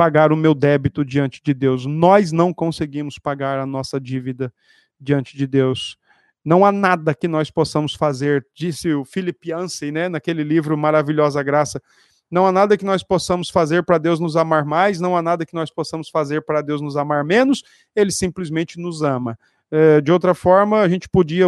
pagar 0.00 0.32
o 0.32 0.36
meu 0.36 0.54
débito 0.54 1.04
diante 1.04 1.42
de 1.44 1.52
Deus. 1.52 1.84
Nós 1.84 2.32
não 2.32 2.54
conseguimos 2.54 3.18
pagar 3.18 3.58
a 3.58 3.66
nossa 3.66 4.00
dívida 4.00 4.50
diante 4.98 5.36
de 5.36 5.46
Deus. 5.46 5.98
Não 6.42 6.64
há 6.64 6.72
nada 6.72 7.14
que 7.14 7.28
nós 7.28 7.50
possamos 7.50 7.92
fazer, 7.92 8.46
disse 8.54 8.94
o 8.94 9.04
Philip 9.04 9.50
Yancey, 9.50 9.92
né, 9.92 10.08
naquele 10.08 10.42
livro 10.42 10.74
Maravilhosa 10.74 11.42
Graça. 11.42 11.82
Não 12.30 12.46
há 12.46 12.52
nada 12.52 12.78
que 12.78 12.84
nós 12.84 13.02
possamos 13.02 13.50
fazer 13.50 13.82
para 13.84 13.98
Deus 13.98 14.18
nos 14.18 14.38
amar 14.38 14.64
mais, 14.64 14.98
não 15.00 15.14
há 15.14 15.20
nada 15.20 15.44
que 15.44 15.52
nós 15.52 15.70
possamos 15.70 16.08
fazer 16.08 16.40
para 16.46 16.62
Deus 16.62 16.80
nos 16.80 16.96
amar 16.96 17.22
menos, 17.22 17.62
ele 17.94 18.10
simplesmente 18.10 18.80
nos 18.80 19.02
ama. 19.02 19.38
É, 19.70 20.00
de 20.00 20.10
outra 20.10 20.32
forma, 20.32 20.80
a 20.80 20.88
gente 20.88 21.10
podia 21.10 21.44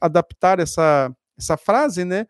adaptar 0.00 0.58
essa, 0.58 1.08
essa 1.38 1.56
frase, 1.56 2.04
né? 2.04 2.26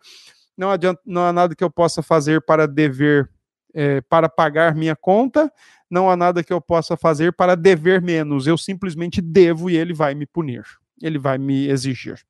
Não, 0.55 0.71
adianta, 0.71 1.01
não 1.07 1.25
há 1.25 1.33
nada 1.33 1.55
que 1.55 1.65
eu 1.65 1.71
possa 1.71 2.03
fazer 2.03 2.43
para 2.43 2.69
dever, 2.69 3.31
é, 3.75 4.01
para 4.03 4.29
pagar 4.29 4.75
minha 4.75 4.97
conta, 4.97 5.53
não 5.91 6.11
há 6.11 6.17
nada 6.17 6.45
que 6.45 6.53
eu 6.53 6.61
possa 6.61 6.97
fazer 6.97 7.33
para 7.33 7.57
dever 7.57 8.01
menos, 8.01 8.47
eu 8.47 8.57
simplesmente 8.57 9.21
devo 9.21 9.69
e 9.71 9.77
ele 9.77 9.93
vai 9.93 10.15
me 10.15 10.27
punir 10.27 10.65
ele 11.01 11.19
vai 11.19 11.39
me 11.39 11.69
exigir. 11.69 12.21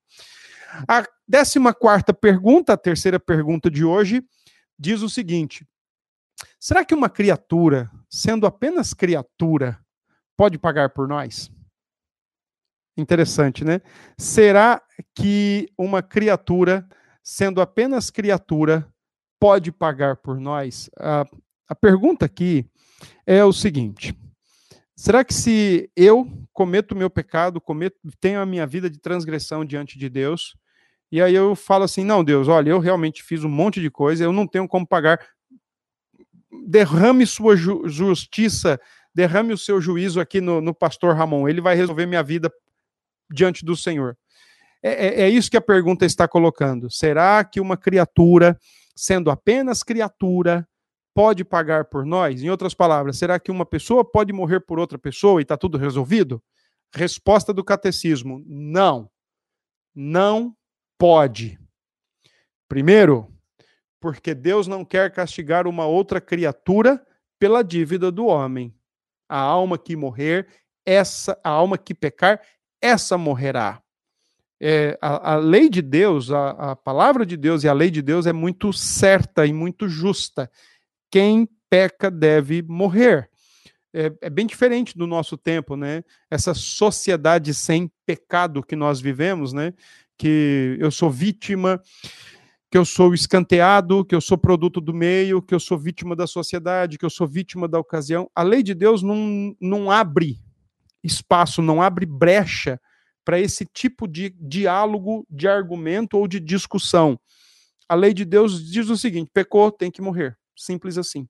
A 0.87 1.05
décima 1.27 1.75
quarta 1.75 2.15
pergunta, 2.15 2.73
a 2.73 2.77
terceira 2.77 3.19
pergunta 3.19 3.71
de 3.71 3.85
hoje, 3.85 4.23
diz 4.79 5.03
o 5.03 5.11
seguinte: 5.11 5.67
será 6.59 6.85
que 6.85 6.95
uma 6.95 7.11
criatura, 7.11 7.91
sendo 8.09 8.47
apenas 8.47 8.95
criatura, 8.95 9.79
pode 10.37 10.59
pagar 10.59 10.91
por 10.91 11.09
nós? 11.09 11.51
Interessante, 12.97 13.65
né? 13.65 13.81
Será 14.17 14.81
que 15.15 15.69
uma 15.77 16.03
criatura, 16.03 16.89
sendo 17.23 17.61
apenas 17.61 18.11
criatura, 18.11 18.87
pode 19.41 19.73
pagar 19.73 20.17
por 20.17 20.39
nós? 20.39 20.89
A, 20.97 21.27
a 21.67 21.75
pergunta 21.75 22.27
aqui 22.27 22.65
é 23.27 23.45
o 23.45 23.53
seguinte: 23.53 24.15
Será 25.01 25.25
que 25.25 25.33
se 25.33 25.91
eu 25.97 26.31
cometo 26.53 26.93
o 26.93 26.97
meu 26.97 27.09
pecado, 27.09 27.59
cometo, 27.59 27.97
tenho 28.21 28.39
a 28.39 28.45
minha 28.45 28.67
vida 28.67 28.91
de 28.91 28.99
transgressão 28.99 29.65
diante 29.65 29.99
de 29.99 30.11
Deus, 30.11 30.55
e 31.11 31.23
aí 31.23 31.35
eu 31.35 31.57
falo 31.57 31.85
assim: 31.85 32.05
não, 32.05 32.23
Deus, 32.23 32.49
olha, 32.49 32.69
eu 32.69 32.79
realmente 32.79 33.23
fiz 33.23 33.43
um 33.43 33.49
monte 33.49 33.81
de 33.81 33.91
coisa, 33.91 34.23
eu 34.23 34.31
não 34.31 34.47
tenho 34.47 34.69
como 34.69 34.87
pagar. 34.87 35.19
Derrame 36.69 37.27
sua 37.27 37.57
ju 37.57 37.89
justiça, 37.89 38.79
derrame 39.15 39.55
o 39.55 39.59
seu 39.59 39.81
juízo 39.81 40.21
aqui 40.21 40.39
no, 40.39 40.61
no 40.61 40.75
pastor 40.75 41.17
Ramon, 41.17 41.49
ele 41.49 41.63
vai 41.63 41.75
resolver 41.75 42.05
minha 42.05 42.23
vida 42.23 42.53
diante 43.33 43.65
do 43.65 43.75
Senhor. 43.75 44.19
É, 44.83 45.07
é, 45.07 45.23
é 45.23 45.29
isso 45.31 45.51
que 45.51 45.57
a 45.57 45.63
pergunta 45.63 46.05
está 46.05 46.29
colocando. 46.29 46.91
Será 46.91 47.43
que 47.43 47.59
uma 47.59 47.77
criatura, 47.79 48.55
sendo 48.95 49.31
apenas 49.31 49.83
criatura, 49.83 50.69
pode 51.15 51.45
pagar 51.45 51.87
por 51.87 52.05
nós? 52.05 52.43
Em 52.43 52.51
outras 52.51 52.75
palavras, 52.75 53.19
será 53.19 53.39
que 53.39 53.51
uma 53.51 53.67
pessoa 53.67 54.05
pode 54.05 54.33
morrer 54.33 54.61
por 54.61 54.79
outra 54.79 54.99
pessoa 54.99 55.41
e 55.41 55.43
está 55.43 55.57
tudo 55.57 55.79
resolvido? 55.79 56.43
Resposta 56.95 57.53
do 57.53 57.65
catecismo: 57.65 58.43
não. 58.47 59.11
Não 59.95 60.57
pode. 60.99 61.59
Primeiro, 62.69 63.33
porque 64.01 64.35
Deus 64.35 64.67
não 64.67 64.85
quer 64.85 65.13
castigar 65.13 65.67
uma 65.67 65.87
outra 65.87 66.21
criatura 66.21 67.05
pela 67.39 67.63
dívida 67.63 68.11
do 68.11 68.27
homem. 68.27 68.75
A 69.29 69.39
alma 69.39 69.79
que 69.79 69.95
morrer, 69.97 70.49
essa, 70.87 71.39
a 71.45 71.51
alma 71.51 71.77
que 71.77 71.95
pecar, 71.95 72.41
essa 72.81 73.19
morrerá. 73.19 73.83
É, 74.61 74.99
a, 75.01 75.33
a, 75.33 75.37
lei 75.37 75.71
de 75.71 75.81
Deus, 75.81 76.31
a, 76.31 76.51
a 76.51 76.77
palavra 76.77 77.25
de 77.25 77.37
Deus 77.37 77.65
e 77.65 77.69
a 77.69 77.73
lei 77.73 77.91
de 77.91 78.03
Deus 78.03 78.27
é 78.27 78.33
muito 78.33 78.73
certa 78.73 79.47
e 79.47 79.53
muito 79.53 79.89
justa. 79.89 80.51
Quem 81.11 81.49
peca 81.71 82.11
deve 82.11 82.63
morrer. 82.63 83.31
É, 83.93 84.13
é, 84.21 84.31
bem 84.31 84.47
diferente 84.47 84.97
do 84.97 85.07
nosso 85.07 85.37
tempo, 85.37 85.77
né? 85.77 86.05
Essa 86.31 86.53
sociedade 86.53 87.55
sem 87.55 87.91
pecado 88.05 88.63
que 88.63 88.77
nós 88.77 89.01
vivemos, 89.01 89.53
né? 89.53 89.73
Que 90.19 90.77
eu 90.79 90.91
sou 90.91 91.11
vítima, 91.11 91.81
que 92.71 92.77
eu 92.77 92.85
sou 92.85 93.15
escanteado, 93.15 94.05
que 94.05 94.15
eu 94.15 94.21
sou 94.21 94.37
produto 94.37 94.81
do 94.81 94.93
meio, 94.93 95.43
que 95.43 95.55
eu 95.55 95.59
sou 95.59 95.79
vítima 95.79 96.15
da 96.15 96.27
sociedade, 96.27 96.99
que 96.99 97.05
eu 97.05 97.11
sou 97.11 97.27
vítima 97.27 97.67
da 97.67 97.79
ocasião. 97.79 98.31
A 98.35 98.43
lei 98.43 98.63
de 98.63 98.75
Deus 98.75 99.03
não, 99.03 99.57
não 99.61 99.91
abre 99.91 100.39
espaço, 101.03 101.63
não 101.63 101.81
abre 101.81 102.05
brecha 102.05 102.79
para 103.31 103.39
esse 103.39 103.65
tipo 103.65 104.09
de 104.09 104.35
diálogo, 104.41 105.25
de 105.31 105.47
argumento 105.47 106.19
ou 106.19 106.27
de 106.27 106.41
discussão. 106.41 107.17
A 107.89 107.95
lei 107.95 108.13
de 108.13 108.25
Deus 108.25 108.69
diz 108.73 108.91
o 108.91 108.97
seguinte: 108.97 109.31
pecou, 109.33 109.71
tem 109.71 109.89
que 109.89 110.03
morrer. 110.03 110.37
Simples 110.57 110.99
assim. 110.99 111.29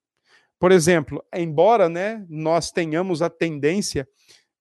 Por 0.58 0.72
exemplo, 0.72 1.22
embora 1.34 1.90
né, 1.90 2.24
nós 2.26 2.70
tenhamos 2.70 3.20
a 3.20 3.28
tendência 3.28 4.08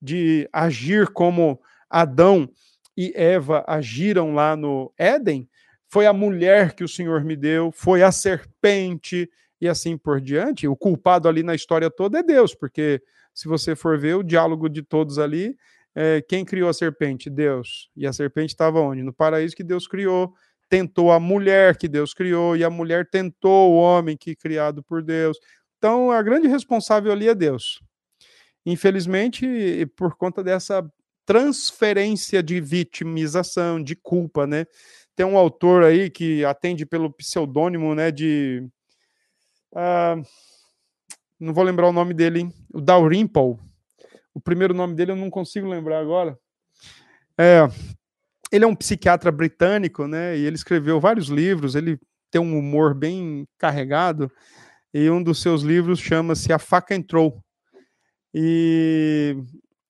de 0.01 0.49
agir 0.51 1.07
como 1.13 1.61
Adão 1.89 2.49
e 2.97 3.13
Eva 3.15 3.63
agiram 3.65 4.33
lá 4.33 4.57
no 4.57 4.91
Éden, 4.97 5.47
foi 5.87 6.07
a 6.07 6.11
mulher 6.11 6.73
que 6.73 6.83
o 6.83 6.89
Senhor 6.89 7.23
me 7.23 7.37
deu, 7.37 7.71
foi 7.71 8.03
a 8.03 8.11
serpente 8.11 9.29
e 9.61 9.69
assim 9.69 9.97
por 9.97 10.19
diante. 10.19 10.67
O 10.67 10.75
culpado 10.75 11.29
ali 11.29 11.41
na 11.41 11.55
história 11.55 11.89
toda 11.89 12.19
é 12.19 12.23
Deus, 12.23 12.53
porque 12.53 13.01
se 13.33 13.47
você 13.47 13.77
for 13.77 13.97
ver 13.97 14.15
o 14.17 14.23
diálogo 14.23 14.67
de 14.67 14.81
todos 14.83 15.17
ali, 15.17 15.55
é, 16.02 16.22
quem 16.22 16.45
criou 16.45 16.70
a 16.70 16.74
serpente? 16.74 17.30
Deus. 17.30 17.89
E 17.93 18.08
a 18.08 18.14
serpente 18.14 18.54
estava 18.54 18.80
onde? 18.80 19.04
No 19.04 19.14
paraíso 19.14 19.54
que 19.54 19.66
Deus 19.66 19.86
criou. 19.86 20.34
Tentou 20.70 21.12
a 21.12 21.20
mulher 21.20 21.76
que 21.76 21.89
Deus 21.89 22.14
criou, 22.14 22.56
e 22.56 22.64
a 22.64 22.70
mulher 22.70 23.10
tentou 23.10 23.74
o 23.74 23.76
homem 23.76 24.16
que 24.16 24.34
criado 24.34 24.82
por 24.82 25.04
Deus. 25.04 25.38
Então, 25.78 26.10
a 26.10 26.22
grande 26.22 26.47
responsável 26.47 27.12
ali 27.12 27.28
é 27.28 27.36
Deus. 27.36 27.82
Infelizmente, 28.66 29.45
por 29.97 30.16
conta 30.16 30.41
dessa 30.41 30.89
transferência 31.26 32.41
de 32.41 32.62
vitimização, 32.62 33.84
de 33.84 33.93
culpa, 33.93 34.47
né? 34.47 34.66
Tem 35.18 35.26
um 35.26 35.38
autor 35.38 35.84
aí 35.84 36.10
que 36.10 36.45
atende 36.45 36.86
pelo 36.86 37.12
pseudônimo, 37.12 37.93
né, 37.93 38.10
de... 38.10 38.66
Uh, 39.74 40.24
não 41.38 41.54
vou 41.54 41.66
lembrar 41.66 41.89
o 41.89 41.93
nome 41.93 42.14
dele, 42.14 42.39
hein? 42.39 42.54
o 42.74 42.80
Dalrymple. 42.80 43.58
O 44.34 44.39
primeiro 44.39 44.73
nome 44.73 44.95
dele 44.95 45.11
eu 45.11 45.15
não 45.15 45.30
consigo 45.30 45.67
lembrar 45.67 45.99
agora. 45.99 46.38
É, 47.38 47.67
ele 48.51 48.65
é 48.65 48.67
um 48.67 48.75
psiquiatra 48.75 49.32
britânico, 49.32 50.07
né? 50.07 50.38
E 50.38 50.45
ele 50.45 50.55
escreveu 50.55 50.99
vários 50.99 51.27
livros. 51.27 51.75
Ele 51.75 51.99
tem 52.32 52.41
um 52.41 52.57
humor 52.57 52.93
bem 52.93 53.47
carregado. 53.57 54.32
E 54.93 55.09
um 55.09 55.21
dos 55.21 55.41
seus 55.41 55.61
livros 55.61 55.99
chama-se 55.99 56.51
A 56.51 56.59
Faca 56.59 56.95
Entrou. 56.95 57.43
E, 58.34 59.36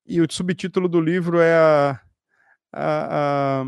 e 0.05 0.21
o 0.21 0.27
subtítulo 0.29 0.87
do 0.87 0.99
livro 0.99 1.39
é 1.39 1.53
a, 1.53 2.01
a, 2.73 3.61
a 3.61 3.65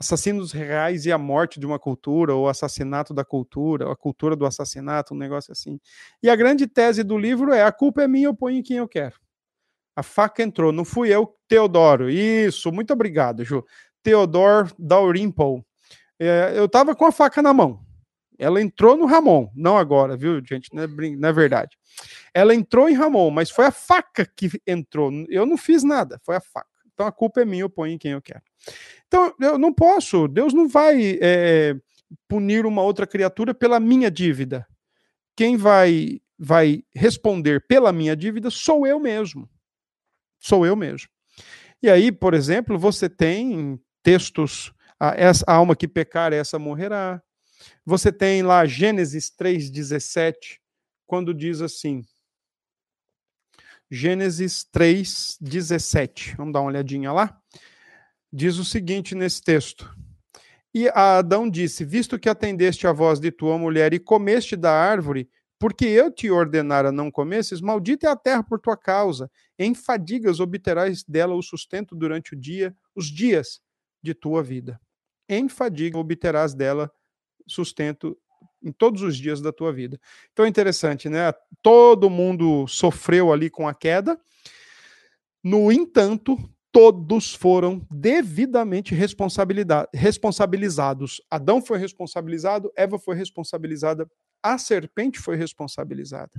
assassinos 0.00 0.52
reais 0.52 1.04
e 1.04 1.12
a 1.12 1.18
morte 1.18 1.60
de 1.60 1.66
uma 1.66 1.78
cultura, 1.78 2.34
ou 2.34 2.48
assassinato 2.48 3.12
da 3.12 3.24
cultura, 3.24 3.92
a 3.92 3.96
cultura 3.96 4.34
do 4.34 4.46
assassinato, 4.46 5.14
um 5.14 5.18
negócio 5.18 5.52
assim. 5.52 5.78
E 6.22 6.30
a 6.30 6.36
grande 6.36 6.66
tese 6.66 7.04
do 7.04 7.18
livro 7.18 7.52
é: 7.52 7.62
a 7.62 7.70
culpa 7.70 8.02
é 8.02 8.08
minha, 8.08 8.26
eu 8.26 8.34
ponho 8.34 8.58
em 8.58 8.62
quem 8.62 8.78
eu 8.78 8.88
quero. 8.88 9.14
A 9.94 10.02
faca 10.02 10.42
entrou, 10.42 10.72
não 10.72 10.84
fui 10.84 11.08
eu, 11.08 11.34
Teodoro. 11.48 12.08
Isso, 12.10 12.70
muito 12.72 12.92
obrigado, 12.92 13.44
Ju. 13.44 13.64
Teodoro 14.02 14.72
Dalrymple. 14.78 15.64
É, 16.18 16.52
eu 16.54 16.68
tava 16.68 16.94
com 16.94 17.06
a 17.06 17.12
faca 17.12 17.42
na 17.42 17.52
mão. 17.52 17.80
Ela 18.38 18.62
entrou 18.62 18.96
no 18.96 19.04
Ramon, 19.04 19.50
não 19.54 19.76
agora, 19.76 20.16
viu, 20.16 20.42
gente? 20.44 20.74
Não 20.74 20.82
é, 20.82 20.86
não 20.86 21.28
é 21.28 21.32
verdade. 21.32 21.76
Ela 22.32 22.54
entrou 22.54 22.88
em 22.88 22.94
Ramon, 22.94 23.30
mas 23.30 23.50
foi 23.50 23.66
a 23.66 23.70
faca 23.70 24.24
que 24.24 24.50
entrou. 24.66 25.10
Eu 25.28 25.44
não 25.44 25.58
fiz 25.58 25.82
nada, 25.82 26.18
foi 26.24 26.36
a 26.36 26.40
faca. 26.40 26.66
Então 26.94 27.06
a 27.06 27.12
culpa 27.12 27.42
é 27.42 27.44
minha, 27.44 27.62
eu 27.62 27.70
ponho 27.70 27.94
em 27.94 27.98
quem 27.98 28.12
eu 28.12 28.22
quero. 28.22 28.42
Então, 29.06 29.34
eu 29.40 29.58
não 29.58 29.72
posso, 29.72 30.28
Deus 30.28 30.54
não 30.54 30.68
vai 30.68 31.18
é, 31.20 31.74
punir 32.28 32.64
uma 32.64 32.82
outra 32.82 33.06
criatura 33.06 33.52
pela 33.52 33.80
minha 33.80 34.10
dívida. 34.10 34.66
Quem 35.36 35.56
vai, 35.56 36.20
vai 36.38 36.82
responder 36.94 37.66
pela 37.66 37.92
minha 37.92 38.14
dívida 38.14 38.50
sou 38.50 38.86
eu 38.86 39.00
mesmo. 39.00 39.48
Sou 40.40 40.66
eu 40.66 40.74
mesmo. 40.74 41.08
E 41.82 41.88
aí, 41.88 42.10
por 42.10 42.34
exemplo, 42.34 42.78
você 42.78 43.08
tem 43.08 43.80
textos, 44.02 44.72
a, 44.98 45.14
essa, 45.14 45.44
a 45.46 45.54
alma 45.54 45.76
que 45.76 45.86
pecar, 45.86 46.32
essa 46.32 46.58
morrerá. 46.58 47.22
Você 47.86 48.10
tem 48.10 48.42
lá 48.42 48.66
Gênesis 48.66 49.30
3,17, 49.30 50.58
quando 51.06 51.32
diz 51.32 51.60
assim. 51.60 52.02
Gênesis 53.88 54.66
3,17. 54.74 56.36
Vamos 56.36 56.52
dar 56.52 56.60
uma 56.60 56.70
olhadinha 56.70 57.12
lá? 57.12 57.40
diz 58.32 58.58
o 58.58 58.64
seguinte 58.64 59.14
nesse 59.14 59.42
texto: 59.42 59.94
E 60.72 60.88
a 60.88 61.18
Adão 61.18 61.48
disse: 61.48 61.84
Visto 61.84 62.18
que 62.18 62.28
atendeste 62.28 62.86
à 62.86 62.92
voz 62.92 63.18
de 63.18 63.30
tua 63.30 63.58
mulher 63.58 63.92
e 63.92 63.98
comeste 63.98 64.56
da 64.56 64.72
árvore, 64.72 65.28
porque 65.60 65.84
eu 65.84 66.10
te 66.10 66.28
ordenara 66.30 66.90
não 66.90 67.10
comesses, 67.10 67.60
maldita 67.60 68.06
é 68.06 68.10
a 68.10 68.16
terra 68.16 68.42
por 68.42 68.58
tua 68.58 68.78
causa. 68.78 69.30
Em 69.58 69.74
fadigas 69.74 70.40
obterás 70.40 71.04
dela 71.04 71.34
o 71.34 71.42
sustento 71.42 71.94
durante 71.94 72.32
o 72.32 72.36
dia, 72.36 72.74
os 72.96 73.08
dias 73.08 73.60
de 74.02 74.14
tua 74.14 74.42
vida. 74.42 74.80
Em 75.28 75.50
fadiga 75.50 75.98
obterás 75.98 76.54
dela 76.54 76.90
sustento 77.46 78.16
em 78.62 78.72
todos 78.72 79.02
os 79.02 79.18
dias 79.18 79.42
da 79.42 79.52
tua 79.52 79.70
vida. 79.70 80.00
Então 80.32 80.46
é 80.46 80.48
interessante, 80.48 81.10
né? 81.10 81.30
Todo 81.62 82.08
mundo 82.08 82.66
sofreu 82.66 83.30
ali 83.30 83.50
com 83.50 83.68
a 83.68 83.74
queda. 83.74 84.18
No 85.44 85.70
entanto, 85.70 86.38
todos 86.72 87.34
foram 87.34 87.86
devidamente 87.90 88.94
responsabilizados. 88.94 91.20
Adão 91.30 91.60
foi 91.60 91.78
responsabilizado, 91.78 92.72
Eva 92.74 92.98
foi 92.98 93.14
responsabilizada, 93.14 94.10
a 94.42 94.58
serpente 94.58 95.18
foi 95.18 95.36
responsabilizada. 95.36 96.32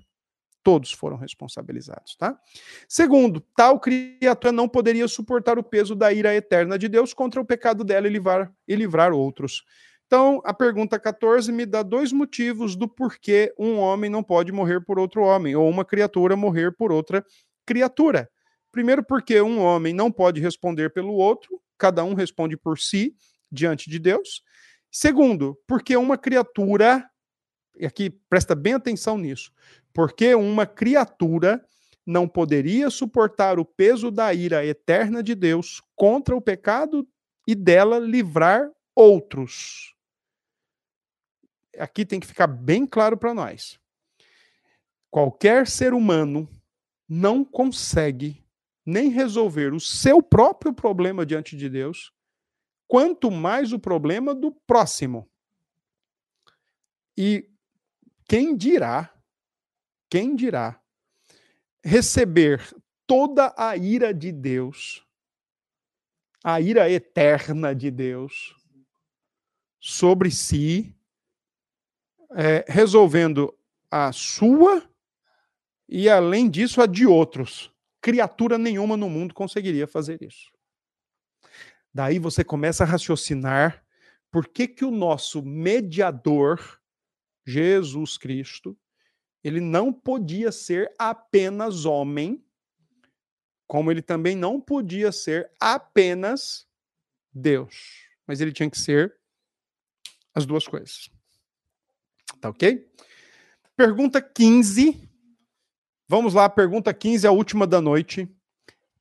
Todos 0.64 0.92
foram 0.92 1.18
responsabilizados, 1.18 2.16
tá? 2.16 2.40
Segundo, 2.88 3.42
tal 3.56 3.80
criatura 3.80 4.52
não 4.52 4.70
poderia 4.70 5.08
suportar 5.08 5.58
o 5.58 5.64
peso 5.64 5.96
da 5.96 6.14
ira 6.14 6.36
eterna 6.36 6.78
de 6.78 6.88
Deus 6.88 7.14
contra 7.14 7.42
o 7.42 7.46
pecado 7.46 7.84
dela 7.84 8.08
e 8.08 8.12
livrar, 8.12 8.54
e 8.68 8.76
livrar 8.76 9.12
outros. 9.12 9.64
Então, 10.06 10.42
a 10.44 10.54
pergunta 10.54 11.00
14 11.00 11.52
me 11.52 11.66
dá 11.66 11.82
dois 11.82 12.12
motivos 12.12 12.76
do 12.76 12.88
porquê 12.88 13.54
um 13.58 13.78
homem 13.78 14.10
não 14.10 14.22
pode 14.22 14.52
morrer 14.52 14.82
por 14.82 15.00
outro 15.00 15.24
homem, 15.24 15.56
ou 15.56 15.68
uma 15.70 15.86
criatura 15.86 16.36
morrer 16.36 16.76
por 16.76 16.92
outra 16.92 17.26
criatura. 17.66 18.30
Primeiro, 18.72 19.04
porque 19.04 19.42
um 19.42 19.60
homem 19.60 19.94
não 19.94 20.12
pode 20.12 20.40
responder 20.40 20.94
pelo 20.94 21.14
outro, 21.14 21.62
cada 21.78 22.04
um 22.04 22.14
responde 22.14 22.56
por 22.56 22.78
si 22.78 23.16
diante 23.52 23.90
de 23.90 23.98
Deus. 23.98 24.44
Segundo, 24.92 25.58
porque 25.66 25.96
uma 25.96 26.18
criatura, 26.18 27.10
e 27.76 27.86
aqui 27.86 28.10
presta 28.10 28.56
bem 28.56 28.74
atenção 28.74 29.18
nisso, 29.18 29.52
porque 29.94 30.36
uma 30.36 30.66
criatura 30.66 31.66
não 32.06 32.28
poderia 32.28 32.90
suportar 32.90 33.60
o 33.60 33.66
peso 33.66 34.10
da 34.10 34.34
ira 34.34 34.66
eterna 34.66 35.22
de 35.22 35.36
Deus 35.36 35.82
contra 35.96 36.36
o 36.36 36.42
pecado 36.42 37.08
e 37.48 37.56
dela 37.56 38.00
livrar 38.00 38.70
outros. 38.96 39.96
Aqui 41.78 42.06
tem 42.06 42.20
que 42.20 42.28
ficar 42.28 42.48
bem 42.48 42.86
claro 42.86 43.18
para 43.18 43.34
nós. 43.34 43.80
Qualquer 45.10 45.68
ser 45.68 45.94
humano 45.94 46.50
não 47.08 47.44
consegue 47.44 48.44
nem 48.86 49.10
resolver 49.10 49.74
o 49.74 49.80
seu 49.80 50.22
próprio 50.22 50.74
problema 50.74 51.26
diante 51.26 51.56
de 51.56 51.70
Deus, 51.70 52.12
quanto 52.88 53.30
mais 53.30 53.74
o 53.74 53.80
problema 53.80 54.34
do 54.34 54.52
próximo. 54.52 55.30
E 57.18 57.51
quem 58.28 58.56
dirá, 58.56 59.14
quem 60.10 60.36
dirá, 60.36 60.82
receber 61.84 62.62
toda 63.06 63.54
a 63.58 63.76
ira 63.76 64.14
de 64.14 64.32
Deus, 64.32 65.06
a 66.44 66.60
ira 66.60 66.90
eterna 66.90 67.76
de 67.76 67.92
Deus, 67.92 68.56
sobre 69.80 70.32
si, 70.32 70.96
é, 72.34 72.64
resolvendo 72.68 73.54
a 73.90 74.12
sua 74.12 74.88
e, 75.90 76.08
além 76.08 76.50
disso, 76.50 76.82
a 76.82 76.86
de 76.86 77.06
outros. 77.06 77.70
Criatura 78.00 78.58
nenhuma 78.58 78.96
no 78.96 79.10
mundo 79.10 79.34
conseguiria 79.34 79.86
fazer 79.86 80.22
isso. 80.22 80.52
Daí 81.94 82.18
você 82.18 82.44
começa 82.44 82.84
a 82.84 82.88
raciocinar 82.88 83.84
por 84.32 84.48
que, 84.48 84.68
que 84.68 84.86
o 84.86 84.92
nosso 84.92 85.44
mediador, 85.44 86.80
Jesus 87.46 88.18
Cristo, 88.18 88.78
ele 89.44 89.60
não 89.60 89.92
podia 89.92 90.52
ser 90.52 90.94
apenas 90.98 91.86
homem, 91.86 92.44
como 93.68 93.92
ele 93.92 94.02
também 94.02 94.36
não 94.36 94.60
podia 94.60 95.12
ser 95.12 95.52
apenas 95.60 96.68
Deus. 97.34 98.06
Mas 98.28 98.42
ele 98.42 98.52
tinha 98.52 98.70
que 98.70 98.80
ser 98.80 99.18
as 100.34 100.46
duas 100.46 100.68
coisas. 100.68 101.10
Tá 102.40 102.50
ok? 102.50 102.88
Pergunta 103.76 104.22
15. 104.22 105.10
Vamos 106.08 106.34
lá, 106.34 106.50
pergunta 106.50 106.94
15, 106.94 107.26
a 107.26 107.32
última 107.32 107.66
da 107.66 107.82
noite. 107.82 108.30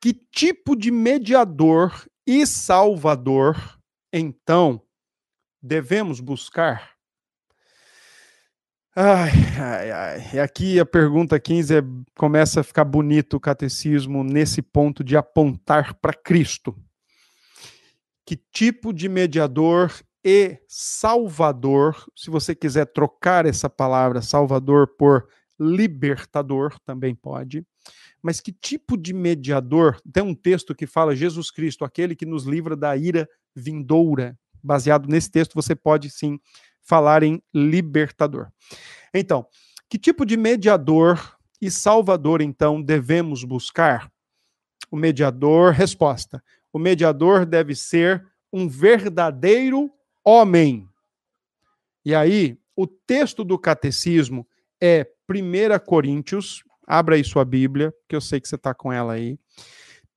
Que 0.01 0.15
tipo 0.15 0.75
de 0.75 0.91
mediador 0.91 2.09
e 2.27 2.47
salvador, 2.47 3.81
então, 4.13 4.83
devemos 5.61 6.21
buscar? 6.21 6.97
Ai, 8.95 9.31
ai, 9.57 9.91
ai. 9.93 10.31
E 10.35 10.41
aqui 10.41 10.81
a 10.81 10.85
pergunta 10.85 11.39
15 11.39 11.77
é, 11.77 11.83
começa 12.17 12.61
a 12.61 12.65
ficar 12.65 12.85
bonito 12.85 13.37
o 13.37 13.41
catecismo 13.41 14.25
nesse 14.25 14.61
ponto 14.61 15.05
de 15.05 15.17
apontar 15.17 15.95
para 15.95 16.13
Cristo. 16.13 16.77
Que 18.27 18.37
tipo 18.37 18.93
de 18.93 19.09
mediador 19.09 19.93
e 20.25 20.59
salvador, 20.69 22.05
se 22.17 22.31
você 22.31 22.53
quiser 22.53 22.87
trocar 22.87 23.47
essa 23.47 23.71
palavra 23.71 24.21
salvador 24.21 24.89
por 24.99 25.29
libertador, 25.59 26.77
também 26.85 27.15
pode. 27.15 27.65
Mas 28.21 28.41
que 28.41 28.53
tipo 28.53 28.97
de 28.97 29.15
mediador? 29.15 30.01
Tem 30.13 30.23
um 30.23 30.35
texto 30.35 30.75
que 30.75 30.87
fala 30.87 31.15
Jesus 31.15 31.53
Cristo, 31.53 31.85
aquele 31.85 32.17
que 32.17 32.27
nos 32.27 32.45
livra 32.45 32.75
da 32.75 32.97
ira 32.97 33.29
vindoura. 33.55 34.37
Baseado 34.63 35.09
nesse 35.09 35.31
texto, 35.31 35.55
você 35.55 35.77
pode 35.77 36.11
sim 36.11 36.39
falar 36.91 37.23
em 37.23 37.41
libertador. 37.55 38.49
Então, 39.15 39.47
que 39.89 39.97
tipo 39.97 40.27
de 40.27 40.37
mediador 40.37 41.37
e 41.63 41.71
salvador, 41.71 42.43
então, 42.43 42.83
devemos 42.83 43.45
buscar? 43.45 44.11
O 44.91 44.97
mediador, 44.97 45.73
resposta: 45.73 46.43
o 46.73 46.81
mediador 46.81 47.47
deve 47.47 47.77
ser 47.77 48.27
um 48.53 48.69
verdadeiro 48.69 49.89
homem. 50.25 50.89
E 52.05 52.13
aí, 52.13 52.59
o 52.75 52.89
texto 52.89 53.45
do 53.45 53.57
catecismo 53.57 54.45
é 54.81 55.07
1 55.31 55.79
Coríntios, 55.87 56.65
abra 56.85 57.15
aí 57.15 57.23
sua 57.23 57.45
Bíblia, 57.45 57.95
que 58.09 58.17
eu 58.17 58.21
sei 58.21 58.41
que 58.41 58.49
você 58.49 58.57
está 58.57 58.75
com 58.75 58.93
ela 58.93 59.13
aí. 59.13 59.39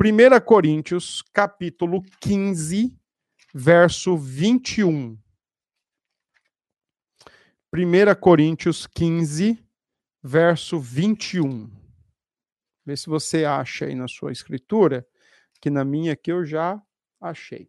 1 0.02 0.44
Coríntios, 0.44 1.22
capítulo 1.32 2.02
15, 2.20 2.98
verso 3.54 4.18
21. 4.18 5.23
1 7.76 8.14
Coríntios 8.22 8.86
15, 8.86 9.58
verso 10.22 10.80
21. 10.80 11.72
Vê 12.86 12.96
se 12.96 13.08
você 13.08 13.46
acha 13.46 13.86
aí 13.86 13.96
na 13.96 14.08
sua 14.08 14.32
escritura, 14.32 15.04
que 15.60 15.72
na 15.72 15.84
minha 15.84 16.14
aqui 16.14 16.32
eu 16.32 16.46
já 16.46 16.80
achei. 17.20 17.68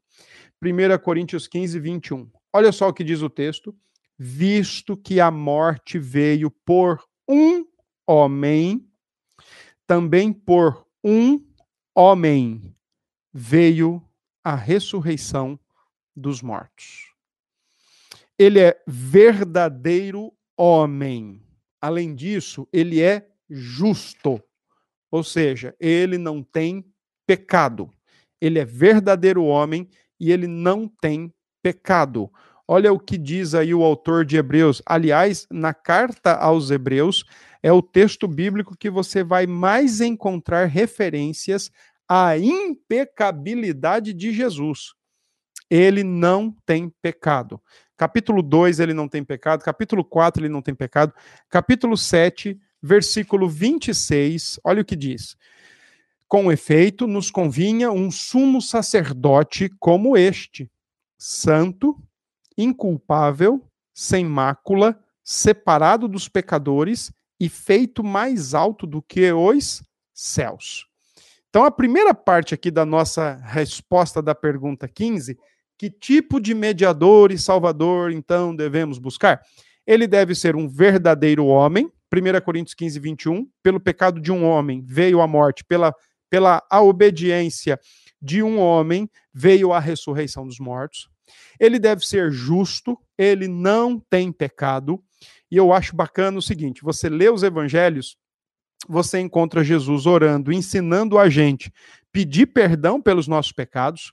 1 0.62 1.02
Coríntios 1.02 1.48
15, 1.48 1.80
21. 1.80 2.30
Olha 2.52 2.70
só 2.70 2.88
o 2.88 2.92
que 2.92 3.02
diz 3.02 3.22
o 3.22 3.30
texto. 3.30 3.74
Visto 4.18 4.94
que 4.94 5.20
a 5.20 5.30
morte 5.30 5.98
veio 5.98 6.50
por 6.50 7.02
um 7.26 7.64
homem, 8.06 8.86
também 9.86 10.34
por 10.34 10.86
um 11.02 11.42
homem 11.94 12.76
veio 13.32 14.06
a 14.44 14.54
ressurreição 14.54 15.58
dos 16.14 16.42
mortos 16.42 17.13
ele 18.38 18.60
é 18.60 18.80
verdadeiro 18.86 20.32
homem. 20.56 21.42
Além 21.80 22.14
disso, 22.14 22.66
ele 22.72 23.00
é 23.00 23.26
justo. 23.48 24.42
Ou 25.10 25.22
seja, 25.22 25.74
ele 25.78 26.18
não 26.18 26.42
tem 26.42 26.84
pecado. 27.26 27.90
Ele 28.40 28.58
é 28.58 28.64
verdadeiro 28.64 29.44
homem 29.44 29.88
e 30.18 30.32
ele 30.32 30.46
não 30.46 30.88
tem 30.88 31.32
pecado. 31.62 32.30
Olha 32.66 32.92
o 32.92 32.98
que 32.98 33.18
diz 33.18 33.54
aí 33.54 33.74
o 33.74 33.82
autor 33.82 34.24
de 34.24 34.36
Hebreus. 34.36 34.82
Aliás, 34.86 35.46
na 35.50 35.74
carta 35.74 36.34
aos 36.34 36.70
Hebreus, 36.70 37.24
é 37.62 37.70
o 37.72 37.82
texto 37.82 38.26
bíblico 38.26 38.76
que 38.76 38.90
você 38.90 39.22
vai 39.22 39.46
mais 39.46 40.00
encontrar 40.00 40.66
referências 40.66 41.70
à 42.08 42.36
impecabilidade 42.38 44.12
de 44.12 44.32
Jesus. 44.32 44.94
Ele 45.70 46.02
não 46.02 46.54
tem 46.66 46.90
pecado. 47.02 47.60
Capítulo 48.04 48.42
2, 48.42 48.80
ele 48.80 48.92
não 48.92 49.08
tem 49.08 49.24
pecado. 49.24 49.64
Capítulo 49.64 50.04
4, 50.04 50.42
ele 50.42 50.52
não 50.52 50.60
tem 50.60 50.74
pecado. 50.74 51.14
Capítulo 51.48 51.96
7, 51.96 52.60
versículo 52.82 53.48
26, 53.48 54.60
olha 54.62 54.82
o 54.82 54.84
que 54.84 54.94
diz. 54.94 55.34
Com 56.28 56.52
efeito, 56.52 57.06
nos 57.06 57.30
convinha 57.30 57.90
um 57.90 58.10
sumo 58.10 58.60
sacerdote 58.60 59.70
como 59.80 60.18
este, 60.18 60.70
santo, 61.16 61.98
inculpável, 62.58 63.66
sem 63.94 64.22
mácula, 64.22 65.02
separado 65.22 66.06
dos 66.06 66.28
pecadores 66.28 67.10
e 67.40 67.48
feito 67.48 68.04
mais 68.04 68.52
alto 68.52 68.86
do 68.86 69.00
que 69.00 69.32
os 69.32 69.82
céus. 70.12 70.86
Então, 71.48 71.64
a 71.64 71.70
primeira 71.70 72.12
parte 72.12 72.52
aqui 72.52 72.70
da 72.70 72.84
nossa 72.84 73.40
resposta 73.46 74.20
da 74.20 74.34
pergunta 74.34 74.86
15 74.86 75.38
que 75.78 75.90
tipo 75.90 76.40
de 76.40 76.54
mediador 76.54 77.32
e 77.32 77.38
salvador, 77.38 78.12
então, 78.12 78.54
devemos 78.54 78.98
buscar? 78.98 79.40
Ele 79.86 80.06
deve 80.06 80.34
ser 80.34 80.56
um 80.56 80.68
verdadeiro 80.68 81.46
homem, 81.46 81.90
1 82.12 82.40
Coríntios 82.44 82.74
15, 82.74 82.98
21, 82.98 83.48
pelo 83.62 83.80
pecado 83.80 84.20
de 84.20 84.30
um 84.30 84.44
homem 84.44 84.82
veio 84.86 85.20
a 85.20 85.26
morte, 85.26 85.64
pela, 85.64 85.92
pela 86.30 86.62
a 86.70 86.80
obediência 86.80 87.78
de 88.22 88.42
um 88.42 88.58
homem 88.58 89.10
veio 89.32 89.72
a 89.72 89.80
ressurreição 89.80 90.46
dos 90.46 90.58
mortos. 90.58 91.08
Ele 91.58 91.78
deve 91.78 92.06
ser 92.06 92.30
justo, 92.30 92.98
ele 93.18 93.48
não 93.48 93.98
tem 93.98 94.30
pecado. 94.30 95.02
E 95.50 95.56
eu 95.56 95.72
acho 95.72 95.94
bacana 95.94 96.38
o 96.38 96.42
seguinte: 96.42 96.82
você 96.82 97.08
lê 97.08 97.28
os 97.28 97.42
evangelhos, 97.42 98.16
você 98.88 99.20
encontra 99.20 99.64
Jesus 99.64 100.06
orando, 100.06 100.52
ensinando 100.52 101.18
a 101.18 101.28
gente 101.28 101.72
pedir 102.12 102.46
perdão 102.46 103.02
pelos 103.02 103.26
nossos 103.26 103.52
pecados 103.52 104.12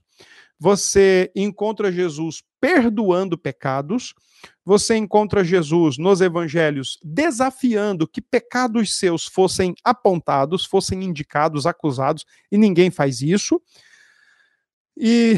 você 0.64 1.32
encontra 1.36 1.91
Jesus 1.91 2.43
perdoando 2.59 3.36
pecados, 3.36 4.14
você 4.64 4.95
encontra 4.95 5.43
Jesus 5.43 5.97
nos 5.97 6.22
evangelhos 6.22 6.99
desafiando 7.03 8.07
que 8.07 8.22
pecados 8.22 8.95
seus 8.99 9.26
fossem 9.26 9.74
apontados, 9.84 10.64
fossem 10.64 11.03
indicados, 11.03 11.66
acusados, 11.66 12.28
e 12.51 12.59
ninguém 12.59 12.91
faz 12.91 13.24
isso. 13.24 13.59
E, 14.95 15.34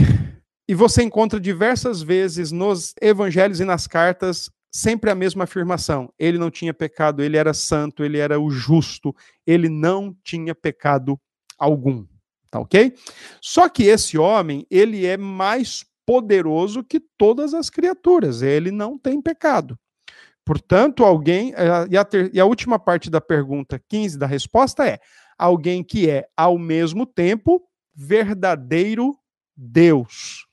e 0.67 0.75
você 0.75 1.03
encontra 1.03 1.39
diversas 1.39 2.01
vezes 2.01 2.51
nos 2.51 2.93
evangelhos 3.01 3.61
e 3.61 3.63
nas 3.63 3.87
cartas 3.87 4.51
sempre 4.69 5.09
a 5.09 5.15
mesma 5.15 5.45
afirmação: 5.45 6.11
ele 6.19 6.37
não 6.37 6.51
tinha 6.51 6.73
pecado, 6.73 7.23
ele 7.23 7.37
era 7.37 7.53
santo, 7.53 8.03
ele 8.03 8.17
era 8.17 8.41
o 8.41 8.51
justo, 8.51 9.15
ele 9.47 9.69
não 9.69 10.13
tinha 10.21 10.53
pecado 10.53 11.17
algum. 11.57 12.05
Tá 12.53 12.59
ok? 12.59 12.93
Só 13.41 13.67
que 13.67 13.81
esse 13.81 14.15
homem, 14.15 14.63
ele 14.69 15.07
é 15.07 15.17
mais 15.17 15.83
poderoso 16.05 16.83
que 16.83 16.99
todas 17.17 17.51
as 17.51 17.67
criaturas, 17.67 18.43
ele 18.43 18.69
não 18.69 18.95
tem 18.95 19.19
pecado. 19.19 19.75
Portanto, 20.45 21.03
alguém. 21.03 21.51
Eh, 21.55 21.87
e 21.89 21.97
a, 21.97 22.05
ter, 22.05 22.29
e 22.31 22.39
a 22.39 22.45
última 22.45 22.77
parte 22.77 23.09
da 23.09 23.19
pergunta 23.19 23.81
15 23.89 24.19
da 24.19 24.27
resposta 24.27 24.87
é: 24.87 24.99
alguém 25.35 25.83
que 25.83 26.07
é, 26.07 26.27
ao 26.37 26.59
mesmo 26.59 27.07
tempo, 27.07 27.59
verdadeiro 27.95 29.17
Deus. 29.57 30.45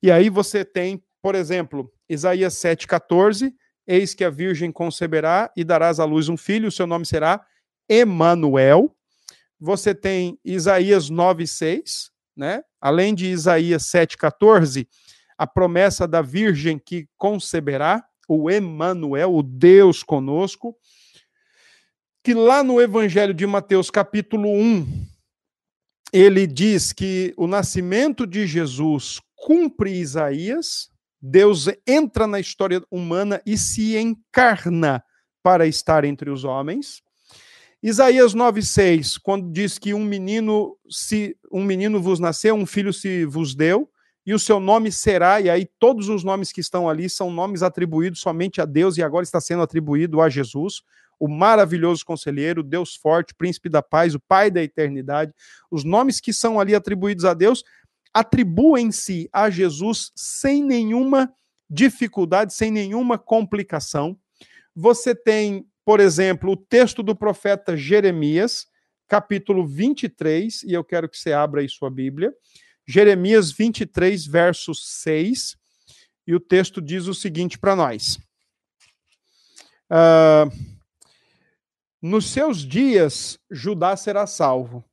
E 0.00 0.08
aí 0.08 0.30
você 0.30 0.64
tem, 0.64 1.02
por 1.20 1.34
exemplo, 1.34 1.90
Isaías 2.08 2.54
7,14: 2.54 3.52
Eis 3.88 4.14
que 4.14 4.22
a 4.22 4.30
Virgem 4.30 4.70
conceberá 4.70 5.50
e 5.56 5.64
darás 5.64 5.98
à 5.98 6.04
luz 6.04 6.28
um 6.28 6.36
filho, 6.36 6.68
o 6.68 6.72
seu 6.72 6.86
nome 6.86 7.04
será 7.04 7.44
Emanuel 7.88 8.94
você 9.60 9.94
tem 9.94 10.38
Isaías 10.44 11.10
9:6, 11.10 12.10
né? 12.36 12.62
Além 12.80 13.14
de 13.14 13.26
Isaías 13.26 13.84
7:14, 13.84 14.88
a 15.36 15.46
promessa 15.46 16.08
da 16.08 16.22
virgem 16.22 16.78
que 16.78 17.06
conceberá, 17.16 18.04
o 18.28 18.50
Emanuel, 18.50 19.34
o 19.34 19.42
Deus 19.42 20.02
conosco, 20.02 20.76
que 22.22 22.32
lá 22.32 22.62
no 22.62 22.80
Evangelho 22.80 23.34
de 23.34 23.46
Mateus, 23.46 23.90
capítulo 23.90 24.48
1, 24.48 25.06
ele 26.12 26.46
diz 26.46 26.92
que 26.92 27.34
o 27.36 27.46
nascimento 27.46 28.26
de 28.26 28.46
Jesus 28.46 29.20
cumpre 29.34 29.92
Isaías, 29.92 30.90
Deus 31.20 31.66
entra 31.86 32.26
na 32.26 32.38
história 32.38 32.82
humana 32.90 33.42
e 33.44 33.58
se 33.58 33.96
encarna 33.96 35.02
para 35.42 35.66
estar 35.66 36.04
entre 36.04 36.30
os 36.30 36.44
homens. 36.44 37.02
Isaías 37.82 38.34
9:6, 38.34 39.16
quando 39.16 39.50
diz 39.50 39.78
que 39.78 39.94
um 39.94 40.04
menino 40.04 40.76
se 40.88 41.36
um 41.50 41.64
menino 41.64 42.00
vos 42.00 42.20
nasceu, 42.20 42.54
um 42.54 42.66
filho 42.66 42.92
se 42.92 43.24
vos 43.24 43.54
deu, 43.54 43.90
e 44.26 44.34
o 44.34 44.38
seu 44.38 44.60
nome 44.60 44.92
será, 44.92 45.40
e 45.40 45.48
aí 45.48 45.66
todos 45.78 46.08
os 46.08 46.22
nomes 46.22 46.52
que 46.52 46.60
estão 46.60 46.88
ali 46.88 47.08
são 47.08 47.30
nomes 47.30 47.62
atribuídos 47.62 48.20
somente 48.20 48.60
a 48.60 48.66
Deus 48.66 48.98
e 48.98 49.02
agora 49.02 49.22
está 49.22 49.40
sendo 49.40 49.62
atribuído 49.62 50.20
a 50.20 50.28
Jesus, 50.28 50.82
o 51.18 51.26
maravilhoso 51.26 52.04
conselheiro, 52.04 52.62
Deus 52.62 52.94
forte, 52.96 53.34
príncipe 53.34 53.68
da 53.68 53.82
paz, 53.82 54.14
o 54.14 54.20
pai 54.20 54.50
da 54.50 54.62
eternidade. 54.62 55.32
Os 55.70 55.82
nomes 55.82 56.20
que 56.20 56.32
são 56.32 56.60
ali 56.60 56.74
atribuídos 56.74 57.24
a 57.24 57.34
Deus 57.34 57.64
atribuem-se 58.12 59.28
a 59.32 59.48
Jesus 59.48 60.12
sem 60.14 60.62
nenhuma 60.64 61.32
dificuldade, 61.68 62.52
sem 62.52 62.70
nenhuma 62.70 63.18
complicação. 63.18 64.18
Você 64.74 65.14
tem, 65.14 65.66
por 65.84 66.00
exemplo, 66.00 66.52
o 66.52 66.56
texto 66.56 67.02
do 67.02 67.14
profeta 67.16 67.76
Jeremias, 67.76 68.66
capítulo 69.08 69.66
23, 69.66 70.62
e 70.62 70.72
eu 70.72 70.84
quero 70.84 71.08
que 71.08 71.18
você 71.18 71.32
abra 71.32 71.60
aí 71.60 71.68
sua 71.68 71.90
Bíblia. 71.90 72.32
Jeremias 72.86 73.52
23, 73.52 74.26
verso 74.26 74.74
6, 74.74 75.56
e 76.26 76.34
o 76.34 76.40
texto 76.40 76.80
diz 76.80 77.06
o 77.06 77.14
seguinte 77.14 77.58
para 77.58 77.74
nós. 77.74 78.18
Uh, 79.90 80.50
Nos 82.00 82.30
seus 82.30 82.58
dias, 82.58 83.38
Judá 83.50 83.96
será 83.96 84.26
salvo, 84.26 84.84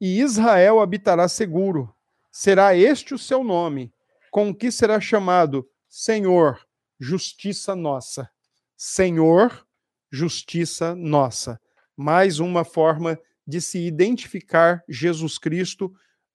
e 0.00 0.20
Israel 0.20 0.80
habitará 0.80 1.26
seguro. 1.28 1.92
Será 2.30 2.76
este 2.76 3.14
o 3.14 3.18
seu 3.18 3.42
nome, 3.42 3.92
com 4.30 4.54
que 4.54 4.70
será 4.70 5.00
chamado 5.00 5.66
Senhor, 5.88 6.60
justiça 7.00 7.74
nossa. 7.74 8.30
Senhor, 8.76 9.65
justiça 10.10 10.94
nossa. 10.94 11.60
Mais 11.96 12.38
uma 12.38 12.64
forma 12.64 13.18
de 13.46 13.60
se 13.60 13.78
identificar 13.78 14.82
Jesus 14.88 15.38
Cristo 15.38 15.92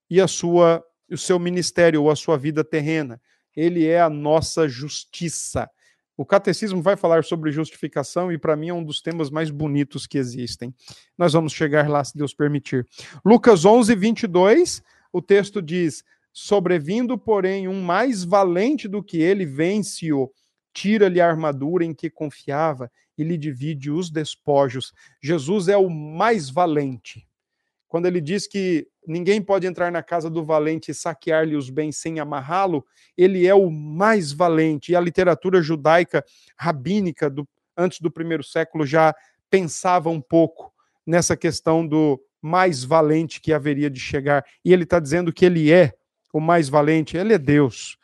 e 0.10 0.20
a 0.20 0.28
sua 0.28 0.84
o 1.12 1.18
seu 1.18 1.38
ministério 1.38 2.04
ou 2.04 2.10
a 2.10 2.16
sua 2.16 2.38
vida 2.38 2.64
terrena. 2.64 3.22
Ele 3.56 3.86
é 3.86 4.00
a 4.00 4.10
nossa 4.10 4.68
justiça. 4.68 5.70
O 6.16 6.26
catecismo 6.26 6.82
vai 6.82 6.96
falar 6.96 7.24
sobre 7.24 7.52
justificação 7.52 8.32
e 8.32 8.38
para 8.38 8.56
mim 8.56 8.70
é 8.70 8.74
um 8.74 8.84
dos 8.84 9.02
temas 9.02 9.30
mais 9.30 9.50
bonitos 9.50 10.08
que 10.08 10.18
existem. 10.18 10.74
Nós 11.18 11.34
vamos 11.34 11.52
chegar 11.52 11.90
lá 11.90 12.04
se 12.04 12.18
Deus 12.18 12.34
permitir. 12.34 12.88
Lucas 13.26 13.66
11, 13.66 13.96
22, 13.96 14.84
o 15.12 15.22
texto 15.22 15.62
diz: 15.62 16.04
Sobrevindo, 16.32 17.18
porém, 17.18 17.68
um 17.68 17.82
mais 17.82 18.24
valente 18.24 18.88
do 18.88 19.04
que 19.04 19.18
ele, 19.22 19.46
vence-o, 19.46 20.32
tira-lhe 20.74 21.20
a 21.22 21.28
armadura 21.28 21.84
em 21.84 21.94
que 21.94 22.10
confiava 22.10 22.92
e 23.18 23.24
lhe 23.24 23.38
divide 23.38 23.92
os 23.92 24.10
despojos. 24.10 24.94
Jesus 25.22 25.68
é 25.68 25.78
o 25.78 25.90
mais 25.90 26.50
valente 26.50 27.28
quando 27.92 28.06
ele 28.06 28.22
diz 28.22 28.48
que 28.48 28.88
ninguém 29.06 29.42
pode 29.42 29.68
entrar 29.68 29.92
na 29.92 30.02
casa 30.02 30.30
do 30.30 30.46
valente 30.46 30.92
e 30.92 30.94
saquear-lhe 30.94 31.58
os 31.58 31.70
bens 31.70 31.98
sem 31.98 32.22
amarrá-lo, 32.22 32.86
ele 33.18 33.46
é 33.46 33.54
o 33.54 33.70
mais 33.70 34.32
valente. 34.32 34.94
E 34.94 34.96
a 34.96 35.02
literatura 35.02 35.62
judaica 35.62 36.24
rabínica 36.56 37.30
do, 37.30 37.46
antes 37.76 38.00
do 38.00 38.10
primeiro 38.10 38.46
século 38.46 38.86
já 38.86 39.14
pensava 39.50 40.10
um 40.10 40.22
pouco 40.22 40.72
nessa 41.06 41.36
questão 41.36 41.86
do 41.86 42.18
mais 42.42 42.82
valente 42.82 43.42
que 43.42 43.52
haveria 43.52 43.90
de 43.90 44.00
chegar. 44.00 44.46
E 44.64 44.72
ele 44.72 44.84
está 44.84 44.98
dizendo 44.98 45.34
que 45.34 45.44
ele 45.44 45.70
é 45.70 45.92
o 46.32 46.40
mais 46.40 46.70
valente, 46.70 47.18
ele 47.18 47.34
é 47.34 47.38
Deus. 47.38 47.98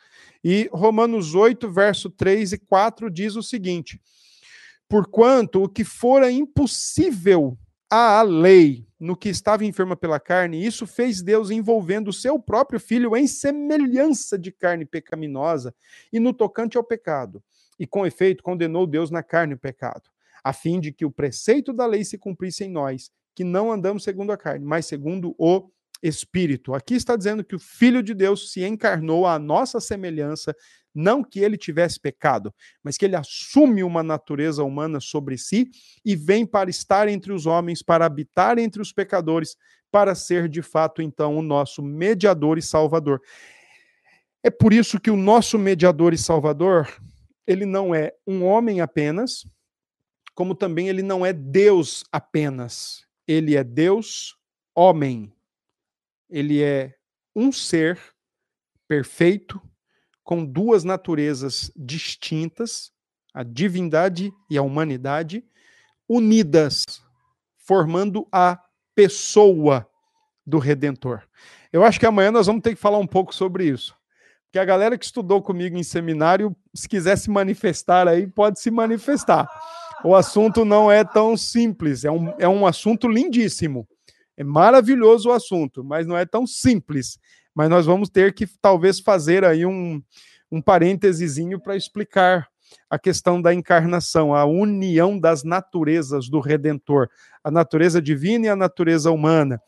E 0.43 0.69
Romanos 0.71 1.35
8, 1.35 1.69
verso 1.71 2.09
3 2.09 2.53
e 2.53 2.57
4 2.57 3.09
diz 3.09 3.35
o 3.35 3.43
seguinte: 3.43 4.01
Porquanto 4.87 5.63
o 5.63 5.69
que 5.69 5.83
fora 5.83 6.31
impossível 6.31 7.57
à 7.89 8.21
lei, 8.21 8.85
no 8.99 9.15
que 9.15 9.29
estava 9.29 9.65
enferma 9.65 9.95
pela 9.95 10.19
carne, 10.19 10.65
isso 10.65 10.85
fez 10.87 11.21
Deus 11.21 11.51
envolvendo 11.51 12.09
o 12.09 12.13
seu 12.13 12.39
próprio 12.39 12.79
filho 12.79 13.15
em 13.15 13.27
semelhança 13.27 14.37
de 14.37 14.51
carne 14.51 14.85
pecaminosa 14.85 15.73
e 16.11 16.19
no 16.19 16.33
tocante 16.33 16.77
ao 16.77 16.83
pecado. 16.83 17.43
E 17.79 17.85
com 17.85 18.05
efeito 18.05 18.43
condenou 18.43 18.87
Deus 18.87 19.11
na 19.11 19.21
carne 19.21 19.53
o 19.53 19.57
pecado, 19.57 20.09
a 20.43 20.51
fim 20.51 20.79
de 20.79 20.91
que 20.91 21.05
o 21.05 21.11
preceito 21.11 21.71
da 21.71 21.85
lei 21.85 22.03
se 22.03 22.17
cumprisse 22.17 22.63
em 22.63 22.71
nós, 22.71 23.11
que 23.35 23.43
não 23.43 23.71
andamos 23.71 24.03
segundo 24.03 24.31
a 24.31 24.37
carne, 24.37 24.65
mas 24.65 24.85
segundo 24.87 25.35
o 25.37 25.69
Espírito. 26.01 26.73
Aqui 26.73 26.95
está 26.95 27.15
dizendo 27.15 27.43
que 27.43 27.55
o 27.55 27.59
Filho 27.59 28.03
de 28.03 28.13
Deus 28.13 28.51
se 28.51 28.63
encarnou 28.63 29.25
à 29.25 29.37
nossa 29.37 29.79
semelhança, 29.79 30.55
não 30.93 31.23
que 31.23 31.39
ele 31.39 31.57
tivesse 31.57 31.99
pecado, 31.99 32.53
mas 32.83 32.97
que 32.97 33.05
ele 33.05 33.15
assume 33.15 33.83
uma 33.83 34.01
natureza 34.01 34.63
humana 34.63 34.99
sobre 34.99 35.37
si 35.37 35.69
e 36.03 36.15
vem 36.15 36.45
para 36.45 36.69
estar 36.69 37.07
entre 37.07 37.31
os 37.31 37.45
homens, 37.45 37.83
para 37.83 38.05
habitar 38.05 38.57
entre 38.57 38.81
os 38.81 38.91
pecadores, 38.91 39.55
para 39.91 40.15
ser 40.15 40.49
de 40.49 40.61
fato 40.61 41.01
então 41.01 41.37
o 41.37 41.41
nosso 41.41 41.81
mediador 41.81 42.57
e 42.57 42.61
salvador. 42.61 43.21
É 44.43 44.49
por 44.49 44.73
isso 44.73 44.99
que 44.99 45.11
o 45.11 45.17
nosso 45.17 45.57
mediador 45.59 46.13
e 46.13 46.17
salvador, 46.17 46.87
ele 47.45 47.65
não 47.65 47.93
é 47.93 48.13
um 48.25 48.43
homem 48.43 48.81
apenas, 48.81 49.45
como 50.33 50.53
também 50.53 50.87
ele 50.87 51.01
não 51.01 51.25
é 51.25 51.33
Deus 51.33 52.03
apenas. 52.11 53.05
Ele 53.27 53.55
é 53.55 53.63
Deus 53.63 54.37
homem. 54.75 55.33
Ele 56.29 56.61
é 56.61 56.95
um 57.35 57.51
ser 57.51 57.99
perfeito, 58.87 59.61
com 60.23 60.45
duas 60.45 60.83
naturezas 60.83 61.71
distintas, 61.75 62.91
a 63.33 63.43
divindade 63.43 64.33
e 64.49 64.57
a 64.57 64.61
humanidade, 64.61 65.45
unidas, 66.07 66.83
formando 67.57 68.27
a 68.31 68.59
pessoa 68.95 69.87
do 70.45 70.57
Redentor. 70.57 71.23
Eu 71.71 71.83
acho 71.83 71.99
que 71.99 72.05
amanhã 72.05 72.31
nós 72.31 72.47
vamos 72.47 72.61
ter 72.61 72.75
que 72.75 72.81
falar 72.81 72.97
um 72.97 73.07
pouco 73.07 73.35
sobre 73.35 73.65
isso. 73.65 73.95
Porque 74.45 74.59
a 74.59 74.65
galera 74.65 74.97
que 74.97 75.05
estudou 75.05 75.41
comigo 75.41 75.77
em 75.77 75.83
seminário, 75.83 76.55
se 76.73 76.87
quiser 76.87 77.17
se 77.17 77.29
manifestar 77.29 78.07
aí, 78.07 78.25
pode 78.25 78.59
se 78.59 78.71
manifestar. 78.71 79.47
O 80.03 80.15
assunto 80.15 80.63
não 80.63 80.91
é 80.91 81.03
tão 81.03 81.35
simples, 81.35 82.05
é 82.05 82.11
um, 82.11 82.33
é 82.39 82.47
um 82.47 82.65
assunto 82.65 83.07
lindíssimo. 83.07 83.87
É 84.37 84.43
maravilhoso 84.43 85.29
o 85.29 85.33
assunto, 85.33 85.83
mas 85.83 86.05
não 86.05 86.15
é 86.15 86.25
tão 86.25 86.45
simples 86.45 87.19
mas 87.57 87.71
nós 87.71 87.87
vamos 87.87 88.07
ter 88.07 88.35
que 88.35 88.45
talvez 88.61 88.99
fazer 88.99 89.43
aí 89.43 89.65
um, 89.65 89.99
um 90.51 90.61
parênteses 90.61 91.37
para 91.63 91.75
explicar 91.75 92.47
a 92.87 92.99
questão 92.99 93.41
da 93.41 93.51
encarnação, 93.51 94.31
a 94.31 94.45
união 94.45 95.19
das 95.19 95.43
naturezas 95.43 96.29
do 96.29 96.39
Redentor, 96.39 97.09
a 97.43 97.49
natureza 97.49 97.99
divina 97.99 98.45
e 98.45 98.49
a 98.49 98.55
natureza 98.55 99.09
humana. 99.09 99.59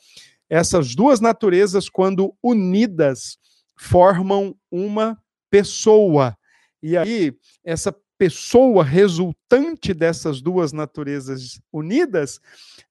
Essas 0.48 0.94
duas 0.94 1.20
naturezas, 1.20 1.90
quando 1.90 2.36
unidas, 2.44 3.40
formam 3.76 4.56
uma 4.70 5.18
pessoa. 5.50 6.38
E 6.84 6.96
aí, 6.96 7.34
essa 7.64 7.92
pessoa 8.20 8.84
resultante 8.84 9.94
dessas 9.94 10.42
duas 10.42 10.74
naturezas 10.74 11.62
unidas, 11.72 12.42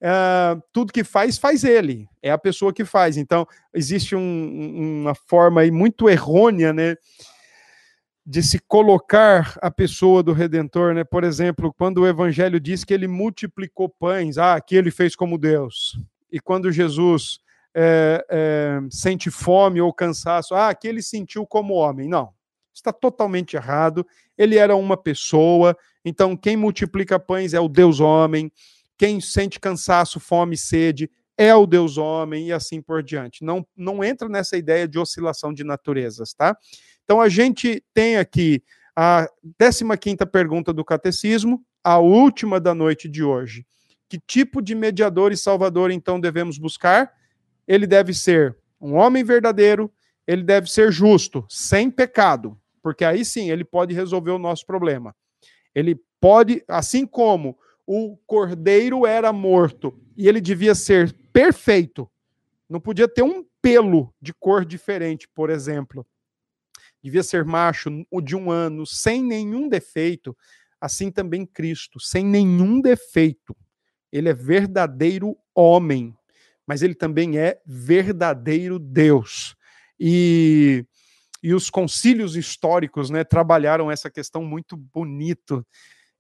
uh, 0.01 0.61
tudo 0.72 0.91
que 0.91 1.05
faz, 1.05 1.37
faz 1.37 1.64
ele. 1.64 2.09
É 2.22 2.31
a 2.31 2.39
pessoa 2.39 2.72
que 2.72 2.83
faz. 2.83 3.18
Então, 3.18 3.47
existe 3.74 4.16
um, 4.16 5.03
uma 5.03 5.14
forma 5.14 5.61
aí 5.61 5.70
muito 5.70 6.09
errônea, 6.09 6.72
né? 6.72 6.97
De 8.24 8.43
se 8.43 8.59
colocar 8.59 9.59
a 9.61 9.70
pessoa 9.70 10.22
do 10.22 10.33
Redentor, 10.33 10.95
né? 10.95 11.05
Por 11.05 11.24
exemplo, 11.24 11.74
quando 11.76 11.99
o 11.99 12.07
Evangelho 12.07 12.59
diz 12.59 12.83
que 12.83 12.95
ele 12.95 13.07
multiplicou 13.07 13.87
pães, 13.87 14.39
ah, 14.39 14.59
que 14.59 14.74
ele 14.74 14.91
fez 14.91 15.14
como 15.14 15.37
Deus. 15.37 15.99
E 16.33 16.41
quando 16.41 16.72
Jesus 16.72 17.41
é, 17.74 18.24
é, 18.31 18.81
sente 18.91 19.31
fome 19.31 19.79
ou 19.79 19.93
cansaço, 19.93 20.55
ah, 20.55 20.74
que 20.74 20.89
ele 20.89 21.03
sentiu 21.03 21.47
como 21.47 21.74
homem. 21.74 22.09
Não, 22.09 22.33
está 22.74 22.93
totalmente 22.95 23.57
errado. 23.57 24.07
Ele 24.39 24.57
era 24.57 24.76
uma 24.76 24.97
pessoa, 24.97 25.76
então 26.05 26.36
quem 26.36 26.57
multiplica 26.57 27.18
pães 27.18 27.53
é 27.53 27.61
o 27.61 27.68
Deus 27.68 28.01
homem, 28.01 28.51
quem 28.97 29.20
sente 29.20 29.61
cansaço, 29.61 30.18
fome, 30.18 30.57
sede 30.57 31.11
é 31.39 31.55
o 31.55 31.66
Deus 31.66 31.97
homem 31.97 32.49
e 32.49 32.53
assim 32.53 32.82
por 32.82 33.01
diante. 33.01 33.45
Não, 33.45 33.64
não 33.76 34.03
entra 34.03 34.28
nessa 34.28 34.57
ideia 34.57 34.89
de 34.89 34.99
oscilação 34.99 35.55
de 35.55 35.62
naturezas, 35.62 36.34
tá? 36.34 36.59
Então 37.05 37.20
a 37.20 37.28
gente 37.28 37.82
tem 37.95 38.16
aqui 38.16 38.61
a 38.95 39.28
15 39.57 40.26
pergunta 40.32 40.72
do 40.72 40.84
catecismo, 40.84 41.64
a 41.84 41.99
última 41.99 42.59
da 42.59 42.74
noite 42.74 43.09
de 43.09 43.22
hoje. 43.22 43.64
Que 44.09 44.18
tipo 44.18 44.61
de 44.61 44.74
mediador 44.74 45.30
e 45.30 45.36
salvador 45.36 45.93
então 45.93 46.18
devemos 46.18 46.59
buscar? 46.59 47.12
Ele 47.68 47.86
deve 47.86 48.12
ser 48.12 48.57
um 48.80 48.95
homem 48.95 49.22
verdadeiro, 49.22 49.93
ele 50.26 50.43
deve 50.43 50.68
ser 50.68 50.91
justo, 50.91 51.47
sem 51.49 51.89
pecado, 51.89 52.59
porque 52.83 53.05
aí 53.05 53.24
sim 53.24 53.51
ele 53.51 53.64
pode 53.64 53.95
resolver 53.95 54.31
o 54.31 54.39
nosso 54.39 54.66
problema. 54.66 55.14
Ele 55.74 56.01
pode, 56.20 56.64
assim 56.68 57.07
como 57.07 57.59
o 57.87 58.16
cordeiro 58.26 59.07
era 59.07 59.33
morto 59.33 59.99
e 60.16 60.29
ele 60.29 60.41
devia 60.41 60.74
ser 60.74 61.12
perfeito, 61.33 62.11
não 62.68 62.81
podia 62.81 63.09
ter 63.09 63.22
um 63.22 63.45
pelo 63.62 64.12
de 64.20 64.35
cor 64.35 64.64
diferente, 64.64 65.29
por 65.29 65.51
exemplo. 65.51 66.07
Devia 67.03 67.22
ser 67.22 67.45
macho 67.45 67.91
de 68.22 68.37
um 68.37 68.51
ano, 68.51 68.87
sem 68.87 69.22
nenhum 69.22 69.68
defeito. 69.68 70.37
assim 70.81 71.11
também 71.11 71.45
Cristo, 71.45 71.99
sem 71.99 72.24
nenhum 72.24 72.81
defeito. 72.81 73.57
Ele 74.12 74.29
é 74.29 74.35
verdadeiro 74.35 75.37
homem, 75.55 76.16
mas 76.66 76.83
ele 76.83 76.95
também 76.95 77.39
é 77.39 77.61
verdadeiro 77.66 78.79
Deus. 78.79 79.57
E, 79.99 80.87
e 81.43 81.55
os 81.55 81.70
concílios 81.70 82.36
históricos 82.36 83.11
né, 83.11 83.24
trabalharam 83.24 83.91
essa 83.91 84.11
questão 84.11 84.45
muito 84.45 84.76
bonito. 84.76 85.64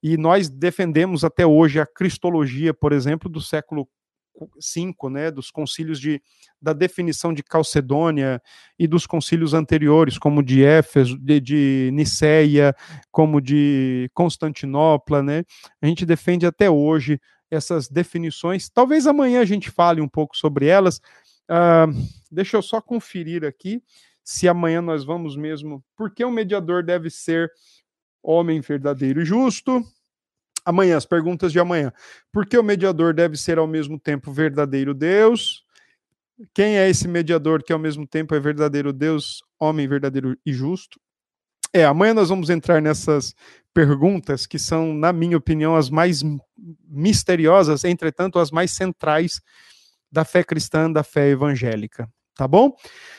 E 0.02 0.16
nós 0.16 0.48
defendemos 0.48 1.24
até 1.24 1.44
hoje 1.44 1.80
a 1.80 1.86
cristologia, 1.86 2.72
por 2.72 2.92
exemplo, 2.92 3.28
do 3.28 3.40
século 3.40 3.88
V, 4.36 5.10
né, 5.10 5.30
dos 5.30 5.50
concílios 5.50 5.98
de, 5.98 6.22
da 6.62 6.72
definição 6.72 7.34
de 7.34 7.42
Calcedônia 7.42 8.40
e 8.78 8.86
dos 8.86 9.06
concílios 9.06 9.54
anteriores, 9.54 10.16
como 10.16 10.42
de 10.42 10.64
Éfeso, 10.64 11.18
de, 11.18 11.40
de 11.40 11.90
Niceia, 11.92 12.74
como 13.10 13.40
de 13.40 14.08
Constantinopla, 14.14 15.22
né? 15.22 15.42
A 15.82 15.86
gente 15.86 16.06
defende 16.06 16.46
até 16.46 16.70
hoje 16.70 17.20
essas 17.50 17.88
definições. 17.88 18.68
Talvez 18.68 19.06
amanhã 19.06 19.40
a 19.40 19.44
gente 19.44 19.70
fale 19.70 20.00
um 20.00 20.08
pouco 20.08 20.36
sobre 20.36 20.66
elas. 20.66 21.00
Uh, 21.50 21.90
deixa 22.30 22.56
eu 22.56 22.62
só 22.62 22.80
conferir 22.80 23.44
aqui 23.44 23.82
se 24.28 24.46
amanhã 24.46 24.82
nós 24.82 25.06
vamos 25.06 25.36
mesmo. 25.36 25.82
Por 25.96 26.10
que 26.10 26.22
o 26.22 26.30
mediador 26.30 26.82
deve 26.82 27.08
ser 27.08 27.50
homem 28.22 28.60
verdadeiro 28.60 29.22
e 29.22 29.24
justo? 29.24 29.82
Amanhã, 30.66 30.98
as 30.98 31.06
perguntas 31.06 31.50
de 31.50 31.58
amanhã. 31.58 31.90
Por 32.30 32.44
que 32.44 32.58
o 32.58 32.62
mediador 32.62 33.14
deve 33.14 33.38
ser 33.38 33.56
ao 33.56 33.66
mesmo 33.66 33.98
tempo 33.98 34.30
verdadeiro 34.30 34.92
Deus? 34.92 35.64
Quem 36.52 36.76
é 36.76 36.90
esse 36.90 37.08
mediador 37.08 37.62
que 37.62 37.72
ao 37.72 37.78
mesmo 37.78 38.06
tempo 38.06 38.34
é 38.34 38.38
verdadeiro 38.38 38.92
Deus, 38.92 39.42
homem 39.58 39.88
verdadeiro 39.88 40.36
e 40.44 40.52
justo? 40.52 41.00
É, 41.72 41.86
amanhã 41.86 42.12
nós 42.12 42.28
vamos 42.28 42.50
entrar 42.50 42.82
nessas 42.82 43.34
perguntas 43.72 44.46
que 44.46 44.58
são, 44.58 44.92
na 44.92 45.10
minha 45.10 45.38
opinião, 45.38 45.74
as 45.74 45.88
mais 45.88 46.22
misteriosas, 46.86 47.82
entretanto, 47.82 48.38
as 48.38 48.50
mais 48.50 48.72
centrais 48.72 49.40
da 50.12 50.22
fé 50.22 50.44
cristã, 50.44 50.92
da 50.92 51.02
fé 51.02 51.30
evangélica. 51.30 52.06
Tá 52.38 52.46
bom? 52.46 52.72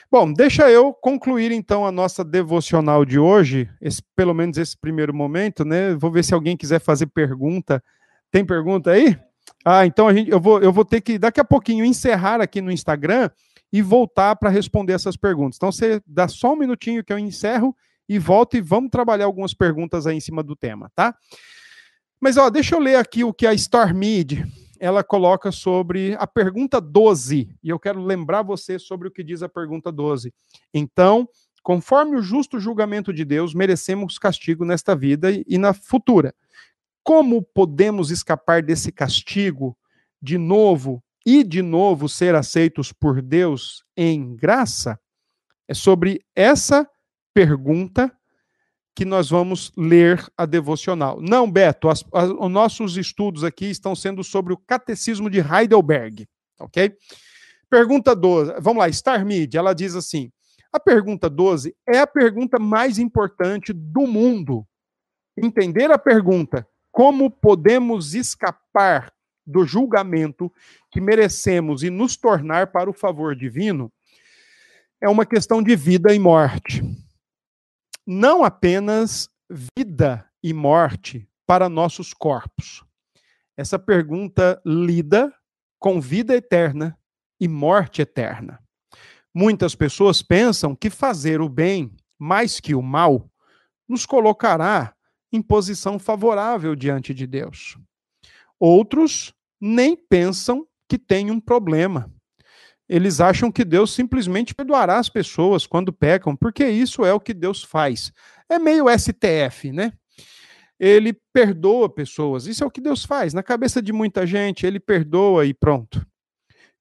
Bom, 0.09 0.31
deixa 0.31 0.71
eu 0.71 0.93
concluir 0.93 1.51
então 1.51 1.85
a 1.85 1.91
nossa 1.91 2.23
devocional 2.23 3.03
de 3.03 3.19
hoje, 3.19 3.69
esse, 3.81 4.01
pelo 4.15 4.33
menos 4.33 4.57
esse 4.57 4.77
primeiro 4.77 5.13
momento, 5.13 5.65
né? 5.65 5.93
Vou 5.93 6.09
ver 6.09 6.23
se 6.23 6.33
alguém 6.33 6.55
quiser 6.55 6.79
fazer 6.79 7.07
pergunta. 7.07 7.83
Tem 8.31 8.45
pergunta 8.45 8.91
aí? 8.91 9.19
Ah, 9.65 9.85
então 9.85 10.07
a 10.07 10.13
gente, 10.13 10.31
eu, 10.31 10.39
vou, 10.39 10.61
eu 10.61 10.71
vou 10.71 10.85
ter 10.85 11.01
que 11.01 11.19
daqui 11.19 11.41
a 11.41 11.43
pouquinho 11.43 11.83
encerrar 11.83 12.39
aqui 12.39 12.61
no 12.61 12.71
Instagram 12.71 13.29
e 13.73 13.81
voltar 13.81 14.37
para 14.37 14.49
responder 14.49 14.93
essas 14.93 15.17
perguntas. 15.17 15.57
Então 15.57 15.69
você 15.69 16.01
dá 16.07 16.29
só 16.29 16.53
um 16.53 16.57
minutinho 16.57 17.03
que 17.03 17.11
eu 17.11 17.19
encerro 17.19 17.75
e 18.07 18.17
volto 18.17 18.55
e 18.55 18.61
vamos 18.61 18.89
trabalhar 18.89 19.25
algumas 19.25 19.53
perguntas 19.53 20.07
aí 20.07 20.15
em 20.15 20.21
cima 20.21 20.41
do 20.41 20.55
tema, 20.55 20.89
tá? 20.95 21.13
Mas 22.21 22.37
ó, 22.37 22.49
deixa 22.49 22.73
eu 22.73 22.79
ler 22.79 22.95
aqui 22.95 23.25
o 23.25 23.33
que 23.33 23.45
a 23.45 23.53
Starmid 23.53 24.45
ela 24.79 25.03
coloca 25.03 25.51
sobre 25.51 26.15
a 26.17 26.25
pergunta 26.25 26.79
12, 26.79 27.49
e 27.63 27.69
eu 27.69 27.79
quero 27.79 28.01
lembrar 28.01 28.41
você 28.41 28.79
sobre 28.79 29.07
o 29.07 29.11
que 29.11 29.23
diz 29.23 29.43
a 29.43 29.49
pergunta 29.49 29.91
12. 29.91 30.33
Então, 30.73 31.27
conforme 31.61 32.15
o 32.15 32.21
justo 32.21 32.59
julgamento 32.59 33.13
de 33.13 33.25
Deus, 33.25 33.53
merecemos 33.53 34.17
castigo 34.17 34.65
nesta 34.65 34.95
vida 34.95 35.29
e 35.31 35.57
na 35.57 35.73
futura. 35.73 36.33
Como 37.03 37.41
podemos 37.41 38.11
escapar 38.11 38.63
desse 38.63 38.91
castigo 38.91 39.77
de 40.21 40.37
novo 40.37 41.03
e 41.25 41.43
de 41.43 41.61
novo 41.61 42.07
ser 42.07 42.35
aceitos 42.35 42.91
por 42.91 43.21
Deus 43.21 43.83
em 43.95 44.35
graça? 44.35 44.99
É 45.67 45.73
sobre 45.73 46.21
essa 46.35 46.89
pergunta 47.33 48.11
que 48.99 49.05
nós 49.05 49.29
vamos 49.29 49.71
ler 49.77 50.21
a 50.35 50.45
devocional. 50.45 51.21
Não, 51.21 51.49
Beto, 51.49 51.87
as, 51.87 52.03
as, 52.13 52.29
os 52.31 52.51
nossos 52.51 52.97
estudos 52.97 53.45
aqui 53.45 53.67
estão 53.67 53.95
sendo 53.95 54.25
sobre 54.25 54.51
o 54.51 54.57
Catecismo 54.57 55.29
de 55.29 55.39
Heidelberg, 55.39 56.27
ok? 56.59 56.93
Pergunta 57.69 58.13
12, 58.13 58.55
vamos 58.59 58.79
lá, 58.79 58.91
Star 58.91 59.25
Mid, 59.25 59.55
ela 59.55 59.73
diz 59.73 59.95
assim: 59.95 60.29
a 60.69 60.81
pergunta 60.81 61.29
12 61.29 61.73
é 61.87 61.99
a 61.99 62.05
pergunta 62.05 62.59
mais 62.59 62.99
importante 62.99 63.71
do 63.71 64.05
mundo. 64.05 64.67
Entender 65.37 65.89
a 65.91 65.97
pergunta, 65.97 66.67
como 66.91 67.31
podemos 67.31 68.13
escapar 68.15 69.13
do 69.47 69.63
julgamento 69.63 70.51
que 70.91 70.99
merecemos 70.99 71.83
e 71.83 71.89
nos 71.89 72.17
tornar 72.17 72.67
para 72.73 72.89
o 72.89 72.93
favor 72.93 73.33
divino, 73.33 73.89
é 75.01 75.07
uma 75.07 75.25
questão 75.25 75.63
de 75.63 75.73
vida 75.73 76.13
e 76.13 76.19
morte 76.19 76.83
não 78.11 78.43
apenas 78.43 79.29
vida 79.77 80.27
e 80.41 80.51
morte 80.51 81.29
para 81.45 81.69
nossos 81.69 82.11
corpos. 82.11 82.83
Essa 83.55 83.77
pergunta 83.77 84.59
lida 84.65 85.31
com 85.77 86.01
vida 86.01 86.35
eterna 86.35 86.97
e 87.39 87.47
morte 87.47 88.01
eterna. 88.01 88.59
Muitas 89.31 89.75
pessoas 89.75 90.23
pensam 90.23 90.75
que 90.75 90.89
fazer 90.89 91.39
o 91.39 91.47
bem 91.47 91.95
mais 92.17 92.59
que 92.59 92.73
o 92.73 92.81
mal 92.81 93.29
nos 93.87 94.07
colocará 94.07 94.95
em 95.31 95.39
posição 95.39 95.99
favorável 95.99 96.75
diante 96.75 97.13
de 97.13 97.27
Deus. 97.27 97.77
Outros 98.59 99.35
nem 99.61 99.95
pensam 99.95 100.67
que 100.89 100.97
tem 100.97 101.29
um 101.29 101.39
problema 101.39 102.11
eles 102.89 103.21
acham 103.21 103.51
que 103.51 103.63
Deus 103.63 103.93
simplesmente 103.93 104.55
perdoará 104.55 104.97
as 104.97 105.07
pessoas 105.07 105.67
quando 105.67 105.93
pecam, 105.93 106.35
porque 106.35 106.67
isso 106.67 107.05
é 107.05 107.13
o 107.13 107.19
que 107.19 107.35
Deus 107.35 107.63
faz. 107.63 108.11
É 108.49 108.57
meio 108.57 108.85
STF, 108.89 109.71
né? 109.71 109.93
Ele 110.79 111.13
perdoa 111.31 111.87
pessoas, 111.87 112.47
isso 112.47 112.63
é 112.63 112.67
o 112.67 112.71
que 112.71 112.81
Deus 112.81 113.05
faz. 113.05 113.31
Na 113.31 113.43
cabeça 113.43 113.79
de 113.79 113.93
muita 113.93 114.25
gente, 114.25 114.65
ele 114.65 114.79
perdoa 114.79 115.45
e 115.45 115.53
pronto. 115.53 116.03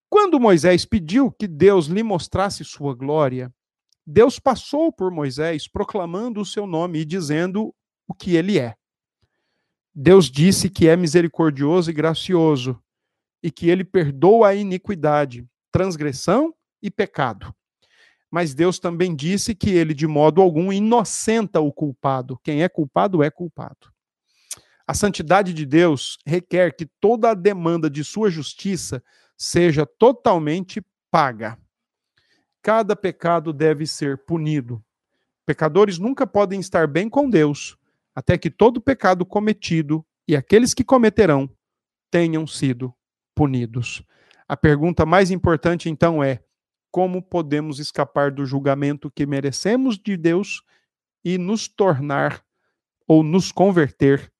Quando 0.08 0.40
Moisés 0.40 0.86
pediu 0.86 1.30
que 1.30 1.46
Deus 1.46 1.86
lhe 1.86 2.02
mostrasse 2.02 2.64
sua 2.64 2.94
glória, 2.94 3.52
Deus 4.06 4.38
passou 4.38 4.90
por 4.90 5.10
Moisés 5.10 5.68
proclamando 5.68 6.40
o 6.40 6.46
seu 6.46 6.66
nome 6.66 7.00
e 7.00 7.04
dizendo 7.04 7.74
o 8.08 8.14
que 8.14 8.34
ele 8.34 8.58
é. 8.58 8.74
Deus 9.94 10.30
disse 10.30 10.70
que 10.70 10.88
é 10.88 10.96
misericordioso 10.96 11.90
e 11.90 11.92
gracioso 11.92 12.80
e 13.42 13.50
que 13.50 13.68
ele 13.68 13.84
perdoa 13.84 14.48
a 14.48 14.54
iniquidade 14.54 15.46
transgressão 15.70 16.54
e 16.82 16.90
pecado. 16.90 17.54
Mas 18.30 18.54
Deus 18.54 18.78
também 18.78 19.14
disse 19.14 19.54
que 19.54 19.70
ele, 19.70 19.94
de 19.94 20.06
modo 20.06 20.42
algum, 20.42 20.72
inocenta 20.72 21.60
o 21.60 21.72
culpado. 21.72 22.38
Quem 22.42 22.62
é 22.62 22.68
culpado 22.68 23.22
é 23.22 23.30
culpado. 23.30 23.92
A 24.86 24.94
santidade 24.94 25.52
de 25.52 25.66
Deus 25.66 26.18
requer 26.26 26.74
que 26.74 26.86
toda 27.00 27.30
a 27.30 27.34
demanda 27.34 27.90
de 27.90 28.04
sua 28.04 28.30
justiça 28.30 29.02
seja 29.36 29.86
totalmente 29.86 30.82
paga. 31.10 31.58
Cada 32.62 32.96
pecado 32.96 33.52
deve 33.52 33.86
ser 33.86 34.18
punido. 34.24 34.82
Pecadores 35.46 35.98
nunca 35.98 36.26
podem 36.26 36.60
estar 36.60 36.86
bem 36.86 37.08
com 37.08 37.30
Deus, 37.30 37.78
até 38.14 38.36
que 38.36 38.50
todo 38.50 38.80
pecado 38.80 39.24
cometido 39.24 40.04
e 40.26 40.36
aqueles 40.36 40.74
que 40.74 40.84
cometerão 40.84 41.50
tenham 42.10 42.46
sido 42.46 42.92
punidos. 43.34 44.02
A 44.48 44.56
pergunta 44.56 45.04
mais 45.04 45.30
importante, 45.30 45.90
então, 45.90 46.24
é: 46.24 46.42
como 46.90 47.22
podemos 47.22 47.78
escapar 47.78 48.30
do 48.30 48.46
julgamento 48.46 49.10
que 49.10 49.26
merecemos 49.26 49.98
de 49.98 50.16
Deus 50.16 50.62
e 51.22 51.36
nos 51.36 51.68
tornar 51.68 52.42
ou 53.06 53.22
nos 53.22 53.52
converter 53.52 54.32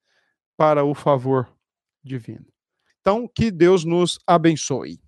para 0.56 0.82
o 0.82 0.94
favor 0.94 1.54
divino? 2.02 2.46
Então, 3.00 3.28
que 3.28 3.50
Deus 3.50 3.84
nos 3.84 4.18
abençoe. 4.26 4.98